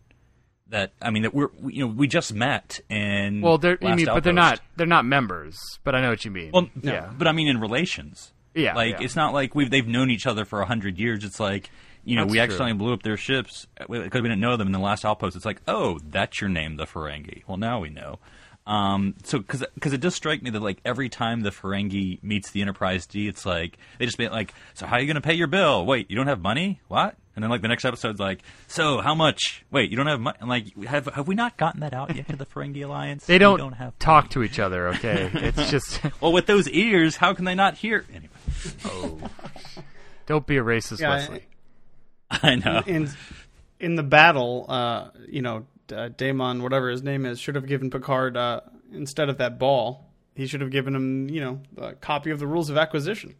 That 0.69 0.93
I 1.01 1.09
mean 1.11 1.23
that 1.23 1.33
we're 1.33 1.49
we, 1.59 1.73
you 1.75 1.85
know 1.85 1.93
we 1.93 2.07
just 2.07 2.33
met 2.33 2.79
and 2.89 3.41
Well, 3.43 3.57
they're 3.57 3.77
you 3.81 3.95
mean, 3.95 4.05
but 4.05 4.23
they're 4.23 4.31
not 4.31 4.61
they're 4.77 4.87
not 4.87 5.05
members. 5.05 5.57
But 5.83 5.95
I 5.95 6.01
know 6.01 6.09
what 6.09 6.23
you 6.23 6.31
mean. 6.31 6.51
Well, 6.53 6.69
yeah, 6.81 7.09
but 7.17 7.27
I 7.27 7.33
mean 7.33 7.47
in 7.47 7.59
relations. 7.59 8.31
Yeah, 8.53 8.75
like 8.75 8.99
yeah. 8.99 9.05
it's 9.05 9.15
not 9.15 9.33
like 9.33 9.55
we've 9.55 9.69
they've 9.69 9.87
known 9.87 10.09
each 10.09 10.25
other 10.27 10.45
for 10.45 10.61
a 10.61 10.65
hundred 10.65 10.97
years. 10.97 11.23
It's 11.23 11.39
like 11.39 11.69
you 12.05 12.15
know 12.15 12.23
That's 12.23 12.31
we 12.31 12.37
true. 12.37 12.43
accidentally 12.43 12.73
blew 12.73 12.93
up 12.93 13.03
their 13.03 13.17
ships 13.17 13.67
because 13.77 14.21
we 14.21 14.29
didn't 14.29 14.39
know 14.39 14.55
them 14.55 14.67
in 14.67 14.73
the 14.73 14.79
last 14.79 15.03
outpost. 15.03 15.35
It's 15.35 15.45
like 15.45 15.61
oh 15.67 15.99
that's 16.05 16.39
your 16.39 16.49
name, 16.49 16.77
the 16.77 16.85
Ferengi. 16.85 17.43
Well 17.47 17.57
now 17.57 17.79
we 17.81 17.89
know. 17.89 18.19
Um, 18.71 19.15
so 19.23 19.39
because 19.39 19.65
because 19.75 19.91
it 19.91 19.99
does 19.99 20.15
strike 20.15 20.41
me 20.41 20.49
that 20.51 20.61
like 20.61 20.79
every 20.85 21.09
time 21.09 21.41
the 21.41 21.49
Ferengi 21.49 22.23
meets 22.23 22.51
the 22.51 22.61
Enterprise 22.61 23.05
D, 23.05 23.27
it's 23.27 23.45
like 23.45 23.77
they 23.99 24.05
just 24.05 24.17
be 24.17 24.29
like, 24.29 24.53
so 24.75 24.85
how 24.85 24.95
are 24.95 24.99
you 25.01 25.07
going 25.07 25.15
to 25.15 25.21
pay 25.21 25.33
your 25.33 25.47
bill? 25.47 25.85
Wait, 25.85 26.09
you 26.09 26.15
don't 26.15 26.27
have 26.27 26.39
money? 26.41 26.79
What? 26.87 27.17
And 27.35 27.43
then 27.43 27.49
like 27.49 27.61
the 27.61 27.67
next 27.67 27.83
episode's 27.83 28.19
like, 28.19 28.43
so 28.67 29.01
how 29.01 29.13
much? 29.13 29.65
Wait, 29.71 29.89
you 29.91 29.97
don't 29.97 30.07
have 30.07 30.21
money? 30.21 30.37
And 30.39 30.47
like 30.47 30.73
have 30.85 31.07
have 31.07 31.27
we 31.27 31.35
not 31.35 31.57
gotten 31.57 31.81
that 31.81 31.93
out 31.93 32.15
yet 32.15 32.29
to 32.29 32.37
the 32.37 32.45
Ferengi 32.45 32.85
Alliance? 32.85 33.25
they 33.25 33.35
We 33.35 33.39
don't, 33.39 33.73
have 33.73 33.97
talk 33.99 34.29
to 34.31 34.43
each 34.43 34.57
other. 34.59 34.87
Okay, 34.89 35.29
it's 35.33 35.69
just 35.69 35.99
Well, 36.21 36.31
with 36.31 36.45
those 36.45 36.69
ears, 36.69 37.17
how 37.17 37.33
can 37.33 37.43
they 37.43 37.55
not 37.55 37.75
hear? 37.75 38.05
Anyway, 38.09 39.29
don't 40.27 40.47
be 40.47 40.57
a 40.57 40.63
racist, 40.63 40.99
Yeah, 40.99 41.09
Wesley. 41.09 41.43
I 42.29 42.55
know. 42.55 42.83
in 42.85 43.09
in 43.81 43.95
the 43.95 44.03
battle, 44.03 44.65
uh, 44.69 45.09
you 45.27 45.41
know, 45.41 45.65
uh, 45.91 46.09
Damon, 46.09 46.63
whatever 46.63 46.89
his 46.89 47.03
name 47.03 47.25
is, 47.25 47.39
should 47.39 47.55
have 47.55 47.67
given 47.67 47.89
Picard 47.89 48.37
uh, 48.37 48.61
instead 48.91 49.29
of 49.29 49.37
that 49.37 49.59
ball. 49.59 50.11
He 50.35 50.47
should 50.47 50.61
have 50.61 50.71
given 50.71 50.95
him, 50.95 51.29
you 51.29 51.41
know, 51.41 51.61
a 51.77 51.93
copy 51.93 52.31
of 52.31 52.39
the 52.39 52.47
rules 52.47 52.69
of 52.69 52.77
acquisition. 52.77 53.35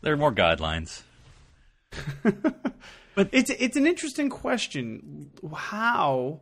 There 0.00 0.12
are 0.12 0.16
more 0.16 0.32
guidelines. 0.32 1.02
But 3.14 3.28
it's 3.32 3.50
it's 3.50 3.76
an 3.76 3.86
interesting 3.86 4.30
question. 4.30 5.30
How? 5.54 6.40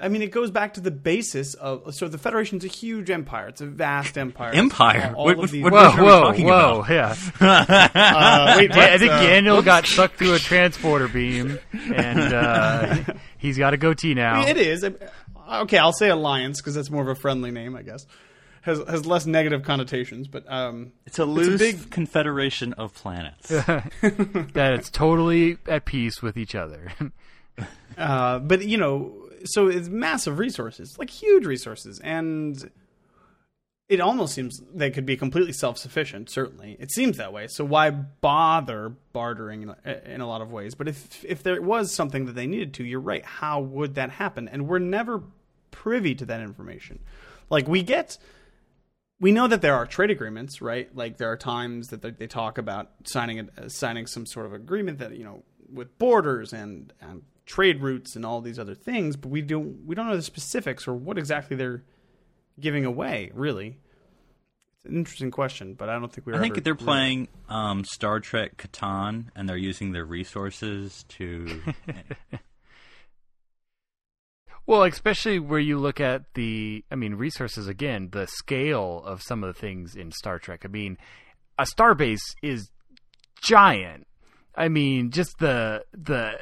I 0.00 0.08
mean, 0.08 0.22
it 0.22 0.32
goes 0.32 0.50
back 0.50 0.74
to 0.74 0.80
the 0.80 0.90
basis 0.90 1.54
of 1.54 1.94
so 1.94 2.08
the 2.08 2.18
Federation's 2.18 2.64
a 2.64 2.68
huge 2.68 3.10
empire. 3.10 3.48
It's 3.48 3.60
a 3.60 3.66
vast 3.66 4.18
empire. 4.18 4.50
Empire? 4.54 5.14
All, 5.16 5.20
all 5.20 5.24
What- 5.26 5.32
of 5.34 5.38
what- 5.40 5.50
these- 5.50 5.62
what- 5.62 5.72
Whoa, 5.72 5.78
are 5.78 5.96
we 5.96 6.02
whoa, 6.02 6.20
talking 6.20 6.46
whoa! 6.46 6.80
about? 6.80 6.90
Yeah, 6.90 7.14
uh, 7.40 8.54
wait, 8.58 8.72
I 8.72 8.98
think 8.98 9.12
Uh, 9.12 9.22
Daniel 9.22 9.62
got 9.62 9.86
sucked 9.86 10.16
through 10.18 10.34
a 10.34 10.38
transporter 10.38 11.06
beam, 11.08 11.58
and 11.72 12.18
uh, 12.34 12.96
he's 13.38 13.56
got 13.56 13.72
a 13.72 13.76
goatee 13.76 14.14
now. 14.14 14.46
It 14.46 14.56
is 14.56 14.84
okay. 14.84 15.78
I'll 15.78 15.92
say 15.92 16.08
alliance 16.08 16.60
because 16.60 16.74
that's 16.74 16.90
more 16.90 17.02
of 17.02 17.08
a 17.08 17.14
friendly 17.14 17.50
name, 17.50 17.76
I 17.76 17.82
guess. 17.82 18.04
Has 18.62 18.80
has 18.88 19.06
less 19.06 19.24
negative 19.26 19.62
connotations, 19.62 20.26
but 20.26 20.50
um, 20.50 20.92
It's 21.06 21.18
a 21.20 21.24
loose 21.24 21.58
big- 21.60 21.90
confederation 21.90 22.72
of 22.74 22.92
planets. 22.94 23.48
that 23.48 24.72
it's 24.74 24.90
totally 24.90 25.58
at 25.68 25.84
peace 25.84 26.20
with 26.20 26.36
each 26.36 26.54
other. 26.56 26.90
uh, 27.96 28.40
but 28.40 28.64
you 28.64 28.76
know, 28.76 29.14
so 29.44 29.68
it's 29.68 29.88
massive 29.88 30.38
resources, 30.38 30.98
like 30.98 31.10
huge 31.10 31.44
resources, 31.46 32.00
and 32.00 32.70
it 33.88 34.00
almost 34.00 34.34
seems 34.34 34.60
they 34.74 34.90
could 34.90 35.06
be 35.06 35.16
completely 35.16 35.52
self 35.52 35.78
sufficient. 35.78 36.28
Certainly, 36.28 36.76
it 36.78 36.90
seems 36.92 37.16
that 37.16 37.32
way. 37.32 37.46
So 37.46 37.64
why 37.64 37.90
bother 37.90 38.90
bartering 39.12 39.74
in, 39.84 40.20
a 40.20 40.26
lot 40.26 40.42
of 40.42 40.52
ways? 40.52 40.74
But 40.74 40.88
if 40.88 41.24
if 41.24 41.42
there 41.42 41.60
was 41.60 41.92
something 41.92 42.26
that 42.26 42.34
they 42.34 42.46
needed 42.46 42.74
to, 42.74 42.84
you're 42.84 43.00
right. 43.00 43.24
How 43.24 43.60
would 43.60 43.94
that 43.94 44.10
happen? 44.10 44.48
And 44.48 44.68
we're 44.68 44.78
never 44.78 45.22
privy 45.70 46.14
to 46.16 46.26
that 46.26 46.40
information. 46.40 47.00
Like 47.50 47.66
we 47.66 47.82
get. 47.82 48.18
We 49.20 49.32
know 49.32 49.48
that 49.48 49.62
there 49.62 49.74
are 49.74 49.84
trade 49.84 50.12
agreements, 50.12 50.62
right? 50.62 50.94
Like 50.94 51.16
there 51.16 51.32
are 51.32 51.36
times 51.36 51.88
that 51.88 52.02
they- 52.02 52.28
talk 52.28 52.56
about 52.56 52.92
signing 53.04 53.48
a, 53.56 53.68
signing 53.68 54.06
some 54.06 54.26
sort 54.26 54.46
of 54.46 54.52
agreement 54.52 55.00
that 55.00 55.16
you 55.16 55.24
know 55.24 55.42
with 55.72 55.98
borders 55.98 56.52
and, 56.52 56.92
and 57.00 57.22
trade 57.48 57.82
routes 57.82 58.14
and 58.14 58.24
all 58.24 58.40
these 58.40 58.58
other 58.58 58.74
things, 58.74 59.16
but 59.16 59.30
we 59.30 59.42
don't 59.42 59.84
we 59.86 59.94
don't 59.94 60.06
know 60.06 60.16
the 60.16 60.22
specifics 60.22 60.86
or 60.86 60.94
what 60.94 61.18
exactly 61.18 61.56
they're 61.56 61.82
giving 62.60 62.84
away. 62.84 63.32
Really, 63.34 63.78
it's 64.76 64.84
an 64.84 64.96
interesting 64.96 65.30
question, 65.30 65.74
but 65.74 65.88
I 65.88 65.98
don't 65.98 66.12
think 66.12 66.26
we. 66.26 66.34
I 66.34 66.38
think 66.38 66.62
they're 66.62 66.74
playing 66.74 67.28
um, 67.48 67.84
Star 67.84 68.20
Trek 68.20 68.56
Catan, 68.58 69.26
and 69.34 69.48
they're 69.48 69.56
using 69.56 69.92
their 69.92 70.04
resources 70.04 71.04
to. 71.08 71.60
Well, 74.68 74.82
especially 74.82 75.38
where 75.38 75.58
you 75.58 75.78
look 75.78 75.98
at 75.98 76.34
the, 76.34 76.84
I 76.90 76.94
mean, 76.94 77.14
resources 77.14 77.68
again, 77.68 78.10
the 78.12 78.26
scale 78.26 79.02
of 79.02 79.22
some 79.22 79.42
of 79.42 79.48
the 79.48 79.58
things 79.58 79.96
in 79.96 80.12
Star 80.12 80.38
Trek. 80.38 80.60
I 80.66 80.68
mean, 80.68 80.98
a 81.58 81.64
starbase 81.64 82.20
is 82.42 82.68
giant. 83.40 84.06
I 84.54 84.68
mean, 84.68 85.10
just 85.10 85.38
the 85.38 85.86
the. 85.92 86.38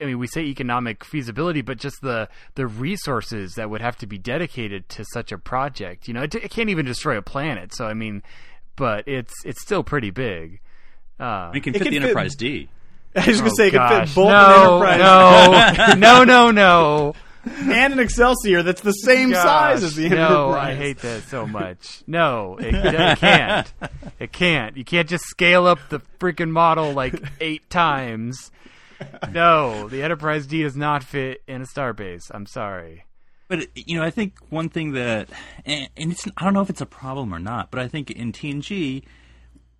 I 0.00 0.04
mean, 0.04 0.18
we 0.18 0.26
say 0.26 0.42
economic 0.42 1.04
feasibility, 1.04 1.62
but 1.62 1.78
just 1.78 2.02
the 2.02 2.28
the 2.54 2.66
resources 2.66 3.54
that 3.54 3.70
would 3.70 3.80
have 3.80 3.96
to 3.98 4.06
be 4.06 4.18
dedicated 4.18 4.88
to 4.90 5.04
such 5.12 5.32
a 5.32 5.38
project. 5.38 6.06
You 6.06 6.14
know, 6.14 6.22
it, 6.22 6.34
it 6.34 6.50
can't 6.50 6.68
even 6.68 6.84
destroy 6.84 7.16
a 7.16 7.22
planet. 7.22 7.74
So 7.74 7.86
I 7.86 7.94
mean, 7.94 8.22
but 8.76 9.08
it's 9.08 9.32
it's 9.44 9.62
still 9.62 9.82
pretty 9.82 10.10
big. 10.10 10.60
Uh, 11.18 11.50
we 11.54 11.62
can 11.62 11.72
fit 11.72 11.82
could 11.82 11.92
the 11.92 11.96
fit- 11.96 12.02
Enterprise 12.02 12.34
D. 12.34 12.68
I 13.14 13.26
was 13.26 13.40
going 13.40 13.50
to 13.50 13.54
oh, 13.54 13.56
say 13.56 13.68
it 13.68 13.70
could 13.70 14.08
fit 14.08 14.14
both 14.14 14.28
no, 14.28 14.82
an 14.82 15.00
Enterprise 15.00 15.96
no, 15.96 16.24
no, 16.24 16.50
no, 16.50 16.50
no. 16.50 17.14
and 17.72 17.94
an 17.94 17.98
Excelsior 17.98 18.62
that's 18.62 18.82
the 18.82 18.92
same 18.92 19.32
size 19.32 19.82
as 19.82 19.94
the 19.94 20.10
Gosh, 20.10 20.18
Enterprise. 20.18 20.30
No, 20.30 20.50
I 20.52 20.74
hate 20.74 20.98
that 20.98 21.22
so 21.22 21.46
much. 21.46 22.02
No, 22.06 22.58
it, 22.60 22.74
it 22.74 23.18
can't. 23.18 23.72
It 24.18 24.32
can't. 24.32 24.76
You 24.76 24.84
can't 24.84 25.08
just 25.08 25.24
scale 25.24 25.66
up 25.66 25.78
the 25.88 26.00
freaking 26.20 26.50
model 26.50 26.92
like 26.92 27.18
eight 27.40 27.70
times. 27.70 28.50
no, 29.30 29.88
the 29.88 30.02
Enterprise 30.02 30.46
D 30.46 30.62
does 30.62 30.76
not 30.76 31.02
fit 31.02 31.42
in 31.46 31.62
a 31.62 31.66
starbase. 31.66 32.30
I'm 32.30 32.46
sorry. 32.46 33.04
But 33.48 33.68
you 33.76 33.98
know, 33.98 34.04
I 34.04 34.10
think 34.10 34.34
one 34.50 34.68
thing 34.68 34.92
that, 34.92 35.28
and 35.64 35.88
it's 35.96 36.26
I 36.36 36.44
don't 36.44 36.54
know 36.54 36.62
if 36.62 36.70
it's 36.70 36.80
a 36.80 36.86
problem 36.86 37.32
or 37.32 37.38
not, 37.38 37.70
but 37.70 37.80
I 37.80 37.86
think 37.86 38.10
in 38.10 38.32
TNG, 38.32 39.04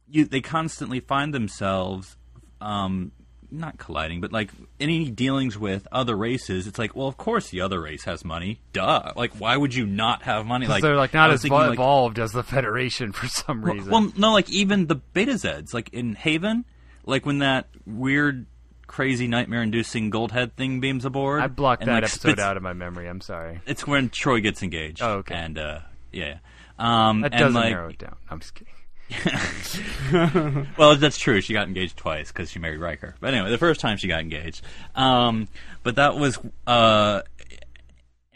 you 0.08 0.24
they 0.24 0.40
constantly 0.40 1.00
find 1.00 1.34
themselves, 1.34 2.16
um, 2.60 3.10
not 3.50 3.78
colliding, 3.78 4.20
but 4.20 4.32
like 4.32 4.50
any 4.78 5.10
dealings 5.10 5.58
with 5.58 5.86
other 5.90 6.16
races. 6.16 6.66
It's 6.66 6.78
like, 6.78 6.94
well, 6.94 7.08
of 7.08 7.16
course 7.16 7.48
the 7.50 7.60
other 7.60 7.80
race 7.80 8.04
has 8.04 8.24
money. 8.24 8.60
Duh. 8.72 9.12
Like, 9.16 9.32
why 9.40 9.56
would 9.56 9.74
you 9.74 9.86
not 9.86 10.22
have 10.22 10.46
money? 10.46 10.66
Like 10.66 10.82
they're 10.82 10.96
like 10.96 11.14
not 11.14 11.30
as 11.30 11.42
thinking, 11.42 11.58
vo- 11.58 11.66
like, 11.66 11.74
evolved 11.74 12.18
as 12.20 12.32
the 12.32 12.42
Federation 12.44 13.12
for 13.12 13.26
some 13.26 13.62
well, 13.62 13.74
reason. 13.74 13.90
well, 13.90 14.12
no, 14.16 14.32
like 14.32 14.50
even 14.50 14.86
the 14.86 14.96
Betazeds, 14.96 15.74
like 15.74 15.88
in 15.92 16.14
Haven, 16.14 16.64
like 17.04 17.26
when 17.26 17.38
that 17.38 17.66
weird, 17.84 18.46
crazy, 18.86 19.26
nightmare-inducing 19.26 20.10
Goldhead 20.10 20.52
thing 20.52 20.80
beams 20.80 21.04
aboard. 21.04 21.42
I 21.42 21.48
blocked 21.48 21.82
and, 21.82 21.88
that 21.88 21.94
like, 21.94 22.04
episode 22.04 22.30
spits- 22.30 22.42
out 22.42 22.56
of 22.56 22.62
my 22.62 22.72
memory. 22.72 23.08
I'm 23.08 23.20
sorry. 23.20 23.60
It's 23.66 23.86
when 23.86 24.10
Troi 24.10 24.42
gets 24.42 24.62
engaged. 24.62 25.02
Oh, 25.02 25.18
okay. 25.18 25.34
And 25.34 25.58
uh, 25.58 25.80
yeah, 26.12 26.38
um, 26.78 27.22
That 27.22 27.32
doesn't 27.32 27.54
like, 27.54 27.70
narrow 27.70 27.88
it 27.90 27.98
down. 27.98 28.16
I'm 28.30 28.40
just 28.40 28.54
kidding. 28.54 28.72
well, 30.76 30.96
that's 30.96 31.16
true. 31.18 31.40
She 31.40 31.52
got 31.52 31.68
engaged 31.68 31.96
twice 31.96 32.32
because 32.32 32.50
she 32.50 32.58
married 32.58 32.80
Riker. 32.80 33.14
But 33.20 33.34
anyway, 33.34 33.50
the 33.50 33.58
first 33.58 33.80
time 33.80 33.98
she 33.98 34.08
got 34.08 34.20
engaged. 34.20 34.62
Um, 34.96 35.48
but 35.84 35.96
that 35.96 36.16
was, 36.16 36.38
uh, 36.66 37.22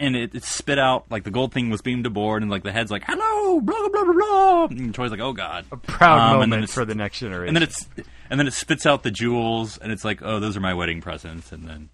and 0.00 0.16
it, 0.16 0.34
it 0.34 0.42
spit 0.42 0.78
out 0.78 1.08
like 1.10 1.22
the 1.22 1.30
gold 1.30 1.52
thing 1.52 1.70
was 1.70 1.82
beamed 1.82 2.06
aboard, 2.06 2.42
and 2.42 2.50
like 2.50 2.64
the 2.64 2.72
head's 2.72 2.90
like, 2.90 3.04
"Hello, 3.06 3.60
blah 3.60 3.78
blah 3.78 3.88
blah 3.88 4.04
blah 4.04 4.12
blah," 4.14 4.64
and 4.64 4.92
Troi's 4.92 5.12
like, 5.12 5.20
"Oh 5.20 5.32
God." 5.32 5.66
A 5.70 5.76
proud 5.76 6.18
Um, 6.18 6.42
and 6.42 6.52
then 6.52 6.58
moment 6.60 6.70
for 6.70 6.84
the 6.84 6.94
next 6.96 7.20
generation. 7.20 7.48
And 7.48 7.56
then 7.56 7.62
it's, 7.62 7.86
and 8.30 8.40
then 8.40 8.48
it 8.48 8.54
spits 8.54 8.86
out 8.86 9.02
the 9.04 9.10
jewels, 9.12 9.78
and 9.78 9.92
it's 9.92 10.04
like, 10.04 10.20
"Oh, 10.22 10.40
those 10.40 10.56
are 10.56 10.60
my 10.60 10.74
wedding 10.74 11.00
presents," 11.00 11.52
and 11.52 11.68
then. 11.68 11.90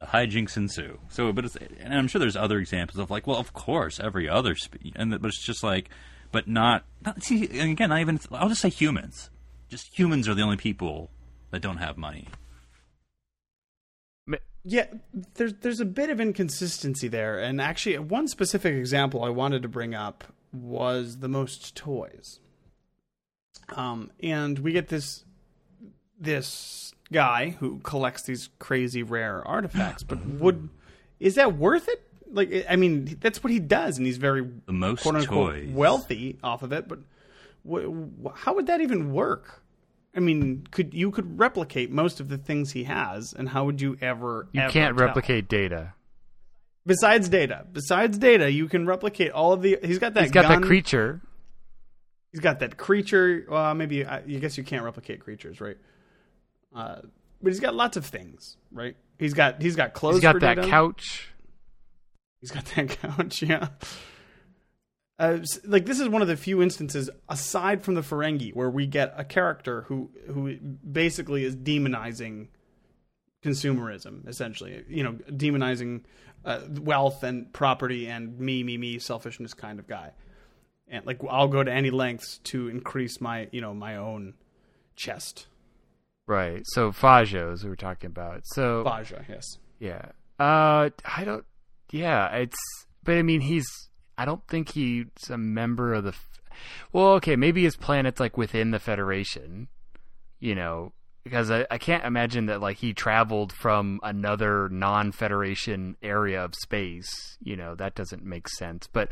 The 0.00 0.08
hijinks 0.08 0.56
ensue. 0.56 0.98
So, 1.10 1.32
but 1.32 1.44
it's, 1.44 1.54
and 1.54 1.94
I'm 1.94 2.08
sure 2.08 2.18
there's 2.18 2.34
other 2.34 2.58
examples 2.58 2.98
of 2.98 3.08
like, 3.08 3.24
well, 3.28 3.36
of 3.36 3.52
course, 3.52 4.00
every 4.00 4.28
other, 4.28 4.56
spe- 4.56 4.90
and 4.96 5.12
but 5.12 5.28
it's 5.28 5.40
just 5.46 5.62
like, 5.62 5.90
but 6.32 6.48
not, 6.48 6.84
not 7.06 7.22
see, 7.22 7.46
and 7.60 7.70
again, 7.70 7.90
not 7.90 8.00
even. 8.00 8.18
I'll 8.32 8.48
just 8.48 8.62
say 8.62 8.68
humans. 8.68 9.30
Just 9.68 9.96
humans 9.96 10.28
are 10.28 10.34
the 10.34 10.42
only 10.42 10.56
people 10.56 11.10
that 11.52 11.62
don't 11.62 11.76
have 11.76 11.96
money. 11.96 12.26
Yeah, 14.64 14.86
there's 15.34 15.54
there's 15.54 15.80
a 15.80 15.84
bit 15.84 16.08
of 16.10 16.20
inconsistency 16.20 17.08
there, 17.08 17.38
and 17.38 17.60
actually, 17.60 17.98
one 17.98 18.28
specific 18.28 18.74
example 18.74 19.24
I 19.24 19.28
wanted 19.28 19.62
to 19.62 19.68
bring 19.68 19.94
up 19.94 20.24
was 20.52 21.18
the 21.18 21.28
most 21.28 21.74
toys. 21.74 22.38
Um, 23.70 24.10
and 24.22 24.58
we 24.60 24.72
get 24.72 24.88
this 24.88 25.24
this 26.18 26.94
guy 27.12 27.56
who 27.60 27.78
collects 27.80 28.22
these 28.22 28.50
crazy 28.58 29.02
rare 29.02 29.46
artifacts, 29.46 30.02
but 30.04 30.24
would 30.24 30.68
is 31.18 31.34
that 31.34 31.56
worth 31.56 31.88
it? 31.88 32.02
Like, 32.30 32.64
I 32.68 32.76
mean, 32.76 33.18
that's 33.20 33.42
what 33.44 33.52
he 33.52 33.58
does, 33.58 33.98
and 33.98 34.06
he's 34.06 34.16
very 34.16 34.48
The 34.66 34.72
most 34.72 35.02
quote 35.02 35.16
unquote 35.16 35.54
toys. 35.54 35.68
wealthy 35.70 36.38
off 36.42 36.62
of 36.62 36.72
it. 36.72 36.88
But 36.88 37.00
wh- 37.68 38.24
wh- 38.24 38.34
how 38.36 38.54
would 38.54 38.66
that 38.68 38.80
even 38.80 39.12
work? 39.12 39.61
I 40.14 40.20
mean, 40.20 40.66
could 40.70 40.92
you 40.92 41.10
could 41.10 41.38
replicate 41.38 41.90
most 41.90 42.20
of 42.20 42.28
the 42.28 42.38
things 42.38 42.72
he 42.72 42.84
has, 42.84 43.32
and 43.32 43.48
how 43.48 43.64
would 43.64 43.80
you 43.80 43.96
ever? 44.00 44.48
you 44.52 44.60
ever 44.60 44.70
can't 44.70 44.96
tell? 44.96 45.06
replicate 45.06 45.48
data. 45.48 45.94
Besides 46.84 47.28
data, 47.28 47.64
besides 47.72 48.18
data, 48.18 48.50
you 48.50 48.68
can 48.68 48.86
replicate 48.86 49.30
all 49.30 49.52
of 49.52 49.62
the. 49.62 49.78
He's 49.82 49.98
got 49.98 50.14
that. 50.14 50.24
He's 50.24 50.32
got 50.32 50.42
gun, 50.42 50.60
that 50.60 50.66
creature. 50.66 51.22
He's 52.30 52.40
got 52.40 52.60
that 52.60 52.76
creature. 52.76 53.46
Well, 53.48 53.74
maybe 53.74 54.04
I, 54.04 54.18
I 54.18 54.20
guess 54.20 54.58
you 54.58 54.64
can't 54.64 54.84
replicate 54.84 55.20
creatures, 55.20 55.60
right? 55.60 55.76
Uh, 56.74 57.00
but 57.40 57.52
he's 57.52 57.60
got 57.60 57.74
lots 57.74 57.96
of 57.96 58.04
things, 58.04 58.56
right? 58.70 58.96
He's 59.18 59.34
got 59.34 59.62
he's 59.62 59.76
got 59.76 59.94
clothes. 59.94 60.16
He's 60.16 60.22
got 60.22 60.40
that 60.40 60.56
data. 60.56 60.68
couch. 60.68 61.32
He's 62.40 62.50
got 62.50 62.64
that 62.76 62.88
couch, 63.00 63.42
yeah. 63.42 63.68
Uh, 65.18 65.38
like 65.64 65.86
this 65.86 66.00
is 66.00 66.08
one 66.08 66.22
of 66.22 66.28
the 66.28 66.36
few 66.36 66.62
instances, 66.62 67.10
aside 67.28 67.82
from 67.82 67.94
the 67.94 68.00
Ferengi, 68.00 68.54
where 68.54 68.70
we 68.70 68.86
get 68.86 69.14
a 69.16 69.24
character 69.24 69.82
who 69.82 70.10
who 70.26 70.56
basically 70.56 71.44
is 71.44 71.54
demonizing 71.54 72.48
consumerism, 73.44 74.26
essentially. 74.26 74.84
You 74.88 75.04
know, 75.04 75.12
demonizing 75.30 76.02
uh, 76.44 76.60
wealth 76.80 77.22
and 77.22 77.52
property 77.52 78.06
and 78.08 78.38
me, 78.38 78.62
me, 78.62 78.78
me, 78.78 78.98
selfishness 78.98 79.54
kind 79.54 79.78
of 79.78 79.86
guy. 79.86 80.12
And 80.88 81.06
like, 81.06 81.20
I'll 81.28 81.48
go 81.48 81.62
to 81.62 81.72
any 81.72 81.90
lengths 81.90 82.38
to 82.44 82.68
increase 82.68 83.20
my, 83.20 83.48
you 83.52 83.60
know, 83.60 83.74
my 83.74 83.96
own 83.96 84.34
chest. 84.96 85.46
Right. 86.26 86.62
So 86.66 86.92
Fajo 86.92 87.52
Fajos 87.52 87.64
we 87.64 87.70
were 87.70 87.76
talking 87.76 88.08
about. 88.08 88.42
So 88.44 88.84
Baja, 88.84 89.18
yes. 89.28 89.44
yeah. 89.78 90.06
Uh 90.38 90.90
I 91.04 91.24
don't 91.24 91.44
yeah, 91.90 92.34
it's 92.36 92.56
but 93.04 93.16
I 93.16 93.22
mean 93.22 93.40
he's 93.40 93.66
I 94.18 94.24
don't 94.24 94.46
think 94.48 94.70
he's 94.70 95.06
a 95.30 95.38
member 95.38 95.94
of 95.94 96.04
the 96.04 96.14
Well, 96.92 97.12
okay, 97.14 97.36
maybe 97.36 97.62
his 97.64 97.76
planet's 97.76 98.20
like 98.20 98.36
within 98.36 98.70
the 98.70 98.78
Federation, 98.78 99.68
you 100.38 100.54
know, 100.54 100.92
because 101.24 101.50
I, 101.50 101.66
I 101.70 101.78
can't 101.78 102.04
imagine 102.04 102.46
that 102.46 102.60
like 102.60 102.78
he 102.78 102.92
traveled 102.92 103.52
from 103.52 104.00
another 104.02 104.68
non-Federation 104.68 105.96
area 106.02 106.44
of 106.44 106.54
space, 106.54 107.38
you 107.42 107.56
know, 107.56 107.74
that 107.76 107.94
doesn't 107.94 108.24
make 108.24 108.48
sense. 108.48 108.86
But 108.86 109.10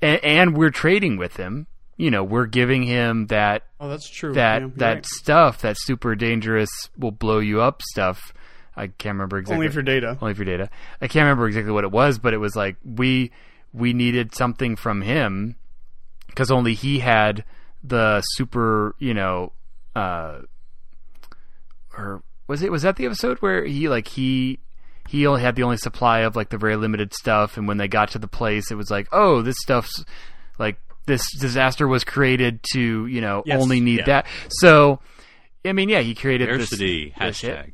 and, 0.00 0.22
and 0.24 0.56
we're 0.56 0.70
trading 0.70 1.16
with 1.16 1.36
him. 1.36 1.66
You 1.96 2.10
know, 2.10 2.24
we're 2.24 2.46
giving 2.46 2.82
him 2.82 3.26
that 3.28 3.62
Oh, 3.78 3.88
that's 3.88 4.08
true. 4.10 4.32
that 4.34 4.62
Yeah, 4.62 4.68
that 4.76 4.94
right. 4.94 5.06
stuff, 5.06 5.60
that 5.62 5.76
super 5.78 6.16
dangerous, 6.16 6.70
will 6.98 7.12
blow 7.12 7.38
you 7.38 7.60
up 7.60 7.82
stuff. 7.82 8.32
I 8.76 8.88
can't 8.88 9.14
remember 9.14 9.38
exactly. 9.38 9.66
only 9.66 9.72
for 9.72 9.82
data. 9.82 10.18
Only 10.20 10.34
for 10.34 10.44
data. 10.44 10.70
I 11.00 11.06
can't 11.06 11.22
remember 11.22 11.46
exactly 11.46 11.70
what 11.72 11.84
it 11.84 11.92
was, 11.92 12.18
but 12.18 12.34
it 12.34 12.38
was 12.38 12.56
like 12.56 12.76
we 12.84 13.30
we 13.74 13.92
needed 13.92 14.34
something 14.34 14.76
from 14.76 15.02
him 15.02 15.56
because 16.28 16.50
only 16.50 16.72
he 16.74 17.00
had 17.00 17.44
the 17.82 18.22
super, 18.22 18.94
you 18.98 19.12
know, 19.12 19.52
uh, 19.96 20.38
or 21.96 22.22
was 22.46 22.62
it 22.62 22.70
was 22.72 22.82
that 22.82 22.96
the 22.96 23.06
episode 23.06 23.38
where 23.38 23.64
he 23.64 23.88
like 23.88 24.08
he 24.08 24.58
he 25.08 25.26
only 25.26 25.42
had 25.42 25.54
the 25.56 25.62
only 25.62 25.76
supply 25.76 26.20
of 26.20 26.34
like 26.36 26.48
the 26.50 26.58
very 26.58 26.76
limited 26.76 27.12
stuff, 27.12 27.56
and 27.56 27.68
when 27.68 27.76
they 27.76 27.88
got 27.88 28.10
to 28.10 28.18
the 28.18 28.28
place, 28.28 28.70
it 28.70 28.74
was 28.76 28.90
like, 28.90 29.08
oh, 29.12 29.42
this 29.42 29.56
stuff's 29.60 30.04
like 30.58 30.78
this 31.06 31.22
disaster 31.38 31.86
was 31.86 32.04
created 32.04 32.60
to 32.72 33.06
you 33.06 33.20
know 33.20 33.42
Yes, 33.44 33.60
only 33.62 33.80
need 33.80 34.00
yeah. 34.00 34.04
that. 34.22 34.26
So, 34.48 35.00
I 35.64 35.72
mean, 35.72 35.88
yeah, 35.88 36.00
he 36.00 36.14
created 36.14 36.48
this- 36.48 36.68
Scarcity 36.68 37.14
this 37.18 37.36
shit. 37.36 37.72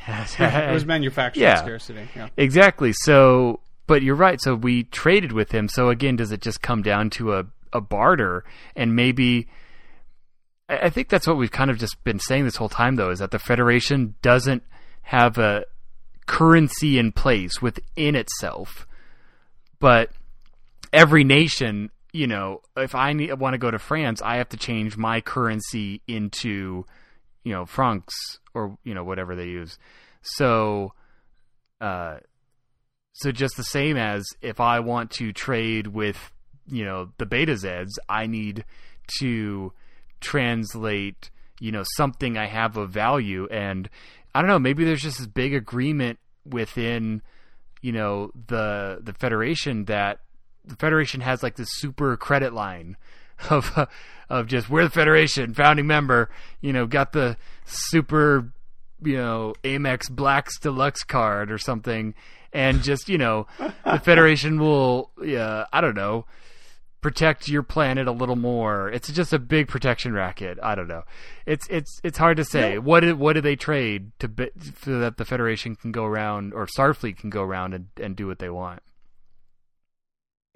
hashtag. 0.00 0.68
it 0.70 0.74
was 0.74 0.84
manufactured 0.84 1.40
Yeah. 1.40 1.56
scarcity. 1.56 2.08
Yeah. 2.14 2.28
Exactly. 2.36 2.92
So, 2.94 3.60
but 3.88 4.02
you're 4.02 4.14
right. 4.14 4.40
So 4.40 4.54
we 4.54 4.84
traded 4.84 5.32
with 5.32 5.50
him. 5.50 5.68
So 5.68 5.88
again, 5.88 6.14
does 6.14 6.30
it 6.30 6.40
just 6.40 6.62
come 6.62 6.82
down 6.82 7.10
to 7.10 7.34
a, 7.34 7.46
a 7.72 7.80
barter? 7.80 8.44
And 8.76 8.94
maybe, 8.94 9.48
I 10.68 10.90
think 10.90 11.08
that's 11.08 11.26
what 11.26 11.38
we've 11.38 11.50
kind 11.50 11.70
of 11.70 11.78
just 11.78 12.04
been 12.04 12.20
saying 12.20 12.44
this 12.44 12.56
whole 12.56 12.68
time, 12.68 12.94
though, 12.94 13.10
is 13.10 13.18
that 13.18 13.32
the 13.32 13.38
Federation 13.40 14.14
doesn't 14.22 14.62
have 15.02 15.38
a 15.38 15.64
currency 16.26 16.98
in 16.98 17.10
place 17.10 17.62
within 17.62 18.14
itself, 18.14 18.86
but 19.80 20.10
every 20.92 21.24
nation, 21.24 21.90
you 22.12 22.26
know, 22.26 22.60
if 22.76 22.94
I 22.94 23.14
need, 23.14 23.32
want 23.40 23.54
to 23.54 23.58
go 23.58 23.70
to 23.70 23.78
France, 23.78 24.20
I 24.22 24.36
have 24.36 24.50
to 24.50 24.58
change 24.58 24.98
my 24.98 25.22
currency 25.22 26.02
into, 26.06 26.84
you 27.42 27.52
know, 27.54 27.64
francs 27.64 28.14
or 28.52 28.76
you 28.84 28.92
know 28.92 29.04
whatever 29.04 29.34
they 29.34 29.46
use. 29.46 29.78
So, 30.20 30.92
uh, 31.80 32.18
so 33.18 33.32
just 33.32 33.56
the 33.56 33.64
same 33.64 33.96
as 33.96 34.24
if 34.40 34.60
I 34.60 34.78
want 34.78 35.10
to 35.12 35.32
trade 35.32 35.88
with, 35.88 36.30
you 36.70 36.84
know, 36.84 37.10
the 37.18 37.26
Betazeds, 37.26 37.90
I 38.08 38.26
need 38.28 38.64
to 39.18 39.72
translate, 40.20 41.30
you 41.58 41.72
know, 41.72 41.82
something 41.96 42.38
I 42.38 42.46
have 42.46 42.76
of 42.76 42.90
value. 42.90 43.48
And 43.50 43.90
I 44.36 44.40
don't 44.40 44.48
know, 44.48 44.60
maybe 44.60 44.84
there's 44.84 45.02
just 45.02 45.18
this 45.18 45.26
big 45.26 45.52
agreement 45.52 46.20
within, 46.46 47.22
you 47.82 47.90
know, 47.90 48.30
the 48.46 49.00
the 49.02 49.12
Federation 49.12 49.86
that 49.86 50.20
the 50.64 50.76
Federation 50.76 51.20
has 51.20 51.42
like 51.42 51.56
this 51.56 51.68
super 51.72 52.16
credit 52.16 52.52
line 52.52 52.96
of 53.50 53.88
of 54.30 54.46
just 54.46 54.70
we're 54.70 54.84
the 54.84 54.90
Federation 54.90 55.54
founding 55.54 55.88
member, 55.88 56.30
you 56.60 56.72
know, 56.72 56.86
got 56.86 57.12
the 57.12 57.36
super 57.64 58.52
you 59.02 59.16
know 59.16 59.54
Amex 59.64 60.08
Blacks 60.08 60.56
Deluxe 60.60 61.02
card 61.02 61.50
or 61.50 61.58
something, 61.58 62.14
and 62.52 62.82
just 62.82 63.08
you 63.08 63.18
know 63.18 63.46
the 63.84 63.98
Federation 63.98 64.58
will 64.60 65.10
yeah 65.22 65.66
I 65.72 65.80
don't 65.80 65.96
know 65.96 66.26
protect 67.00 67.46
your 67.48 67.62
planet 67.62 68.08
a 68.08 68.12
little 68.12 68.34
more. 68.34 68.88
It's 68.88 69.10
just 69.12 69.32
a 69.32 69.38
big 69.38 69.68
protection 69.68 70.12
racket. 70.12 70.58
I 70.62 70.74
don't 70.74 70.88
know. 70.88 71.04
It's 71.46 71.66
it's 71.68 72.00
it's 72.02 72.18
hard 72.18 72.36
to 72.38 72.44
say. 72.44 72.78
What 72.78 73.00
did 73.00 73.18
what 73.18 73.34
do 73.34 73.40
they 73.40 73.56
trade 73.56 74.10
to 74.18 74.50
so 74.82 74.98
that 74.98 75.16
the 75.16 75.24
Federation 75.24 75.76
can 75.76 75.92
go 75.92 76.04
around 76.04 76.52
or 76.54 76.66
Starfleet 76.66 77.16
can 77.16 77.30
go 77.30 77.42
around 77.42 77.74
and, 77.74 77.86
and 78.00 78.16
do 78.16 78.26
what 78.26 78.40
they 78.40 78.50
want? 78.50 78.82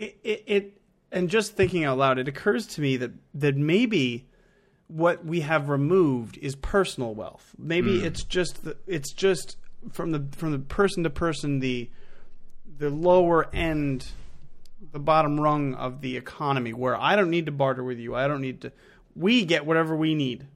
it, 0.02 0.18
it, 0.22 0.44
it 0.46 0.78
and 1.10 1.28
just 1.28 1.54
thinking 1.56 1.84
out 1.84 1.98
loud, 1.98 2.18
it 2.18 2.28
occurs 2.28 2.66
to 2.68 2.80
me 2.80 2.96
that 2.96 3.12
that 3.34 3.56
maybe 3.56 4.28
what 4.88 5.24
we 5.24 5.40
have 5.40 5.68
removed 5.68 6.38
is 6.38 6.54
personal 6.56 7.14
wealth. 7.14 7.54
Maybe 7.58 8.00
hmm. 8.00 8.06
it's 8.06 8.24
just 8.24 8.64
the, 8.64 8.76
it's 8.86 9.12
just 9.12 9.56
from 9.90 10.12
the 10.12 10.26
from 10.36 10.52
the 10.52 10.58
person 10.58 11.02
to 11.02 11.10
person 11.10 11.60
the 11.60 11.90
the 12.78 12.90
lower 12.90 13.48
end 13.54 14.06
the 14.92 14.98
bottom 14.98 15.38
rung 15.38 15.74
of 15.74 16.00
the 16.00 16.16
economy 16.16 16.72
where 16.72 17.00
I 17.00 17.16
don't 17.16 17.30
need 17.30 17.46
to 17.46 17.52
barter 17.52 17.84
with 17.84 17.98
you. 17.98 18.14
I 18.14 18.26
don't 18.26 18.40
need 18.40 18.62
to 18.62 18.72
we 19.14 19.44
get 19.44 19.66
whatever 19.66 19.96
we 19.96 20.14
need 20.14 20.46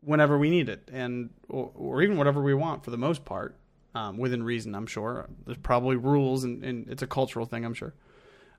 whenever 0.00 0.36
we 0.36 0.50
need 0.50 0.68
it 0.68 0.88
and 0.92 1.30
or, 1.48 1.70
or 1.74 2.02
even 2.02 2.16
whatever 2.16 2.42
we 2.42 2.54
want 2.54 2.84
for 2.84 2.90
the 2.90 2.96
most 2.96 3.24
part 3.24 3.56
um, 3.94 4.16
within 4.18 4.42
reason 4.42 4.74
i'm 4.74 4.86
sure 4.86 5.28
there's 5.46 5.58
probably 5.58 5.96
rules 5.96 6.44
and, 6.44 6.64
and 6.64 6.88
it's 6.88 7.02
a 7.02 7.06
cultural 7.06 7.46
thing 7.46 7.64
i'm 7.64 7.74
sure 7.74 7.94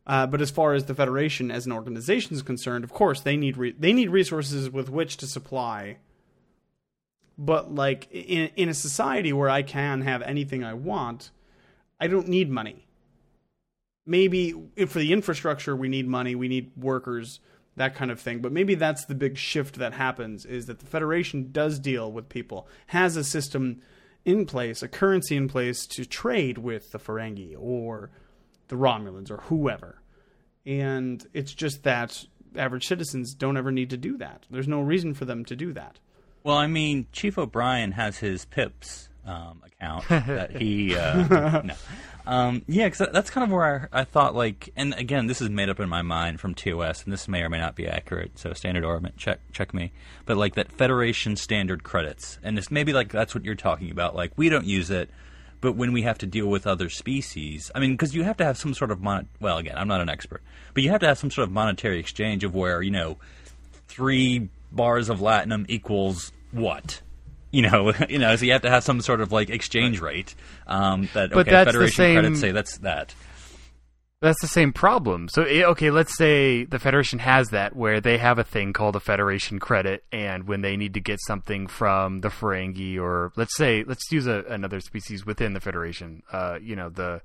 uh, 0.05 0.25
but 0.25 0.41
as 0.41 0.51
far 0.51 0.73
as 0.73 0.85
the 0.85 0.95
federation 0.95 1.51
as 1.51 1.65
an 1.65 1.71
organization 1.71 2.33
is 2.33 2.41
concerned 2.41 2.83
of 2.83 2.93
course 2.93 3.21
they 3.21 3.35
need 3.35 3.57
re- 3.57 3.75
they 3.77 3.91
need 3.91 4.09
resources 4.09 4.69
with 4.69 4.89
which 4.89 5.17
to 5.17 5.27
supply 5.27 5.97
but 7.37 7.73
like 7.73 8.07
in 8.11 8.49
in 8.55 8.69
a 8.69 8.73
society 8.73 9.33
where 9.33 9.49
i 9.49 9.61
can 9.61 10.01
have 10.01 10.21
anything 10.21 10.63
i 10.63 10.73
want 10.73 11.31
i 11.99 12.07
don't 12.07 12.27
need 12.27 12.49
money. 12.49 12.87
Maybe 14.05 14.51
for 14.87 14.99
the 14.99 15.13
infrastructure 15.13 15.75
we 15.75 15.87
need 15.87 16.07
money 16.07 16.35
we 16.35 16.47
need 16.47 16.71
workers 16.75 17.39
that 17.75 17.95
kind 17.95 18.11
of 18.11 18.19
thing. 18.19 18.39
But 18.39 18.51
maybe 18.51 18.75
that's 18.75 19.05
the 19.05 19.15
big 19.15 19.37
shift 19.37 19.75
that 19.75 19.93
happens 19.93 20.45
is 20.45 20.67
that 20.67 20.79
the 20.79 20.85
federation 20.85 21.51
does 21.51 21.79
deal 21.79 22.11
with 22.11 22.29
people 22.29 22.67
has 22.87 23.15
a 23.17 23.23
system 23.23 23.81
in 24.25 24.45
place 24.45 24.83
a 24.83 24.87
currency 24.87 25.35
in 25.35 25.47
place 25.47 25.85
to 25.87 26.05
trade 26.05 26.57
with 26.57 26.91
the 26.91 26.99
ferengi 26.99 27.55
or 27.57 28.09
the 28.67 28.75
romulans 28.75 29.31
or 29.31 29.37
whoever. 29.37 30.01
And 30.65 31.25
it's 31.33 31.53
just 31.53 31.83
that 31.83 32.25
average 32.55 32.87
citizens 32.87 33.33
don't 33.33 33.57
ever 33.57 33.71
need 33.71 33.89
to 33.89 33.97
do 33.97 34.17
that. 34.17 34.45
There's 34.49 34.67
no 34.67 34.81
reason 34.81 35.13
for 35.13 35.25
them 35.25 35.43
to 35.45 35.55
do 35.55 35.73
that 35.73 35.99
Well, 36.43 36.57
I 36.57 36.67
mean, 36.67 37.07
Chief 37.11 37.37
O'Brien 37.37 37.93
has 37.93 38.17
his 38.17 38.45
Pips 38.45 39.09
um, 39.25 39.61
account 39.65 40.07
that 40.09 40.55
he. 40.55 40.95
Uh, 40.95 41.61
no. 41.63 41.73
Um, 42.25 42.63
yeah, 42.67 42.87
because 42.87 43.09
that's 43.11 43.29
kind 43.29 43.43
of 43.43 43.51
where 43.51 43.89
I, 43.91 44.01
I 44.01 44.03
thought, 44.05 44.33
like, 44.33 44.69
and 44.75 44.93
again, 44.93 45.27
this 45.27 45.41
is 45.41 45.49
made 45.49 45.69
up 45.69 45.79
in 45.79 45.89
my 45.89 46.01
mind 46.01 46.39
from 46.39 46.55
TOS, 46.55 47.03
and 47.03 47.11
this 47.11 47.27
may 47.27 47.41
or 47.41 47.49
may 47.49 47.59
not 47.59 47.75
be 47.75 47.87
accurate, 47.87 48.39
so 48.39 48.53
standard 48.53 48.85
ornament, 48.85 49.17
check 49.17 49.39
check 49.51 49.73
me. 49.73 49.91
But 50.25 50.37
like 50.37 50.55
that 50.55 50.71
Federation 50.71 51.35
standard 51.35 51.83
credits, 51.83 52.39
and 52.41 52.57
this 52.57 52.71
maybe 52.71 52.93
like 52.93 53.11
that's 53.11 53.35
what 53.35 53.43
you're 53.43 53.55
talking 53.55 53.91
about. 53.91 54.15
Like, 54.15 54.31
we 54.37 54.47
don't 54.47 54.65
use 54.65 54.89
it, 54.89 55.09
but 55.59 55.75
when 55.75 55.91
we 55.91 56.03
have 56.03 56.17
to 56.19 56.25
deal 56.25 56.47
with 56.47 56.65
other 56.65 56.89
species, 56.89 57.71
I 57.75 57.79
mean, 57.79 57.91
because 57.91 58.15
you 58.15 58.23
have 58.23 58.37
to 58.37 58.45
have 58.45 58.57
some 58.57 58.73
sort 58.73 58.91
of 58.91 59.01
mon. 59.01 59.27
Well, 59.41 59.57
again, 59.57 59.77
I'm 59.77 59.89
not 59.89 59.99
an 59.99 60.09
expert, 60.09 60.41
but 60.73 60.83
you 60.83 60.91
have 60.91 61.01
to 61.01 61.07
have 61.07 61.17
some 61.17 61.31
sort 61.31 61.47
of 61.47 61.51
monetary 61.51 61.99
exchange 61.99 62.45
of 62.45 62.55
where 62.55 62.81
you 62.81 62.91
know 62.91 63.17
three 63.87 64.49
bars 64.73 65.09
of 65.09 65.19
latinum 65.19 65.65
equals 65.69 66.31
what? 66.51 67.01
You 67.51 67.61
know, 67.63 67.93
you 68.09 68.17
know, 68.19 68.35
so 68.35 68.45
you 68.45 68.51
have 68.53 68.63
to 68.63 68.69
have 68.69 68.83
some 68.83 68.99
sort 69.01 69.21
of 69.21 69.31
like 69.31 69.49
exchange 69.49 70.01
rate. 70.01 70.35
Um, 70.67 71.07
that 71.13 71.29
But 71.31 71.39
okay, 71.47 71.51
that's 71.51 71.67
the 71.67 71.71
Federation 71.73 71.95
same- 71.95 72.15
credits 72.15 72.39
say 72.39 72.51
that's 72.51 72.77
that. 72.79 73.15
That's 74.21 74.39
the 74.39 74.47
same 74.47 74.71
problem. 74.71 75.27
So, 75.27 75.43
eh, 75.43 75.65
okay, 75.65 75.91
let's 75.91 76.17
say 76.17 76.63
the 76.63 76.79
Federation 76.79 77.19
has 77.19 77.49
that, 77.49 77.75
where 77.75 77.99
they 77.99 78.17
have 78.17 78.39
a 78.39 78.43
thing 78.45 78.71
called 78.71 78.95
a 78.95 79.01
Federation 79.01 79.59
credit, 79.59 80.05
and 80.13 80.47
when 80.47 80.61
they 80.61 80.77
need 80.77 80.93
to 80.93 81.01
get 81.01 81.19
something 81.27 81.67
from 81.67 82.21
the 82.21 82.29
Ferengi, 82.29 82.97
or 82.97 83.33
let's 83.35 83.53
say, 83.57 83.83
let's 83.85 84.09
use 84.13 84.25
a, 84.25 84.45
another 84.47 84.79
species 84.79 85.25
within 85.25 85.51
the 85.51 85.59
Federation, 85.59 86.23
uh, 86.31 86.57
you 86.61 86.73
know, 86.77 86.87
the, 86.87 87.21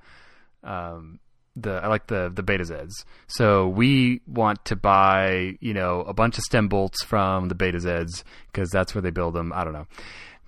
um, 0.65 1.21
the 1.57 1.73
I 1.83 1.89
like 1.89 2.07
the 2.07 2.31
the 2.33 2.43
Betazeds. 2.43 2.93
So 3.27 3.69
we 3.69 4.21
want 4.27 4.65
to 4.67 4.77
buy, 4.77 5.57
you 5.61 5.75
know, 5.75 6.01
a 6.01 6.13
bunch 6.15 6.39
of 6.39 6.45
stem 6.45 6.69
bolts 6.69 7.03
from 7.03 7.49
the 7.49 7.55
Beta 7.55 7.79
Zeds 7.79 8.23
because 8.53 8.71
that's 8.71 8.95
where 8.95 9.03
they 9.03 9.11
build 9.11 9.35
them. 9.35 9.53
I 9.53 9.65
don't 9.65 9.73
know, 9.73 9.87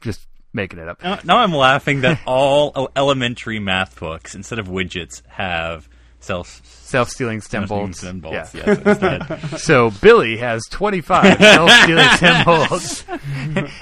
just 0.00 0.26
making 0.52 0.78
it 0.78 0.88
up. 0.88 1.02
Now, 1.02 1.18
now 1.24 1.36
I'm 1.38 1.54
laughing 1.54 2.00
that 2.02 2.20
all 2.26 2.90
elementary 2.96 3.58
math 3.58 3.98
books 3.98 4.34
instead 4.34 4.58
of 4.58 4.68
widgets 4.68 5.22
have 5.28 5.88
self 6.20 6.60
Self-sealing 6.90 7.40
stem 7.40 7.66
bolts. 7.66 8.02
and 8.02 8.20
bolts. 8.20 8.52
Yeah. 8.52 8.76
Yes. 8.84 9.60
So 9.62 9.92
Billy 10.02 10.38
has 10.38 10.60
25 10.70 11.38
self-sealing 11.38 12.08
stem 12.16 12.44
bolts, 12.44 13.04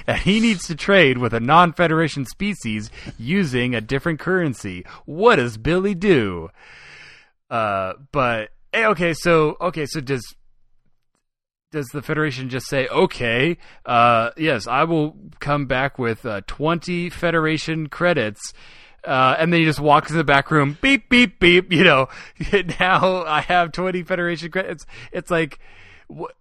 and 0.07 0.19
he 0.19 0.41
needs 0.41 0.67
to 0.67 0.75
trade 0.75 1.17
with 1.17 1.33
a 1.33 1.41
non-Federation 1.41 2.27
species 2.27 2.91
using 3.19 3.75
a 3.75 3.81
different 3.81 4.21
currency. 4.21 4.85
What 5.07 5.37
does 5.37 5.57
Billy 5.57 5.95
do? 5.95 6.51
Uh, 7.51 7.95
but 8.13 8.51
eh, 8.73 8.87
okay, 8.89 9.15
so 9.15 9.57
okay, 9.61 9.87
so 9.87 10.01
does 10.01 10.23
does 11.71 11.87
the 11.93 12.01
Federation 12.03 12.49
just 12.49 12.67
say, 12.67 12.89
okay, 12.89 13.59
uh, 13.85 14.31
yes, 14.39 14.67
I 14.67 14.85
will 14.85 15.17
come 15.39 15.67
back 15.67 15.99
with 15.99 16.25
uh, 16.25 16.41
20 16.47 17.11
Federation 17.11 17.89
credits, 17.89 18.55
uh, 19.05 19.37
and 19.39 19.53
then 19.53 19.61
he 19.61 19.67
just 19.67 19.79
walks 19.81 20.11
in 20.11 20.17
the 20.17 20.25
back 20.25 20.51
room, 20.51 20.79
beep, 20.81 21.11
beep, 21.11 21.39
beep, 21.39 21.71
you 21.71 21.85
know, 21.85 22.09
now 22.81 23.23
I 23.27 23.43
have 23.43 23.73
20 23.73 24.03
Federation 24.05 24.51
credits. 24.51 24.87
It's 25.13 25.31
like, 25.31 25.59
wh- 26.11 26.33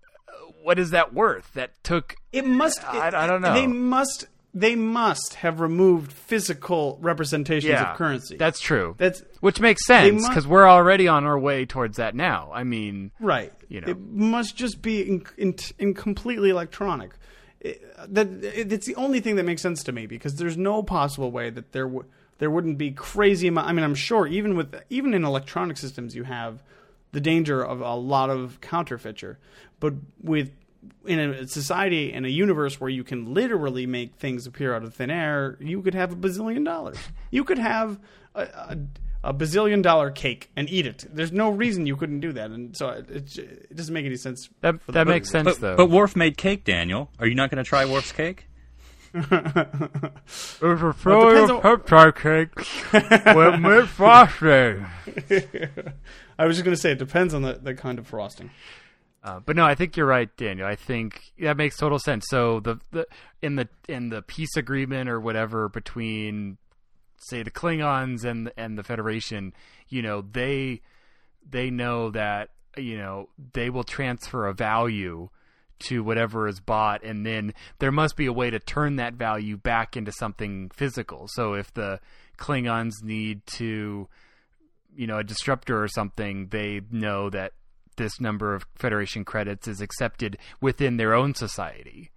what 0.64 0.80
is 0.80 0.92
that 0.92 1.14
worth? 1.14 1.54
That 1.56 1.72
took, 1.84 2.16
It 2.32 2.46
must. 2.46 2.86
I- 2.86 3.08
I 3.08 3.28
don't 3.28 3.42
know. 3.42 3.54
They 3.54 3.68
must. 3.68 4.28
They 4.54 4.76
must 4.76 5.36
have 5.36 5.60
removed 5.60 6.12
physical 6.12 6.98
representations 7.02 7.70
yeah, 7.70 7.92
of 7.92 7.98
currency. 7.98 8.38
That's 8.38 8.60
true. 8.60 8.96
That's 8.98 9.22
Which 9.40 9.60
makes 9.60 9.86
sense 9.86 10.28
because 10.28 10.48
we're 10.48 10.68
already 10.68 11.08
on 11.08 11.26
our 11.26 11.38
way 11.38 11.66
towards 11.66 11.98
that 11.98 12.16
now. 12.16 12.52
I 12.54 12.64
mean, 12.64 13.12
right. 13.20 13.54
You 13.68 13.82
know. 13.82 13.88
it 13.90 14.00
must 14.00 14.56
just 14.56 14.82
be 14.82 15.02
in, 15.02 15.26
in, 15.38 15.56
in 15.78 15.94
completely 15.94 16.50
electronic. 16.50 17.12
It, 17.60 17.84
that 18.14 18.28
it, 18.44 18.72
it's 18.72 18.88
the 18.88 18.96
only 18.96 19.20
thing 19.20 19.36
that 19.36 19.44
makes 19.44 19.62
sense 19.62 19.84
to 19.84 19.92
me 19.92 20.08
because 20.08 20.36
there's 20.36 20.58
no 20.58 20.82
possible 20.82 21.32
way 21.32 21.50
that 21.50 21.72
there 21.72 21.88
would 21.88 22.06
there 22.40 22.52
wouldn't 22.52 22.78
be 22.78 22.92
crazy 22.92 23.48
amount. 23.48 23.68
I 23.68 23.74
mean, 23.74 23.84
I'm 23.84 23.96
sure 23.96 24.28
even 24.28 24.56
with 24.56 24.76
even 24.90 25.14
in 25.14 25.24
electronic 25.24 25.78
systems 25.78 26.16
you 26.16 26.24
have 26.24 26.64
the 27.12 27.22
danger 27.22 27.64
of 27.64 27.82
a 27.82 27.96
lot 27.96 28.30
of 28.30 28.60
counterfeiture, 28.62 29.40
but 29.80 29.94
with 30.22 30.52
in 31.06 31.20
a 31.20 31.48
society 31.48 32.12
in 32.14 32.26
a 32.26 32.30
universe 32.30 32.80
where 32.80 32.90
you 32.90 33.04
can 33.04 33.34
literally 33.34 33.86
make 33.86 34.16
things 34.16 34.46
appear 34.48 34.74
out 34.76 34.84
of 34.84 34.94
thin 34.94 35.10
air, 35.10 35.58
you 35.60 35.82
could 35.82 35.94
have 35.96 36.12
a 36.12 36.16
bazillion 36.16 36.64
dollars. 36.66 36.98
You 37.32 37.44
could 37.44 37.58
have 37.60 38.00
a, 38.36 38.42
a, 38.44 38.78
a 39.26 39.34
bazillion 39.34 39.82
dollar 39.84 40.12
cake 40.12 40.50
and 40.56 40.70
eat 40.70 40.88
it. 40.88 41.06
There's 41.12 41.32
no 41.34 41.50
reason 41.50 41.86
you 41.86 41.98
couldn't 41.98 42.22
do 42.22 42.32
that, 42.34 42.52
and 42.52 42.76
so 42.76 42.90
it, 42.90 43.10
it, 43.10 43.38
it 43.38 43.76
doesn't 43.76 43.94
make 43.94 44.06
any 44.06 44.16
sense. 44.16 44.50
that, 44.62 44.82
for 44.82 44.92
the 44.94 45.00
that 45.00 45.08
makes 45.08 45.30
sense, 45.30 45.46
but, 45.46 45.60
though. 45.60 45.76
but 45.76 45.90
Worf 45.90 46.16
made 46.16 46.38
cake, 46.38 46.64
Daniel. 46.64 47.10
Are 47.20 47.28
you 47.28 47.36
not 47.36 47.52
going 47.52 47.62
to 47.64 47.68
try 47.68 47.86
Worf's 47.86 48.12
cake? 48.14 48.48
It's 49.14 50.62
a 50.62 50.76
depends 50.84 51.52
on- 51.52 51.62
peptide 51.62 52.16
cake 52.16 53.36
with 53.36 53.60
mint 53.60 53.88
frosting. 53.88 54.86
I 56.38 56.46
was 56.46 56.56
just 56.58 56.64
going 56.66 56.76
to 56.76 56.82
say 56.82 56.92
it 56.92 57.00
depends 57.00 57.34
on 57.34 57.42
the, 57.42 57.54
the 57.54 57.74
kind 57.74 58.00
of 58.00 58.08
frosting. 58.08 58.52
Uh, 59.28 59.42
but 59.42 59.58
no, 59.58 59.66
I 59.66 59.76
think 59.76 59.98
you're 59.98 60.06
right, 60.06 60.30
Daniel. 60.38 60.66
I 60.66 60.76
think 60.76 61.34
that 61.38 61.58
makes 61.58 61.76
total 61.76 62.00
sense. 62.00 62.26
So 62.30 62.62
the, 62.62 62.80
the 62.92 63.08
in 63.42 63.58
the 63.58 63.68
in 63.90 64.08
the 64.08 64.22
peace 64.22 64.56
agreement 64.56 65.10
or 65.10 65.20
whatever 65.20 65.68
between 65.68 66.58
say 67.18 67.44
the 67.44 67.52
Klingons 67.52 68.24
and 68.24 68.52
and 68.56 68.78
the 68.78 68.84
Federation, 68.84 69.54
you 69.90 70.02
know, 70.02 70.22
they 70.22 70.82
they 71.50 71.70
know 71.70 72.10
that 72.12 72.52
you 72.78 72.98
know 72.98 73.28
they 73.52 73.70
will 73.70 73.84
transfer 73.84 74.48
a 74.48 74.54
value 74.54 75.28
to 75.80 76.04
whatever 76.04 76.48
is 76.48 76.60
bought 76.60 77.04
and 77.04 77.24
then 77.24 77.54
there 77.78 77.92
must 77.92 78.16
be 78.16 78.26
a 78.26 78.34
way 78.34 78.50
to 78.50 78.58
turn 78.58 78.96
that 78.96 79.14
value 79.14 79.58
back 79.58 79.98
into 79.98 80.12
something 80.14 80.72
physical. 80.74 81.28
So 81.34 81.54
if 81.54 81.72
the 81.74 82.00
Klingons 82.38 83.04
need 83.04 83.46
to 83.58 84.08
you 84.96 85.06
know 85.06 85.18
a 85.18 85.24
disruptor 85.24 85.84
or 85.84 85.90
something, 85.90 86.48
they 86.48 86.80
know 86.90 87.30
that 87.30 87.52
this 87.98 88.20
number 88.22 88.56
of 88.56 88.66
Federation 88.76 89.26
credits 89.26 89.68
is 89.68 89.82
accepted 89.82 90.38
within 90.62 90.98
their 90.98 91.14
own 91.14 91.36
society. 91.36 92.12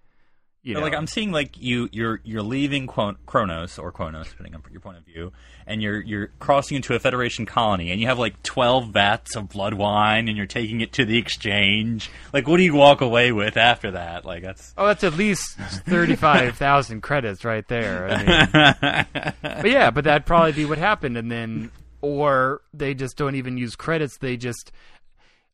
You 0.63 0.75
know, 0.75 0.81
Like 0.81 0.95
I'm 0.95 1.07
seeing 1.07 1.33
like 1.33 1.57
you 1.59 1.89
you're 1.91 2.21
you're 2.23 2.43
leaving 2.43 2.87
Quon- 2.87 3.17
Kronos 3.25 3.79
or 3.79 3.91
Kronos, 3.93 4.29
depending 4.29 4.55
on 4.55 4.63
your 4.71 4.83
point 4.83 4.99
of 4.99 5.07
view, 5.07 5.33
and 5.67 5.81
you're 5.81 6.03
you're 6.03 6.27
crossing 6.39 6.77
into 6.77 6.95
a 6.95 6.99
Federation 6.99 7.47
colony, 7.47 7.91
and 7.91 7.99
you 7.99 8.07
have 8.09 8.19
like 8.19 8.43
twelve 8.43 8.91
vats 8.91 9.37
of 9.37 9.49
blood 9.49 9.73
wine, 9.73 10.29
and 10.29 10.37
you're 10.37 10.45
taking 10.45 10.83
it 10.83 10.93
to 10.93 11.07
the 11.07 11.17
exchange. 11.17 12.11
Like, 12.35 12.47
what 12.47 12.59
do 12.59 12.63
you 12.63 12.75
walk 12.75 13.01
away 13.01 13.33
with 13.33 13.57
after 13.57 13.93
that? 13.93 14.27
Like, 14.27 14.43
that's 14.43 14.75
oh, 14.77 14.87
that's 14.89 15.03
at 15.03 15.17
least 15.17 15.57
thirty-five 15.57 16.59
thousand 16.59 17.01
credits 17.03 17.43
right 17.43 17.67
there. 17.67 18.11
I 18.11 18.19
mean, 18.23 19.35
but 19.63 19.71
yeah, 19.71 19.91
but 19.91 20.05
that'd 20.05 20.27
probably 20.27 20.53
be 20.53 20.67
what 20.67 20.77
happened, 20.77 21.17
and 21.17 21.33
then 21.33 21.71
or 22.03 22.61
they 22.75 22.93
just 22.93 23.17
don't 23.17 23.35
even 23.35 23.57
use 23.57 23.77
credits; 23.77 24.19
they 24.19 24.37
just 24.37 24.73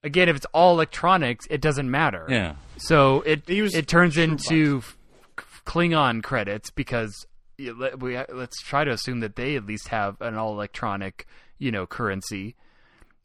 again, 0.07 0.29
if 0.29 0.37
it's 0.37 0.47
all 0.55 0.73
electronics, 0.75 1.47
it 1.51 1.61
doesn't 1.61 1.91
matter. 1.91 2.27
yeah. 2.29 2.55
So 2.79 3.21
it 3.23 3.49
use 3.49 3.75
it 3.75 3.89
turns 3.89 4.17
into 4.17 4.79
f- 4.79 4.97
Klingon 5.65 6.23
credits 6.23 6.71
because 6.71 7.27
you 7.59 7.75
let- 7.79 8.01
we 8.01 8.17
uh, 8.17 8.25
let's 8.33 8.61
try 8.63 8.85
to 8.85 8.91
assume 8.91 9.21
that 9.21 9.37
they 9.37 9.57
at 9.57 9.67
least 9.67 9.89
have 9.89 10.21
an 10.21 10.35
all 10.37 10.53
electronic 10.53 11.27
you 11.59 11.71
know 11.73 11.87
currency, 11.87 12.55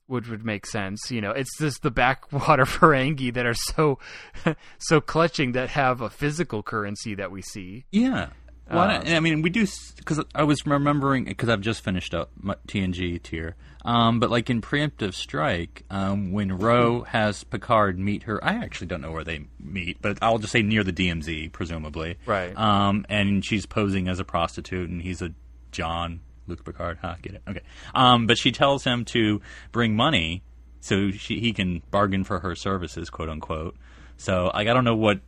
which 0.07 0.29
would 0.29 0.45
make 0.45 0.65
sense. 0.65 1.11
You 1.11 1.19
know, 1.21 1.31
it's 1.31 1.57
just 1.57 1.81
the 1.83 1.91
backwater 1.91 2.63
Ferengi 2.75 3.33
that 3.33 3.45
are 3.45 3.53
so 3.53 3.99
so 4.79 5.01
clutching 5.01 5.51
that 5.51 5.69
have 5.71 5.99
a 6.01 6.09
physical 6.09 6.63
currency 6.63 7.13
that 7.15 7.29
we 7.31 7.41
see. 7.41 7.85
Yeah. 7.91 8.29
Well, 8.71 8.83
Um, 8.83 9.03
I 9.05 9.15
I 9.15 9.19
mean, 9.19 9.41
we 9.41 9.49
do 9.49 9.67
because 9.97 10.23
I 10.33 10.43
was 10.43 10.65
remembering 10.65 11.25
because 11.25 11.49
I've 11.49 11.61
just 11.61 11.83
finished 11.83 12.13
up 12.13 12.31
my 12.39 12.55
TNG 12.67 13.21
tier. 13.21 13.55
Um, 13.83 14.19
but 14.19 14.29
like 14.29 14.49
in 14.49 14.61
preemptive 14.61 15.13
strike, 15.15 15.83
um, 15.89 16.31
when 16.31 16.57
Ro 16.57 17.01
has 17.01 17.43
Picard 17.43 17.97
meet 17.97 18.23
her, 18.23 18.43
I 18.43 18.53
actually 18.53 18.87
don't 18.87 19.01
know 19.01 19.11
where 19.11 19.23
they 19.23 19.45
meet, 19.59 19.97
but 20.01 20.19
I'll 20.21 20.37
just 20.37 20.51
say 20.51 20.61
near 20.61 20.83
the 20.83 20.93
DMZ, 20.93 21.51
presumably. 21.51 22.17
Right. 22.25 22.55
Um, 22.55 23.05
and 23.09 23.43
she's 23.43 23.65
posing 23.65 24.07
as 24.07 24.19
a 24.19 24.23
prostitute, 24.23 24.89
and 24.89 25.01
he's 25.01 25.21
a 25.21 25.33
John 25.71 26.19
Luke 26.47 26.63
Picard. 26.63 26.99
Huh, 27.01 27.15
get 27.21 27.33
it? 27.35 27.41
Okay. 27.47 27.61
Um, 27.95 28.27
but 28.27 28.37
she 28.37 28.51
tells 28.51 28.83
him 28.83 29.03
to 29.05 29.41
bring 29.71 29.95
money 29.95 30.43
so 30.79 31.11
she, 31.11 31.39
he 31.39 31.51
can 31.53 31.81
bargain 31.91 32.23
for 32.23 32.39
her 32.39 32.55
services, 32.55 33.09
quote 33.09 33.29
unquote. 33.29 33.75
So 34.17 34.51
like, 34.53 34.67
I 34.67 34.73
don't 34.73 34.83
know 34.85 34.95
what. 34.95 35.21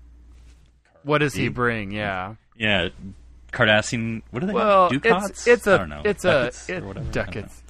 What 1.03 1.17
does 1.19 1.33
he 1.33 1.49
bring? 1.49 1.91
Yeah. 1.91 2.35
Yeah. 2.55 2.89
Cardassian, 3.53 4.21
what 4.31 4.39
do 4.41 4.47
they 4.47 4.53
Well, 4.53 4.89
have? 4.89 5.01
Ducats? 5.01 5.29
it's 5.29 5.47
it's 5.47 5.67
I 5.67 5.75
a 5.75 5.77
don't 5.77 5.89
know. 5.89 6.01
it's 6.03 6.23
Ducats 6.23 6.69
a 6.69 6.73
or 6.73 6.75
it, 6.77 6.83
whatever. 6.83 7.05
I 7.07 7.11
don't 7.11 7.15
know. 7.15 7.23
ducats. 7.41 7.63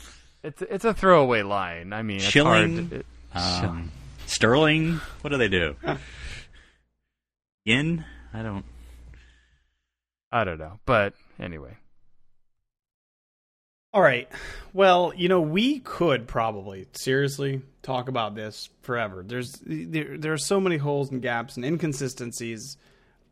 It's 0.43 0.61
it's 0.63 0.85
a 0.85 0.93
throwaway 0.93 1.41
line. 1.43 1.93
I 1.93 2.01
mean, 2.01 2.17
it's 2.17 2.25
Shilling? 2.25 2.77
hard. 2.89 2.93
It, 2.93 3.05
Um, 3.35 3.91
Sterling, 4.25 4.99
what 5.21 5.29
do 5.31 5.37
they 5.37 5.47
do? 5.49 5.75
Yen? 7.65 8.05
I 8.33 8.41
don't. 8.43 8.65
I 10.31 10.43
don't 10.43 10.57
know, 10.57 10.79
but 10.85 11.13
anyway, 11.39 11.77
All 13.93 14.01
right. 14.01 14.27
Well, 14.73 15.13
you 15.15 15.29
know, 15.29 15.41
we 15.41 15.79
could 15.79 16.27
probably 16.27 16.87
seriously 16.93 17.61
talk 17.83 18.09
about 18.09 18.33
this 18.33 18.69
forever. 18.81 19.23
There's 19.25 19.51
there, 19.65 20.17
there 20.17 20.33
are 20.33 20.37
so 20.39 20.59
many 20.59 20.77
holes 20.77 21.11
and 21.11 21.21
gaps 21.21 21.55
and 21.55 21.63
inconsistencies. 21.63 22.77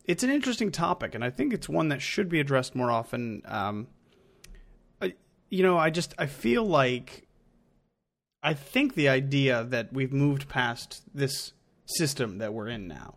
It's 0.06 0.24
an 0.24 0.30
interesting 0.30 0.72
topic, 0.72 1.14
and 1.16 1.24
I 1.24 1.30
think 1.30 1.54
it's 1.54 1.70
one 1.70 1.90
that 1.90 2.02
should 2.02 2.30
be 2.30 2.40
addressed 2.40 2.76
more 2.76 2.90
often. 2.90 3.44
Um, 3.46 3.88
I, 5.02 5.14
you 5.50 5.64
know, 5.64 5.78
I 5.78 5.90
just 5.90 6.14
I 6.18 6.26
feel 6.26 6.66
like 6.66 7.28
I 8.44 8.54
think 8.54 8.96
the 8.96 9.10
idea 9.10 9.64
that 9.64 9.94
we've 9.94 10.12
moved 10.14 10.50
past 10.50 11.04
this 11.14 11.54
system 11.86 12.40
that 12.40 12.54
we're 12.54 12.68
in 12.68 12.88
now, 12.88 13.16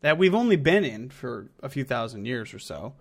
that 0.00 0.18
we've 0.18 0.34
only 0.34 0.56
been 0.56 0.84
in 0.84 1.10
for 1.10 1.50
a 1.62 1.68
few 1.68 1.84
thousand 1.84 2.26
years 2.26 2.54
or 2.54 2.58
so, 2.58 2.94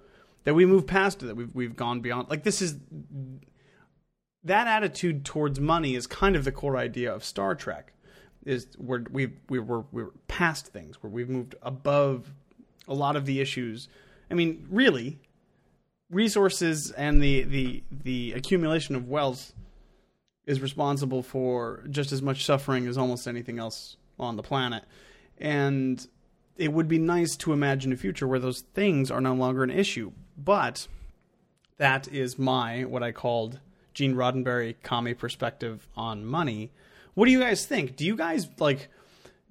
that 0.44 0.56
we 0.56 0.66
moved 0.66 0.88
past 0.88 1.22
it, 1.22 1.28
that 1.28 1.36
we've 1.36 1.54
we've 1.54 1.76
gone 1.76 2.02
beyond. 2.02 2.30
Like 2.30 2.44
this 2.44 2.62
is 2.62 2.78
that 4.44 4.68
attitude 4.68 5.26
towards 5.26 5.60
money 5.60 5.96
is 5.96 6.08
kind 6.08 6.36
of 6.36 6.46
the 6.46 6.52
core 6.52 6.78
idea 6.78 7.14
of 7.14 7.24
Star 7.24 7.54
Trek. 7.54 7.94
Is 8.46 8.68
where 8.78 9.06
we 9.12 9.34
we 9.50 9.60
were 9.60 9.84
we're 9.92 10.12
past 10.28 10.68
things, 10.68 11.04
where 11.04 11.12
we've 11.12 11.30
moved 11.30 11.56
above 11.62 12.34
a 12.88 12.94
lot 12.94 13.16
of 13.16 13.26
the 13.26 13.40
issues. 13.40 13.88
I 14.32 14.34
mean, 14.34 14.66
really, 14.70 15.20
resources 16.10 16.92
and 16.92 17.22
the 17.22 17.44
the 17.44 17.84
the 17.92 18.34
accumulation 18.34 18.96
of 18.96 19.08
wealth 19.08 19.54
is 20.46 20.62
responsible 20.62 21.22
for 21.22 21.84
just 21.90 22.12
as 22.12 22.22
much 22.22 22.44
suffering 22.44 22.88
as 22.88 22.98
almost 22.98 23.28
anything 23.28 23.60
else 23.60 23.98
on 24.20 24.36
the 24.36 24.44
planet. 24.44 24.84
And 25.38 26.06
it 26.58 26.74
would 26.74 26.88
be 26.88 26.98
nice 26.98 27.36
to 27.38 27.54
imagine 27.54 27.94
a 27.94 27.98
future 27.98 28.28
where 28.28 28.40
those 28.40 28.62
things 28.74 29.12
are 29.12 29.22
no 29.22 29.34
longer 29.34 29.64
an 29.64 29.70
issue. 29.70 30.12
But 30.38 30.88
that 31.78 32.08
is 32.08 32.40
my 32.40 32.84
what 32.84 33.04
I 33.04 33.12
called 33.12 33.60
Gene 33.94 34.16
Roddenberry 34.16 34.76
commie 34.84 35.14
perspective 35.14 35.88
on 35.96 36.26
money. 36.26 36.72
What 37.14 37.26
do 37.26 37.32
you 37.32 37.40
guys 37.40 37.66
think? 37.66 37.96
Do 37.96 38.06
you 38.06 38.16
guys 38.16 38.48
like? 38.60 38.90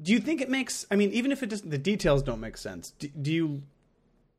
Do 0.00 0.12
you 0.12 0.20
think 0.20 0.40
it 0.40 0.48
makes? 0.48 0.86
I 0.90 0.96
mean, 0.96 1.10
even 1.10 1.32
if 1.32 1.42
it 1.42 1.50
doesn't, 1.50 1.70
the 1.70 1.78
details 1.78 2.22
don't 2.22 2.40
make 2.40 2.56
sense. 2.56 2.90
Do, 2.98 3.08
do 3.08 3.32
you? 3.32 3.62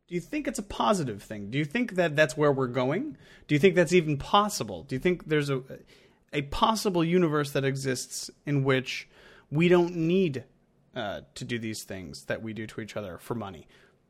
Do 0.07 0.15
you 0.15 0.21
think 0.21 0.47
it's 0.47 0.57
a 0.57 0.63
positive 0.63 1.21
thing? 1.21 1.51
Do 1.51 1.59
you 1.59 1.65
think 1.65 1.95
that 1.95 2.15
that's 2.15 2.35
where 2.35 2.51
we're 2.51 2.67
going? 2.67 3.15
Do 3.47 3.53
you 3.53 3.59
think 3.59 3.75
that's 3.75 3.93
even 3.93 4.17
possible? 4.17 4.83
Do 4.83 4.95
you 4.95 4.99
think 4.99 5.27
there's 5.27 5.49
a 5.49 5.61
a 6.33 6.43
possible 6.43 7.03
universe 7.03 7.51
that 7.51 7.65
exists 7.65 8.29
in 8.45 8.63
which 8.63 9.07
we 9.51 9.67
don't 9.67 9.95
need 9.95 10.43
uh, 10.95 11.21
to 11.35 11.45
do 11.45 11.59
these 11.59 11.83
things 11.83 12.25
that 12.25 12.41
we 12.41 12.53
do 12.53 12.67
to 12.67 12.81
each 12.81 12.95
other 12.95 13.17
for 13.17 13.35
money? 13.35 13.67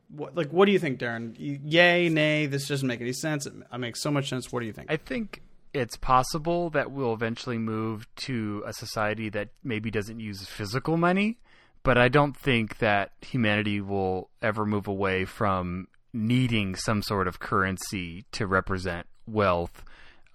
What, 0.09 0.35
like, 0.35 0.51
what 0.51 0.65
do 0.65 0.71
you 0.71 0.79
think, 0.79 0.99
Darren? 0.99 1.35
Yay, 1.37 2.09
nay? 2.09 2.47
This 2.47 2.67
doesn't 2.67 2.87
make 2.87 3.01
any 3.01 3.13
sense. 3.13 3.45
It, 3.45 3.53
it 3.71 3.77
makes 3.77 4.01
so 4.01 4.09
much 4.09 4.29
sense. 4.29 4.51
What 4.51 4.61
do 4.61 4.65
you 4.65 4.73
think? 4.73 4.91
I 4.91 4.97
think 4.97 5.41
it's 5.73 5.97
possible 5.97 6.69
that 6.71 6.91
we'll 6.91 7.13
eventually 7.13 7.57
move 7.57 8.07
to 8.15 8.63
a 8.65 8.73
society 8.73 9.29
that 9.29 9.49
maybe 9.63 9.91
doesn't 9.91 10.19
use 10.19 10.45
physical 10.45 10.97
money, 10.97 11.37
but 11.83 11.97
I 11.97 12.09
don't 12.09 12.35
think 12.35 12.79
that 12.79 13.11
humanity 13.21 13.81
will 13.81 14.29
ever 14.41 14.65
move 14.65 14.87
away 14.87 15.25
from 15.25 15.87
needing 16.11 16.75
some 16.75 17.01
sort 17.01 17.27
of 17.27 17.39
currency 17.39 18.25
to 18.31 18.47
represent 18.47 19.05
wealth 19.27 19.83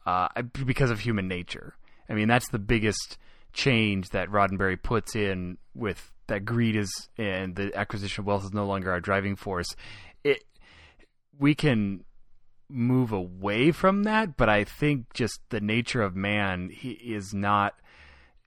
uh, 0.07 0.28
because 0.64 0.91
of 0.91 1.01
human 1.01 1.26
nature. 1.26 1.74
I 2.09 2.14
mean, 2.14 2.28
that's 2.28 2.49
the 2.51 2.59
biggest 2.59 3.18
change 3.53 4.11
that 4.11 4.28
Roddenberry 4.28 4.80
puts 4.80 5.16
in 5.16 5.59
with 5.74 6.12
that 6.26 6.45
greed 6.45 6.76
is 6.76 6.91
and 7.18 7.55
the 7.55 7.76
acquisition 7.76 8.22
of 8.22 8.26
wealth 8.26 8.45
is 8.45 8.53
no 8.53 8.66
longer 8.66 8.91
our 8.91 9.01
driving 9.01 9.37
force. 9.37 9.74
It 10.22 10.45
we 11.39 11.55
can 11.55 12.05
move 12.75 13.12
away 13.12 13.70
from 13.72 14.03
that, 14.05 14.37
but 14.37 14.49
I 14.49 14.64
think 14.64 15.12
just 15.14 15.41
the 15.51 15.61
nature 15.61 16.03
of 16.03 16.16
man 16.16 16.70
he 16.70 16.91
is 16.91 17.33
not. 17.33 17.75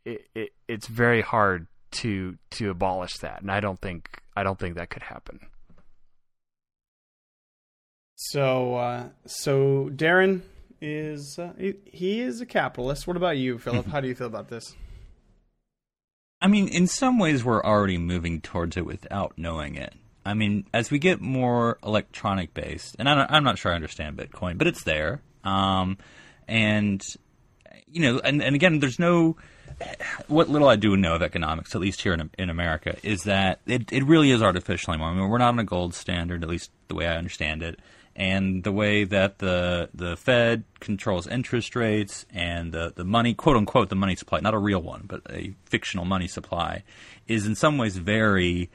It, 0.05 0.28
it, 0.36 0.49
it's 0.67 0.88
very 0.88 1.21
hard 1.21 1.67
to 1.91 2.38
to 2.51 2.69
abolish 2.69 3.17
that, 3.19 3.41
and 3.41 3.51
I 3.51 3.59
don't 3.59 3.80
think 3.80 4.21
I 4.36 4.43
don't 4.43 4.59
think 4.59 4.75
that 4.75 4.89
could 4.89 5.03
happen. 5.03 5.39
So, 8.15 8.75
uh, 8.75 9.09
so 9.25 9.91
Darren 9.93 10.41
is 10.82 11.38
uh, 11.39 11.53
he, 11.57 11.75
he 11.86 12.21
is 12.21 12.41
a 12.41 12.45
capitalist. 12.45 13.07
What 13.07 13.17
about 13.17 13.38
you, 13.38 13.57
Phillip? 13.59 13.86
How 13.91 14.01
do 14.01 14.07
you 14.07 14.15
feel 14.15 14.28
about 14.28 14.49
this? 14.49 14.75
I 16.41 16.47
mean, 16.47 16.67
in 16.67 16.88
some 16.88 17.17
ways, 17.17 17.43
we're 17.43 17.63
already 17.63 17.97
moving 17.97 18.41
towards 18.41 18.78
it 18.78 18.86
without 18.86 19.34
knowing 19.38 19.75
it. 19.75 19.93
I 20.28 20.34
mean, 20.34 20.65
as 20.73 20.91
we 20.91 20.99
get 20.99 21.21
more 21.21 21.78
electronic 21.84 22.53
based, 22.53 22.97
and 22.99 23.07
I 23.07 23.25
I'm 23.30 23.45
not 23.45 23.57
sure 23.57 23.71
I 23.71 23.75
understand 23.75 24.17
Bitcoin, 24.17 24.57
but 24.57 24.67
it's 24.67 24.84
there. 24.84 25.21
Um, 25.45 25.97
and 26.47 27.01
you 27.89 28.01
know, 28.01 28.19
and, 28.19 28.43
and 28.43 28.53
again, 28.53 28.80
there's 28.80 28.99
no 28.99 29.38
what 30.28 30.49
little 30.49 30.67
I 30.67 30.75
do 30.75 30.97
know 30.97 31.15
of 31.15 31.21
economics, 31.21 31.73
at 31.75 31.82
least 31.82 32.01
here 32.01 32.13
in 32.13 32.30
in 32.38 32.49
America, 32.49 32.97
is 33.03 33.23
that 33.23 33.61
it 33.65 33.91
it 33.93 34.03
really 34.03 34.32
is 34.32 34.41
artificial 34.41 34.93
anymore. 34.93 35.11
I 35.11 35.13
mean, 35.13 35.30
we're 35.30 35.38
not 35.38 35.49
on 35.49 35.59
a 35.59 35.63
gold 35.63 35.93
standard, 35.93 36.43
at 36.43 36.49
least 36.49 36.71
the 36.89 36.95
way 36.95 37.07
I 37.07 37.15
understand 37.15 37.63
it. 37.63 37.80
And 38.13 38.63
the 38.63 38.71
way 38.73 39.05
that 39.05 39.39
the 39.39 39.89
the 39.93 40.17
Fed 40.17 40.65
controls 40.82 41.25
interest 41.28 41.73
rates 41.73 42.25
and 42.34 42.73
the, 42.73 42.91
the 42.93 43.05
money, 43.05 43.34
quote 43.34 43.55
unquote, 43.55 43.89
the 43.89 43.95
money 43.95 44.15
supply, 44.15 44.41
not 44.41 44.55
a 44.55 44.59
real 44.59 44.82
one, 44.82 45.03
but 45.07 45.21
a 45.30 45.53
fictional 45.65 46.03
money 46.03 46.28
supply, 46.28 46.84
is 47.28 47.45
in 47.45 47.55
some 47.55 47.78
ways 47.78 47.95
very 47.95 48.69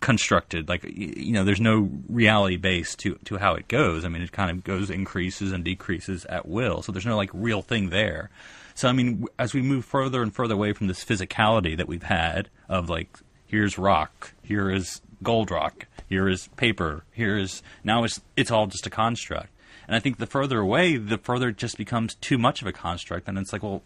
constructed 0.00 0.68
like 0.68 0.84
you 0.84 1.32
know 1.32 1.44
there's 1.44 1.60
no 1.60 1.90
reality 2.08 2.56
base 2.56 2.94
to 2.94 3.16
to 3.24 3.36
how 3.36 3.54
it 3.54 3.66
goes 3.68 4.04
i 4.04 4.08
mean 4.08 4.22
it 4.22 4.30
kind 4.30 4.50
of 4.50 4.62
goes 4.62 4.90
increases 4.90 5.52
and 5.52 5.64
decreases 5.64 6.24
at 6.26 6.46
will 6.46 6.82
so 6.82 6.92
there's 6.92 7.06
no 7.06 7.16
like 7.16 7.30
real 7.32 7.62
thing 7.62 7.90
there 7.90 8.30
so 8.74 8.88
i 8.88 8.92
mean 8.92 9.26
as 9.38 9.52
we 9.52 9.60
move 9.60 9.84
further 9.84 10.22
and 10.22 10.34
further 10.34 10.54
away 10.54 10.72
from 10.72 10.86
this 10.86 11.04
physicality 11.04 11.76
that 11.76 11.88
we've 11.88 12.04
had 12.04 12.48
of 12.68 12.88
like 12.88 13.18
here's 13.46 13.76
rock 13.76 14.32
here 14.42 14.70
is 14.70 15.00
gold 15.22 15.50
rock 15.50 15.86
here 16.08 16.28
is 16.28 16.48
paper 16.56 17.04
here 17.12 17.36
is 17.36 17.62
now 17.82 18.04
it's 18.04 18.20
it's 18.36 18.50
all 18.50 18.66
just 18.68 18.86
a 18.86 18.90
construct 18.90 19.50
and 19.88 19.96
i 19.96 19.98
think 19.98 20.18
the 20.18 20.26
further 20.26 20.60
away 20.60 20.96
the 20.96 21.18
further 21.18 21.48
it 21.48 21.56
just 21.56 21.76
becomes 21.76 22.14
too 22.16 22.38
much 22.38 22.62
of 22.62 22.68
a 22.68 22.72
construct 22.72 23.26
and 23.26 23.36
it's 23.36 23.52
like 23.52 23.64
well 23.64 23.82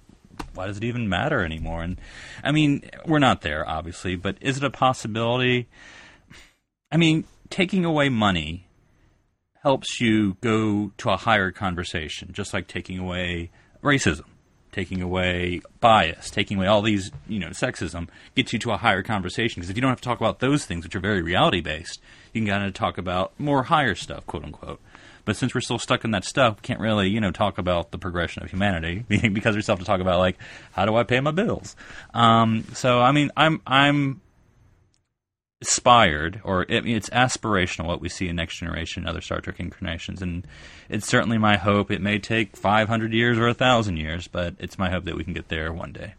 why 0.55 0.67
does 0.67 0.77
it 0.77 0.85
even 0.85 1.09
matter 1.09 1.45
anymore? 1.45 1.83
And 1.83 2.01
I 2.43 2.53
mean, 2.53 2.89
we're 3.07 3.19
not 3.19 3.43
there, 3.43 3.69
obviously, 3.69 4.17
but 4.17 4.37
is 4.41 4.57
it 4.57 4.65
a 4.65 4.71
possibility? 4.71 5.69
I 6.93 6.99
mean, 6.99 7.25
taking 7.49 7.87
away 7.87 8.11
money 8.11 8.67
helps 9.63 9.99
you 9.99 10.37
go 10.43 10.93
to 10.99 11.11
a 11.11 11.17
higher 11.17 11.51
conversation, 11.51 12.29
just 12.33 12.53
like 12.53 12.69
taking 12.69 12.99
away 12.99 13.51
racism, 13.83 14.27
taking 14.73 15.01
away 15.01 15.63
bias, 15.81 16.31
taking 16.31 16.59
away 16.59 16.67
all 16.67 16.83
these, 16.83 17.11
you 17.27 17.39
know, 17.39 17.49
sexism 17.49 18.09
gets 18.35 18.53
you 18.53 18.59
to 18.59 18.73
a 18.73 18.77
higher 18.77 19.03
conversation. 19.03 19.61
Because 19.61 19.71
if 19.71 19.77
you 19.77 19.81
don't 19.81 19.91
have 19.91 20.01
to 20.01 20.05
talk 20.05 20.19
about 20.19 20.41
those 20.41 20.67
things, 20.67 20.85
which 20.85 20.95
are 20.97 21.01
very 21.01 21.23
reality 21.23 21.61
based, 21.61 22.01
you 22.33 22.41
can 22.41 22.49
kind 22.49 22.65
of 22.65 22.75
talk 22.75 22.99
about 22.99 23.33
more 23.39 23.65
higher 23.65 23.95
stuff, 23.95 24.27
quote 24.27 24.45
unquote. 24.45 24.81
But 25.25 25.37
since 25.37 25.55
we're 25.55 25.61
still 25.61 25.79
stuck 25.79 26.05
in 26.05 26.11
that 26.11 26.25
stuff, 26.25 26.57
we 26.57 26.63
can't 26.63 26.81
really, 26.81 27.09
you 27.09 27.21
know, 27.21 27.31
talk 27.31 27.57
about 27.57 27.93
the 27.93 27.99
progression 27.99 28.43
of 28.43 28.51
humanity 28.51 29.05
because 29.09 29.55
we 29.55 29.63
still 29.63 29.77
have 29.77 29.81
to 29.81 29.87
talk 29.87 30.01
about 30.01 30.19
like 30.19 30.37
how 30.73 30.85
do 30.85 30.97
I 30.97 31.05
pay 31.05 31.21
my 31.21 31.31
bills. 31.31 31.77
Um, 32.13 32.65
so 32.75 33.01
I 33.01 33.13
mean, 33.13 33.31
I'm 33.37 33.61
I'm 33.67 34.21
aspired, 35.63 36.41
or 36.45 36.67
I 36.69 36.81
mean, 36.81 36.97
it's 36.97 37.09
aspirational 37.11 37.87
what 37.87 38.01
we 38.01 38.09
see 38.11 38.29
in 38.29 38.37
Next 38.37 38.59
Generation 38.59 39.03
and 39.03 39.09
other 39.09 39.21
Star 39.23 39.41
Trek 39.41 39.59
incarnations, 39.59 40.21
and 40.21 40.47
it's 40.91 41.07
certainly 41.07 41.39
my 41.39 41.57
hope. 41.57 41.91
It 41.91 42.03
may 42.03 42.19
take 42.19 42.57
500 42.57 43.13
years 43.15 43.39
or 43.39 43.49
a 43.49 43.55
thousand 43.55 43.97
years, 43.97 44.29
but 44.29 44.55
it's 44.59 44.79
my 44.79 44.91
hope 44.91 45.05
that 45.05 45.17
we 45.17 45.25
can 45.25 45.33
get 45.33 45.49
there 45.49 45.73
one 45.73 45.93
day. 45.93 46.15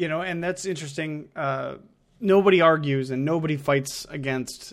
you 0.00 0.08
know, 0.08 0.22
and 0.22 0.42
that's 0.42 0.64
interesting. 0.64 1.28
Uh, 1.36 1.74
nobody 2.20 2.62
argues 2.62 3.10
and 3.10 3.22
nobody 3.26 3.58
fights 3.58 4.06
against 4.08 4.72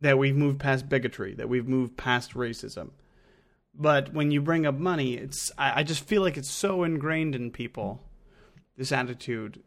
that 0.00 0.18
we've 0.18 0.34
moved 0.34 0.58
past 0.58 0.88
bigotry, 0.88 1.34
that 1.34 1.48
we've 1.48 1.68
moved 1.68 1.96
past 1.96 2.34
racism. 2.34 2.90
But 3.72 4.12
when 4.12 4.32
you 4.32 4.42
bring 4.42 4.66
up 4.66 4.74
money, 4.74 5.14
it's 5.14 5.52
I, 5.56 5.80
I 5.80 5.82
just 5.84 6.04
feel 6.04 6.20
like 6.20 6.36
it's 6.36 6.50
so 6.50 6.82
ingrained 6.82 7.36
in 7.36 7.52
people, 7.52 8.00
this 8.76 8.90
attitude, 8.90 9.62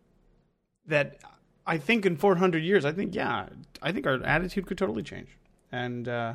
that 0.86 1.18
I 1.66 1.78
think 1.78 2.06
in 2.06 2.16
400 2.16 2.64
years, 2.64 2.86
I 2.86 2.92
think 2.92 3.16
yeah, 3.16 3.48
I 3.82 3.92
think 3.92 4.06
our 4.06 4.24
attitude 4.24 4.68
could 4.68 4.78
totally 4.78 5.04
change. 5.04 5.30
And 5.72 6.08
uh, 6.08 6.34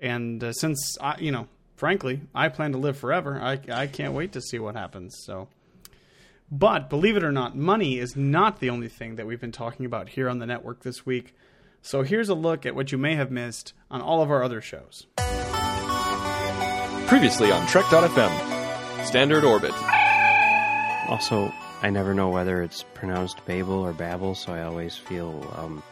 and 0.00 0.42
uh, 0.42 0.52
since 0.52 0.96
I, 1.00 1.18
you 1.18 1.30
know, 1.30 1.48
frankly, 1.76 2.22
I 2.34 2.48
plan 2.48 2.72
to 2.72 2.78
live 2.78 2.96
forever, 2.96 3.38
I 3.40 3.60
I 3.70 3.86
can't 3.86 4.14
wait 4.14 4.32
to 4.32 4.40
see 4.40 4.58
what 4.58 4.74
happens. 4.74 5.16
So. 5.24 5.48
But 6.54 6.90
believe 6.90 7.16
it 7.16 7.24
or 7.24 7.32
not, 7.32 7.56
money 7.56 7.98
is 7.98 8.14
not 8.14 8.60
the 8.60 8.68
only 8.68 8.88
thing 8.88 9.16
that 9.16 9.26
we've 9.26 9.40
been 9.40 9.52
talking 9.52 9.86
about 9.86 10.10
here 10.10 10.28
on 10.28 10.38
the 10.38 10.44
network 10.44 10.82
this 10.82 11.06
week. 11.06 11.34
So 11.80 12.02
here's 12.02 12.28
a 12.28 12.34
look 12.34 12.66
at 12.66 12.74
what 12.74 12.92
you 12.92 12.98
may 12.98 13.14
have 13.14 13.30
missed 13.30 13.72
on 13.90 14.02
all 14.02 14.20
of 14.20 14.30
our 14.30 14.42
other 14.42 14.60
shows. 14.60 15.06
Previously 17.06 17.50
on 17.50 17.66
Trek.fm, 17.68 19.06
Standard 19.06 19.44
Orbit. 19.44 19.72
Also, 21.08 21.50
I 21.82 21.90
never 21.90 22.14
know 22.14 22.28
whether 22.30 22.62
it's 22.62 22.84
pronounced 22.94 23.44
Babel 23.44 23.74
or 23.74 23.92
Babel, 23.92 24.34
so 24.34 24.52
I 24.52 24.62
always 24.62 24.96
feel 24.96 25.52
um, 25.56 25.82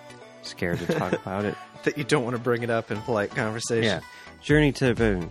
scared 0.43 0.79
to 0.79 0.87
talk 0.87 1.13
about 1.23 1.45
it. 1.45 1.55
that 1.85 1.99
you 1.99 2.05
don't 2.05 2.25
want 2.25 2.37
to 2.37 2.43
bring 2.43 2.63
it 2.63 2.71
up 2.71 2.91
in 2.91 3.01
polite 3.03 3.35
conversation. 3.35 3.85
Yeah, 3.85 4.01
journey 4.41 4.73
to, 4.73 4.95
the- 4.95 5.29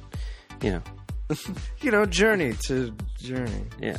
you 0.62 0.72
know, 0.72 0.82
You 1.82 1.92
know, 1.92 2.06
journey 2.06 2.54
to 2.68 2.94
journey. 3.20 3.64
yeah, 3.80 3.98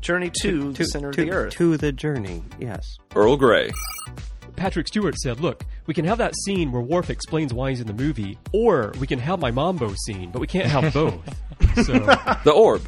Journey 0.00 0.30
to, 0.42 0.72
the 0.72 0.84
center 0.84 1.10
to, 1.12 1.20
of 1.22 1.26
the 1.26 1.32
earth. 1.32 1.52
to 1.54 1.76
the 1.76 1.90
journey. 1.90 2.42
Yes. 2.60 2.86
Earl 3.16 3.36
Grey. 3.36 3.70
Patrick 4.56 4.86
Stewart 4.88 5.16
said, 5.18 5.40
"Look, 5.40 5.64
we 5.86 5.94
can 5.94 6.04
have 6.04 6.18
that 6.18 6.34
scene 6.44 6.70
where 6.72 6.82
Worf 6.82 7.10
explains 7.10 7.52
why 7.54 7.70
he's 7.70 7.80
in 7.80 7.86
the 7.86 7.92
movie, 7.92 8.38
or 8.52 8.92
we 9.00 9.06
can 9.06 9.18
have 9.18 9.40
my 9.40 9.50
Mambo 9.50 9.92
scene, 10.06 10.30
but 10.30 10.40
we 10.40 10.46
can't 10.46 10.66
have 10.66 10.92
both." 10.94 11.20
so, 11.84 11.92
The 12.44 12.52
Orb. 12.54 12.82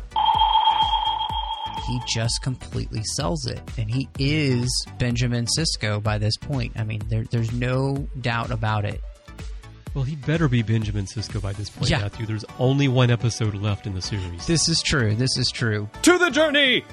He 1.91 2.01
just 2.07 2.41
completely 2.43 3.03
sells 3.17 3.47
it. 3.47 3.61
And 3.77 3.91
he 3.91 4.09
is 4.19 4.87
Benjamin 4.99 5.47
Sisko 5.59 6.03
by 6.03 6.19
this 6.19 6.37
point. 6.37 6.73
I 6.77 6.85
mean, 6.85 7.03
there, 7.09 7.25
there's 7.25 7.53
no 7.53 8.09
doubt 8.21 8.51
about 8.51 8.85
it. 8.85 9.01
well, 9.95 10.05
he 10.05 10.15
better 10.17 10.49
be 10.49 10.63
Benjamin 10.63 11.05
Sisko 11.07 11.43
by 11.43 11.53
this 11.53 11.69
point, 11.69 11.91
Yeah. 11.91 11.99
Matthew. 11.99 12.25
There's 12.27 12.45
only 12.59 12.87
one 12.89 13.11
episode 13.11 13.55
left 13.55 13.87
in 13.87 13.95
the 13.95 14.03
series. 14.03 14.47
This 14.47 14.69
is 14.69 14.81
true. 14.83 15.15
This 15.17 15.37
is 15.37 15.51
true. 15.51 15.89
To 16.03 16.17
the 16.17 16.31
journey! 16.31 16.85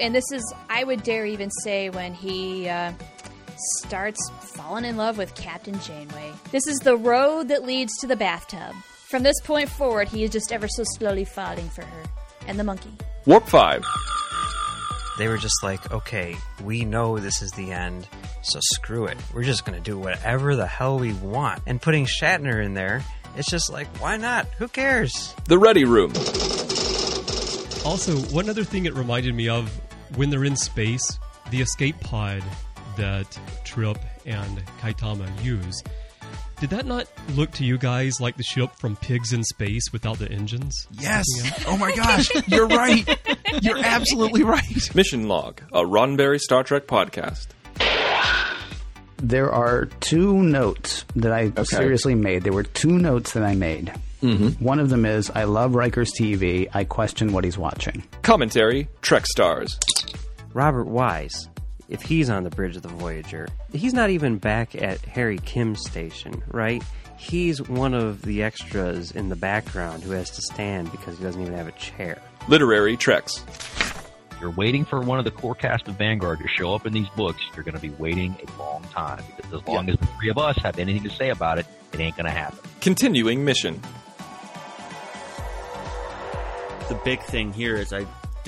And 0.00 0.14
this 0.14 0.24
is, 0.32 0.42
I 0.70 0.84
would 0.84 1.02
dare 1.02 1.26
even 1.26 1.50
say, 1.64 1.90
when 1.90 2.14
he 2.14 2.68
uh, 2.68 2.92
starts 3.78 4.20
falling 4.40 4.84
in 4.84 4.96
love 4.96 5.18
with 5.18 5.34
Captain 5.34 5.78
Janeway. 5.80 6.32
This 6.52 6.66
is 6.66 6.78
the 6.78 6.96
road 6.96 7.48
that 7.48 7.64
leads 7.64 7.92
to 7.98 8.06
the 8.06 8.16
bathtub. 8.16 8.74
From 9.08 9.22
this 9.22 9.40
point 9.42 9.68
forward, 9.70 10.08
he 10.08 10.22
is 10.24 10.30
just 10.30 10.52
ever 10.52 10.68
so 10.68 10.84
slowly 10.84 11.24
falling 11.24 11.68
for 11.70 11.82
her. 11.84 12.02
And 12.48 12.58
the 12.58 12.64
monkey. 12.64 12.90
Warp 13.26 13.46
5. 13.46 13.84
They 15.18 15.28
were 15.28 15.38
just 15.38 15.62
like, 15.62 15.92
okay, 15.92 16.36
we 16.64 16.84
know 16.84 17.18
this 17.18 17.42
is 17.42 17.50
the 17.52 17.72
end, 17.72 18.08
so 18.42 18.58
screw 18.62 19.06
it. 19.06 19.18
We're 19.34 19.44
just 19.44 19.64
going 19.64 19.76
to 19.76 19.84
do 19.84 19.98
whatever 19.98 20.56
the 20.56 20.66
hell 20.66 20.98
we 20.98 21.12
want. 21.12 21.62
And 21.66 21.80
putting 21.80 22.06
Shatner 22.06 22.64
in 22.64 22.74
there, 22.74 23.04
it's 23.36 23.50
just 23.50 23.70
like, 23.70 23.86
why 24.00 24.16
not? 24.16 24.46
Who 24.58 24.66
cares? 24.68 25.34
The 25.46 25.58
Ready 25.58 25.84
Room. 25.84 26.12
Also, 27.84 28.16
one 28.34 28.48
other 28.48 28.64
thing 28.64 28.86
it 28.86 28.94
reminded 28.94 29.34
me 29.34 29.48
of 29.48 29.70
when 30.16 30.30
they're 30.30 30.44
in 30.44 30.56
space, 30.56 31.18
the 31.50 31.60
escape 31.60 31.98
pod 32.00 32.42
that 32.96 33.38
Trip 33.64 33.98
and 34.24 34.64
Kaitaama 34.80 35.44
use. 35.44 35.82
Did 36.60 36.70
that 36.70 36.86
not 36.86 37.06
look 37.36 37.52
to 37.52 37.64
you 37.64 37.78
guys 37.78 38.20
like 38.20 38.36
the 38.36 38.42
ship 38.42 38.70
from 38.78 38.96
Pigs 38.96 39.32
in 39.32 39.44
Space 39.44 39.92
without 39.92 40.18
the 40.18 40.28
engines? 40.30 40.88
Yes. 40.90 41.24
Oh 41.68 41.76
my 41.78 41.94
gosh. 41.94 42.30
You're 42.48 42.66
right. 42.66 43.06
You're 43.62 43.78
absolutely 43.78 44.42
right. 44.42 44.94
Mission 44.94 45.28
Log, 45.28 45.62
a 45.72 45.82
Roddenberry 45.82 46.40
Star 46.40 46.64
Trek 46.64 46.86
podcast. 46.88 47.46
There 49.18 49.52
are 49.52 49.86
two 50.00 50.34
notes 50.42 51.04
that 51.14 51.32
I 51.32 51.52
seriously 51.62 52.16
made. 52.16 52.42
There 52.42 52.52
were 52.52 52.64
two 52.64 52.98
notes 52.98 53.32
that 53.34 53.44
I 53.44 53.54
made. 53.54 53.92
Mm-hmm. 54.22 54.62
One 54.64 54.80
of 54.80 54.90
them 54.90 55.04
is 55.06 55.30
I 55.30 55.44
love 55.44 55.76
Riker's 55.76 56.10
TV. 56.18 56.68
I 56.74 56.82
question 56.82 57.32
what 57.32 57.44
he's 57.44 57.56
watching. 57.58 58.02
Commentary, 58.22 58.88
Trek 59.00 59.26
Stars. 59.26 59.78
Robert 60.54 60.86
Wise, 60.86 61.48
if 61.88 62.02
he's 62.02 62.28
on 62.28 62.44
the 62.44 62.50
bridge 62.50 62.76
of 62.76 62.82
the 62.82 62.88
Voyager, 62.88 63.48
he's 63.72 63.94
not 63.94 64.10
even 64.10 64.38
back 64.38 64.74
at 64.74 65.00
Harry 65.06 65.38
Kim's 65.38 65.80
station, 65.80 66.42
right? 66.48 66.82
He's 67.16 67.60
one 67.62 67.94
of 67.94 68.22
the 68.22 68.42
extras 68.42 69.10
in 69.10 69.28
the 69.28 69.36
background 69.36 70.02
who 70.02 70.12
has 70.12 70.30
to 70.30 70.42
stand 70.42 70.92
because 70.92 71.18
he 71.18 71.24
doesn't 71.24 71.40
even 71.40 71.54
have 71.54 71.66
a 71.66 71.72
chair. 71.72 72.20
Literary 72.46 72.96
Treks. 72.96 73.44
You're 74.40 74.52
waiting 74.52 74.84
for 74.84 75.00
one 75.00 75.18
of 75.18 75.24
the 75.24 75.32
core 75.32 75.56
cast 75.56 75.88
of 75.88 75.96
Vanguard 75.96 76.38
to 76.38 76.46
show 76.46 76.72
up 76.72 76.86
in 76.86 76.92
these 76.92 77.08
books. 77.16 77.42
You're 77.56 77.64
going 77.64 77.74
to 77.74 77.80
be 77.80 77.90
waiting 77.90 78.36
a 78.46 78.62
long 78.62 78.84
time 78.84 79.24
because 79.36 79.52
as 79.52 79.66
long 79.66 79.88
as 79.88 79.98
the 79.98 80.06
three 80.18 80.30
of 80.30 80.38
us 80.38 80.56
have 80.62 80.78
anything 80.78 81.02
to 81.02 81.10
say 81.10 81.30
about 81.30 81.58
it, 81.58 81.66
it 81.92 81.98
ain't 81.98 82.16
going 82.16 82.26
to 82.26 82.32
happen. 82.32 82.58
Continuing 82.80 83.44
Mission. 83.44 83.80
The 86.88 86.94
big 87.04 87.20
thing 87.22 87.52
here 87.52 87.74
is 87.74 87.92
I 87.92 88.06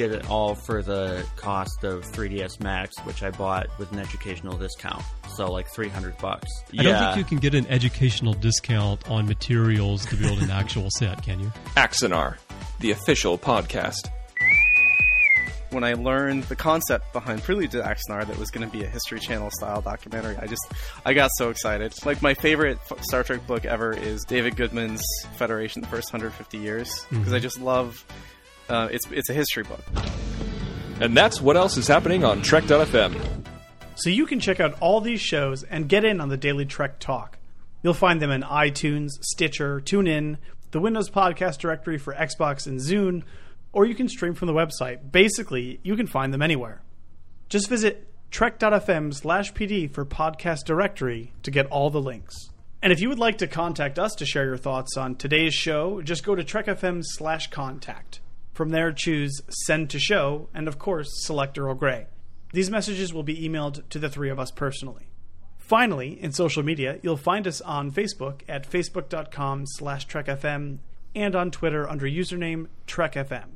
did 0.09 0.13
it 0.13 0.31
all 0.31 0.55
for 0.55 0.83
the 0.83 1.23
cost 1.37 1.85
of 1.85 2.05
3ds 2.07 2.59
Max, 2.61 2.97
which 3.05 3.23
I 3.23 3.29
bought 3.31 3.67
with 3.79 3.93
an 3.93 3.99
educational 3.99 4.57
discount. 4.57 5.03
So 5.37 5.53
like 5.53 5.69
300 5.69 6.17
bucks. 6.17 6.49
I 6.79 6.83
don't 6.83 6.99
think 7.05 7.17
you 7.19 7.25
can 7.25 7.37
get 7.39 7.55
an 7.55 7.67
educational 7.67 8.33
discount 8.33 9.07
on 9.11 9.27
materials 9.27 10.07
to 10.07 10.17
build 10.17 10.39
an 10.43 10.51
actual 10.51 10.89
set, 10.99 11.23
can 11.23 11.39
you? 11.39 11.53
Axanar, 11.77 12.39
the 12.79 12.93
official 12.93 13.37
podcast. 13.37 14.09
when 15.71 15.85
I 15.85 15.93
learned 15.93 16.45
the 16.45 16.57
concept 16.57 17.13
behind 17.13 17.43
Prelude 17.43 17.71
to 17.73 17.83
Axanar 17.83 18.27
that 18.27 18.39
was 18.39 18.51
going 18.51 18.67
to 18.69 18.73
be 18.75 18.83
a 18.83 18.89
History 18.89 19.21
Channel 19.21 19.51
style 19.53 19.83
documentary, 19.83 20.37
I 20.39 20.47
just 20.47 20.63
I 21.05 21.13
got 21.13 21.31
so 21.37 21.51
excited. 21.51 21.93
Like 22.07 22.23
my 22.23 22.33
favorite 22.33 22.79
Star 23.03 23.23
Trek 23.23 23.47
book 23.47 23.67
ever 23.67 23.93
is 23.93 24.25
David 24.25 24.57
Goodman's 24.57 25.03
Federation: 25.37 25.83
The 25.83 25.89
First 25.89 26.11
150 26.11 26.57
Years 26.57 27.05
because 27.11 27.29
Mhm. 27.29 27.37
I 27.37 27.39
just 27.39 27.61
love 27.61 28.03
uh, 28.71 28.89
it's 28.91 29.07
it's 29.11 29.29
a 29.29 29.35
history 29.35 29.65
book. 29.65 29.81
And 31.01 31.17
that's 31.17 31.41
what 31.41 31.57
else 31.57 31.77
is 31.77 31.89
happening 31.89 32.25
on 32.25 32.43
Trek.fm. 32.43 33.15
So 33.97 34.11
you 34.11 34.27
can 34.27 34.41
check 34.41 34.61
out 34.61 34.77
all 34.81 35.01
these 35.01 35.21
shows 35.21 35.63
and 35.63 35.89
get 35.89 36.05
in 36.05 36.21
on 36.21 36.29
the 36.29 36.37
Daily 36.37 36.65
Trek 36.65 37.01
Talk. 37.01 37.39
You'll 37.83 37.95
find 37.95 38.21
them 38.21 38.31
in 38.31 38.43
iTunes, 38.43 39.11
Stitcher, 39.23 39.81
TuneIn, 39.81 40.37
the 40.71 40.81
Windows 40.81 41.11
Podcast 41.11 41.59
Directory 41.59 41.99
for 41.99 42.15
Xbox 42.15 42.67
and 42.67 42.79
Zune, 42.79 43.25
or 43.73 43.87
you 43.87 43.95
can 43.95 44.09
stream 44.09 44.35
from 44.35 44.47
the 44.47 44.55
website. 44.55 45.11
Basically, 45.11 45.81
you 45.83 45.97
can 45.97 46.07
find 46.07 46.33
them 46.33 46.43
anywhere. 46.43 46.83
Just 47.49 47.69
visit 47.69 48.07
trek.fm 48.31 49.13
slash 49.15 49.53
pd 49.53 49.93
for 49.93 50.05
podcast 50.05 50.65
directory 50.65 51.33
to 51.43 51.51
get 51.51 51.67
all 51.67 51.91
the 51.91 52.01
links. 52.01 52.51
And 52.83 52.93
if 52.93 53.01
you 53.01 53.09
would 53.09 53.19
like 53.19 53.39
to 53.39 53.47
contact 53.47 53.99
us 53.99 54.15
to 54.17 54.27
share 54.27 54.45
your 54.45 54.57
thoughts 54.57 54.97
on 54.97 55.17
today's 55.17 55.55
show, 55.55 56.01
just 56.01 56.25
go 56.25 56.35
to 56.35 56.45
trekfm 56.45 57.03
slash 57.05 57.51
contact. 57.51 58.21
From 58.61 58.69
there, 58.69 58.93
choose 58.93 59.41
Send 59.49 59.89
to 59.89 59.99
Show, 59.99 60.51
and 60.53 60.69
of 60.69 60.79
course, 60.79 61.09
select 61.25 61.59
Earl 61.59 61.73
Grey. 61.73 62.09
These 62.53 62.71
messages 62.71 63.11
will 63.11 63.23
be 63.23 63.49
emailed 63.49 63.89
to 63.89 63.99
the 63.99 64.11
three 64.11 64.29
of 64.29 64.39
us 64.39 64.51
personally. 64.51 65.09
Finally, 65.57 66.23
in 66.23 66.33
social 66.33 66.63
media, 66.63 66.99
you'll 67.03 67.17
find 67.17 67.47
us 67.47 67.63
on 67.63 67.91
Facebook 67.91 68.43
at 68.47 68.71
facebook.com 68.71 69.65
slash 69.65 70.07
trekfm 70.07 70.77
and 71.15 71.35
on 71.35 71.51
Twitter 71.51 71.89
under 71.89 72.05
username 72.05 72.67
trekfm. 72.87 73.47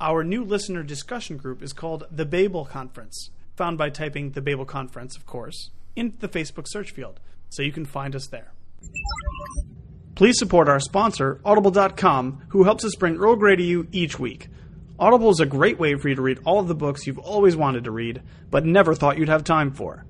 Our 0.00 0.24
new 0.24 0.42
listener 0.42 0.82
discussion 0.82 1.36
group 1.36 1.62
is 1.62 1.74
called 1.74 2.04
the 2.10 2.24
Babel 2.24 2.64
Conference, 2.64 3.28
found 3.56 3.76
by 3.76 3.90
typing 3.90 4.30
the 4.30 4.40
Babel 4.40 4.64
Conference, 4.64 5.18
of 5.18 5.26
course, 5.26 5.68
into 5.96 6.16
the 6.16 6.30
Facebook 6.30 6.66
search 6.66 6.92
field, 6.92 7.20
so 7.50 7.60
you 7.60 7.72
can 7.72 7.84
find 7.84 8.16
us 8.16 8.28
there. 8.28 8.54
Please 10.14 10.38
support 10.38 10.68
our 10.68 10.78
sponsor, 10.78 11.40
Audible.com, 11.44 12.42
who 12.50 12.62
helps 12.62 12.84
us 12.84 12.94
bring 12.94 13.16
Earl 13.16 13.34
Grey 13.34 13.56
to 13.56 13.62
you 13.62 13.88
each 13.90 14.16
week. 14.16 14.46
Audible 14.96 15.30
is 15.30 15.40
a 15.40 15.46
great 15.46 15.80
way 15.80 15.96
for 15.96 16.08
you 16.08 16.14
to 16.14 16.22
read 16.22 16.38
all 16.44 16.60
of 16.60 16.68
the 16.68 16.74
books 16.74 17.04
you've 17.04 17.18
always 17.18 17.56
wanted 17.56 17.82
to 17.82 17.90
read, 17.90 18.22
but 18.48 18.64
never 18.64 18.94
thought 18.94 19.18
you'd 19.18 19.28
have 19.28 19.42
time 19.42 19.72
for. 19.72 20.06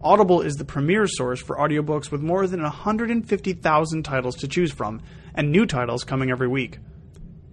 Audible 0.00 0.40
is 0.40 0.54
the 0.54 0.64
premier 0.64 1.06
source 1.06 1.38
for 1.38 1.56
audiobooks 1.56 2.10
with 2.10 2.22
more 2.22 2.46
than 2.46 2.62
150,000 2.62 4.02
titles 4.04 4.36
to 4.36 4.48
choose 4.48 4.72
from, 4.72 5.02
and 5.34 5.52
new 5.52 5.66
titles 5.66 6.02
coming 6.02 6.30
every 6.30 6.48
week. 6.48 6.78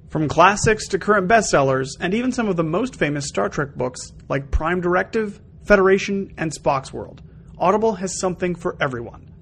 From 0.08 0.30
classics 0.30 0.88
to 0.88 1.00
current 1.00 1.28
bestsellers, 1.28 1.90
and 2.00 2.14
even 2.14 2.32
some 2.32 2.48
of 2.48 2.56
the 2.56 2.64
most 2.64 2.96
famous 2.96 3.28
Star 3.28 3.50
Trek 3.50 3.76
books 3.76 4.14
like 4.30 4.52
Prime 4.52 4.80
Directive, 4.80 5.42
Federation, 5.66 6.34
and 6.38 6.54
Spock's 6.54 6.94
World, 6.94 7.22
Audible 7.58 7.96
has 7.96 8.22
something 8.22 8.56
for 8.56 8.78
everyone. 8.80 9.33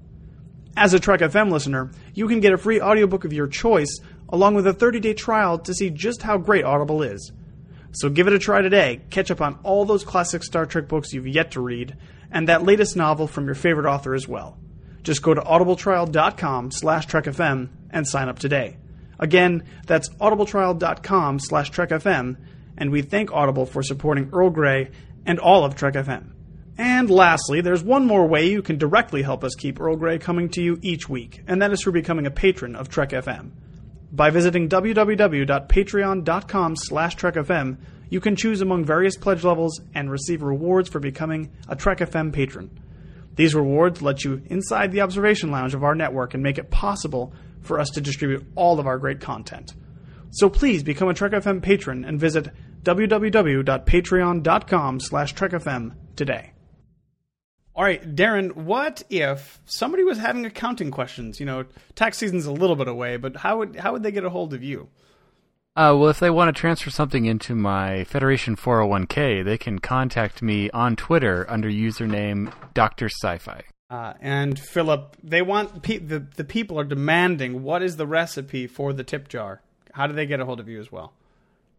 As 0.76 0.94
a 0.94 1.00
Trek 1.00 1.20
FM 1.20 1.50
listener, 1.50 1.90
you 2.14 2.26
can 2.28 2.40
get 2.40 2.54
a 2.54 2.58
free 2.58 2.80
audiobook 2.80 3.24
of 3.24 3.32
your 3.32 3.46
choice 3.46 4.00
along 4.30 4.54
with 4.54 4.66
a 4.66 4.72
30-day 4.72 5.12
trial 5.12 5.58
to 5.58 5.74
see 5.74 5.90
just 5.90 6.22
how 6.22 6.38
great 6.38 6.64
Audible 6.64 7.02
is. 7.02 7.30
So 7.92 8.08
give 8.08 8.26
it 8.26 8.32
a 8.32 8.38
try 8.38 8.62
today. 8.62 9.02
Catch 9.10 9.30
up 9.30 9.42
on 9.42 9.58
all 9.62 9.84
those 9.84 10.02
classic 10.02 10.42
Star 10.42 10.64
Trek 10.64 10.88
books 10.88 11.12
you've 11.12 11.28
yet 11.28 11.50
to 11.52 11.60
read, 11.60 11.96
and 12.30 12.48
that 12.48 12.62
latest 12.62 12.96
novel 12.96 13.26
from 13.26 13.44
your 13.44 13.54
favorite 13.54 13.86
author 13.86 14.14
as 14.14 14.26
well. 14.26 14.58
Just 15.02 15.20
go 15.20 15.34
to 15.34 15.42
audibletrial.com 15.42 16.70
slash 16.70 17.06
trekfm 17.06 17.68
and 17.90 18.08
sign 18.08 18.28
up 18.30 18.38
today. 18.38 18.78
Again, 19.18 19.64
that's 19.86 20.08
audibletrial.com 20.08 21.38
slash 21.38 21.70
trekfm, 21.70 22.36
and 22.78 22.90
we 22.90 23.02
thank 23.02 23.30
Audible 23.30 23.66
for 23.66 23.82
supporting 23.82 24.30
Earl 24.32 24.48
Grey 24.48 24.90
and 25.26 25.38
all 25.38 25.64
of 25.66 25.74
Trek 25.74 25.94
FM. 25.94 26.30
And 26.78 27.10
lastly, 27.10 27.60
there's 27.60 27.82
one 27.82 28.06
more 28.06 28.26
way 28.26 28.50
you 28.50 28.62
can 28.62 28.78
directly 28.78 29.22
help 29.22 29.44
us 29.44 29.54
keep 29.54 29.78
Earl 29.80 29.96
Grey 29.96 30.18
coming 30.18 30.48
to 30.50 30.62
you 30.62 30.78
each 30.82 31.08
week, 31.08 31.42
and 31.46 31.60
that 31.60 31.72
is 31.72 31.82
through 31.82 31.92
becoming 31.92 32.26
a 32.26 32.30
patron 32.30 32.74
of 32.74 32.88
Trek 32.88 33.10
FM. 33.10 33.50
By 34.10 34.30
visiting 34.30 34.68
www.patreon.com 34.68 36.76
slash 36.76 37.16
trekfm, 37.16 37.76
you 38.10 38.20
can 38.20 38.36
choose 38.36 38.60
among 38.60 38.84
various 38.84 39.16
pledge 39.16 39.42
levels 39.42 39.80
and 39.94 40.10
receive 40.10 40.42
rewards 40.42 40.90
for 40.90 41.00
becoming 41.00 41.50
a 41.66 41.76
Trek 41.76 41.98
FM 41.98 42.32
patron. 42.32 42.78
These 43.36 43.54
rewards 43.54 44.02
let 44.02 44.24
you 44.24 44.42
inside 44.46 44.92
the 44.92 45.00
observation 45.00 45.50
lounge 45.50 45.72
of 45.72 45.82
our 45.82 45.94
network 45.94 46.34
and 46.34 46.42
make 46.42 46.58
it 46.58 46.70
possible 46.70 47.32
for 47.62 47.80
us 47.80 47.88
to 47.90 48.02
distribute 48.02 48.44
all 48.54 48.78
of 48.78 48.86
our 48.86 48.98
great 48.98 49.20
content. 49.20 49.72
So 50.30 50.50
please 50.50 50.82
become 50.82 51.08
a 51.08 51.14
Trek 51.14 51.32
FM 51.32 51.62
patron 51.62 52.04
and 52.04 52.20
visit 52.20 52.48
www.patreon.com 52.82 55.00
slash 55.00 55.34
trekfm 55.34 55.94
today. 56.16 56.51
All 57.74 57.84
right, 57.84 58.14
Darren, 58.14 58.54
what 58.54 59.02
if 59.08 59.60
somebody 59.64 60.04
was 60.04 60.18
having 60.18 60.44
accounting 60.44 60.90
questions? 60.90 61.40
You 61.40 61.46
know, 61.46 61.64
tax 61.94 62.18
season's 62.18 62.44
a 62.44 62.52
little 62.52 62.76
bit 62.76 62.86
away, 62.86 63.16
but 63.16 63.36
how 63.36 63.58
would 63.58 63.76
how 63.76 63.92
would 63.92 64.02
they 64.02 64.12
get 64.12 64.24
a 64.24 64.30
hold 64.30 64.52
of 64.52 64.62
you? 64.62 64.88
Uh, 65.74 65.96
well, 65.98 66.10
if 66.10 66.20
they 66.20 66.28
want 66.28 66.54
to 66.54 66.60
transfer 66.60 66.90
something 66.90 67.24
into 67.24 67.54
my 67.54 68.04
Federation 68.04 68.56
401k, 68.56 69.42
they 69.42 69.56
can 69.56 69.78
contact 69.78 70.42
me 70.42 70.68
on 70.70 70.96
Twitter 70.96 71.46
under 71.48 71.70
username 71.70 72.52
Dr. 72.74 73.08
Sci-Fi. 73.08 73.62
Uh, 73.88 74.12
and 74.20 74.58
Phillip, 74.58 75.16
they 75.22 75.40
want 75.40 75.82
pe- 75.82 75.96
the 75.96 76.26
the 76.36 76.44
people 76.44 76.78
are 76.78 76.84
demanding 76.84 77.62
what 77.62 77.82
is 77.82 77.96
the 77.96 78.06
recipe 78.06 78.66
for 78.66 78.92
the 78.92 79.04
tip 79.04 79.28
jar? 79.28 79.62
How 79.92 80.06
do 80.06 80.12
they 80.12 80.26
get 80.26 80.40
a 80.40 80.44
hold 80.44 80.60
of 80.60 80.68
you 80.68 80.78
as 80.78 80.92
well? 80.92 81.14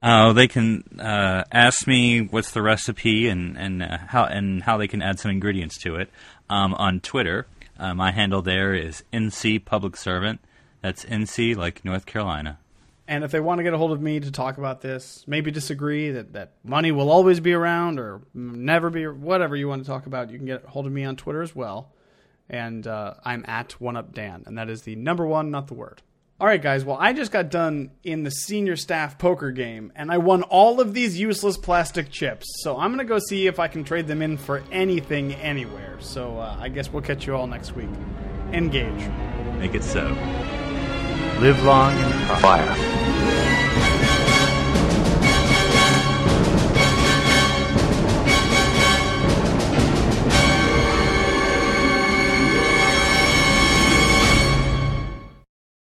Uh, 0.03 0.33
they 0.33 0.49
can 0.49 0.83
uh, 0.99 1.45
ask 1.49 1.87
me 1.87 2.19
what's 2.19 2.51
the 2.51 2.61
recipe 2.61 3.29
and 3.29 3.57
and 3.57 3.81
uh, 3.81 3.97
how 4.07 4.25
and 4.25 4.61
how 4.61 4.75
they 4.75 4.87
can 4.87 5.01
add 5.01 5.17
some 5.17 5.31
ingredients 5.31 5.77
to 5.79 5.95
it 5.95 6.09
um, 6.49 6.73
on 6.73 6.99
Twitter. 6.99 7.47
Uh, 7.79 7.93
my 7.93 8.11
handle 8.11 8.41
there 8.41 8.73
is 8.73 9.03
NC 9.13 9.63
Public 9.63 9.95
Servant. 9.95 10.41
That's 10.81 11.05
NC 11.05 11.55
like 11.55 11.85
North 11.85 12.05
Carolina. 12.05 12.59
And 13.07 13.23
if 13.23 13.31
they 13.31 13.39
want 13.39 13.59
to 13.59 13.63
get 13.63 13.73
a 13.73 13.77
hold 13.77 13.91
of 13.91 14.01
me 14.01 14.19
to 14.19 14.31
talk 14.31 14.57
about 14.57 14.81
this, 14.81 15.23
maybe 15.27 15.51
disagree 15.51 16.11
that, 16.11 16.33
that 16.33 16.51
money 16.63 16.91
will 16.91 17.09
always 17.09 17.39
be 17.39 17.53
around 17.53 17.99
or 17.99 18.21
never 18.33 18.89
be, 18.89 19.07
whatever 19.07 19.55
you 19.55 19.67
want 19.67 19.83
to 19.83 19.87
talk 19.87 20.05
about, 20.05 20.31
you 20.31 20.37
can 20.37 20.45
get 20.45 20.63
a 20.63 20.69
hold 20.69 20.85
of 20.85 20.91
me 20.91 21.03
on 21.03 21.17
Twitter 21.17 21.41
as 21.41 21.53
well. 21.53 21.91
And 22.49 22.87
uh, 22.87 23.15
I'm 23.25 23.43
at 23.47 23.75
OneUpDan, 23.81 24.47
and 24.47 24.57
that 24.57 24.69
is 24.69 24.83
the 24.83 24.95
number 24.95 25.25
one, 25.25 25.51
not 25.51 25.67
the 25.67 25.73
word. 25.73 26.01
All 26.39 26.47
right, 26.47 26.61
guys. 26.61 26.83
Well, 26.83 26.97
I 26.99 27.13
just 27.13 27.31
got 27.31 27.49
done 27.49 27.91
in 28.03 28.23
the 28.23 28.31
senior 28.31 28.75
staff 28.75 29.17
poker 29.17 29.51
game, 29.51 29.93
and 29.95 30.11
I 30.11 30.17
won 30.17 30.43
all 30.43 30.81
of 30.81 30.93
these 30.93 31.17
useless 31.17 31.57
plastic 31.57 32.09
chips. 32.09 32.45
So 32.63 32.77
I'm 32.77 32.91
gonna 32.91 33.05
go 33.05 33.19
see 33.19 33.47
if 33.47 33.59
I 33.59 33.67
can 33.67 33.83
trade 33.83 34.07
them 34.07 34.21
in 34.21 34.37
for 34.37 34.63
anything 34.71 35.33
anywhere. 35.35 35.95
So 35.99 36.39
uh, 36.39 36.57
I 36.59 36.69
guess 36.69 36.91
we'll 36.91 37.03
catch 37.03 37.27
you 37.27 37.35
all 37.35 37.47
next 37.47 37.73
week. 37.75 37.89
Engage. 38.51 39.09
Make 39.59 39.75
it 39.75 39.83
so. 39.83 40.07
Live 41.39 41.63
long 41.63 41.93
and 41.93 42.25
prosper. 42.25 42.41
Fire. 42.41 43.52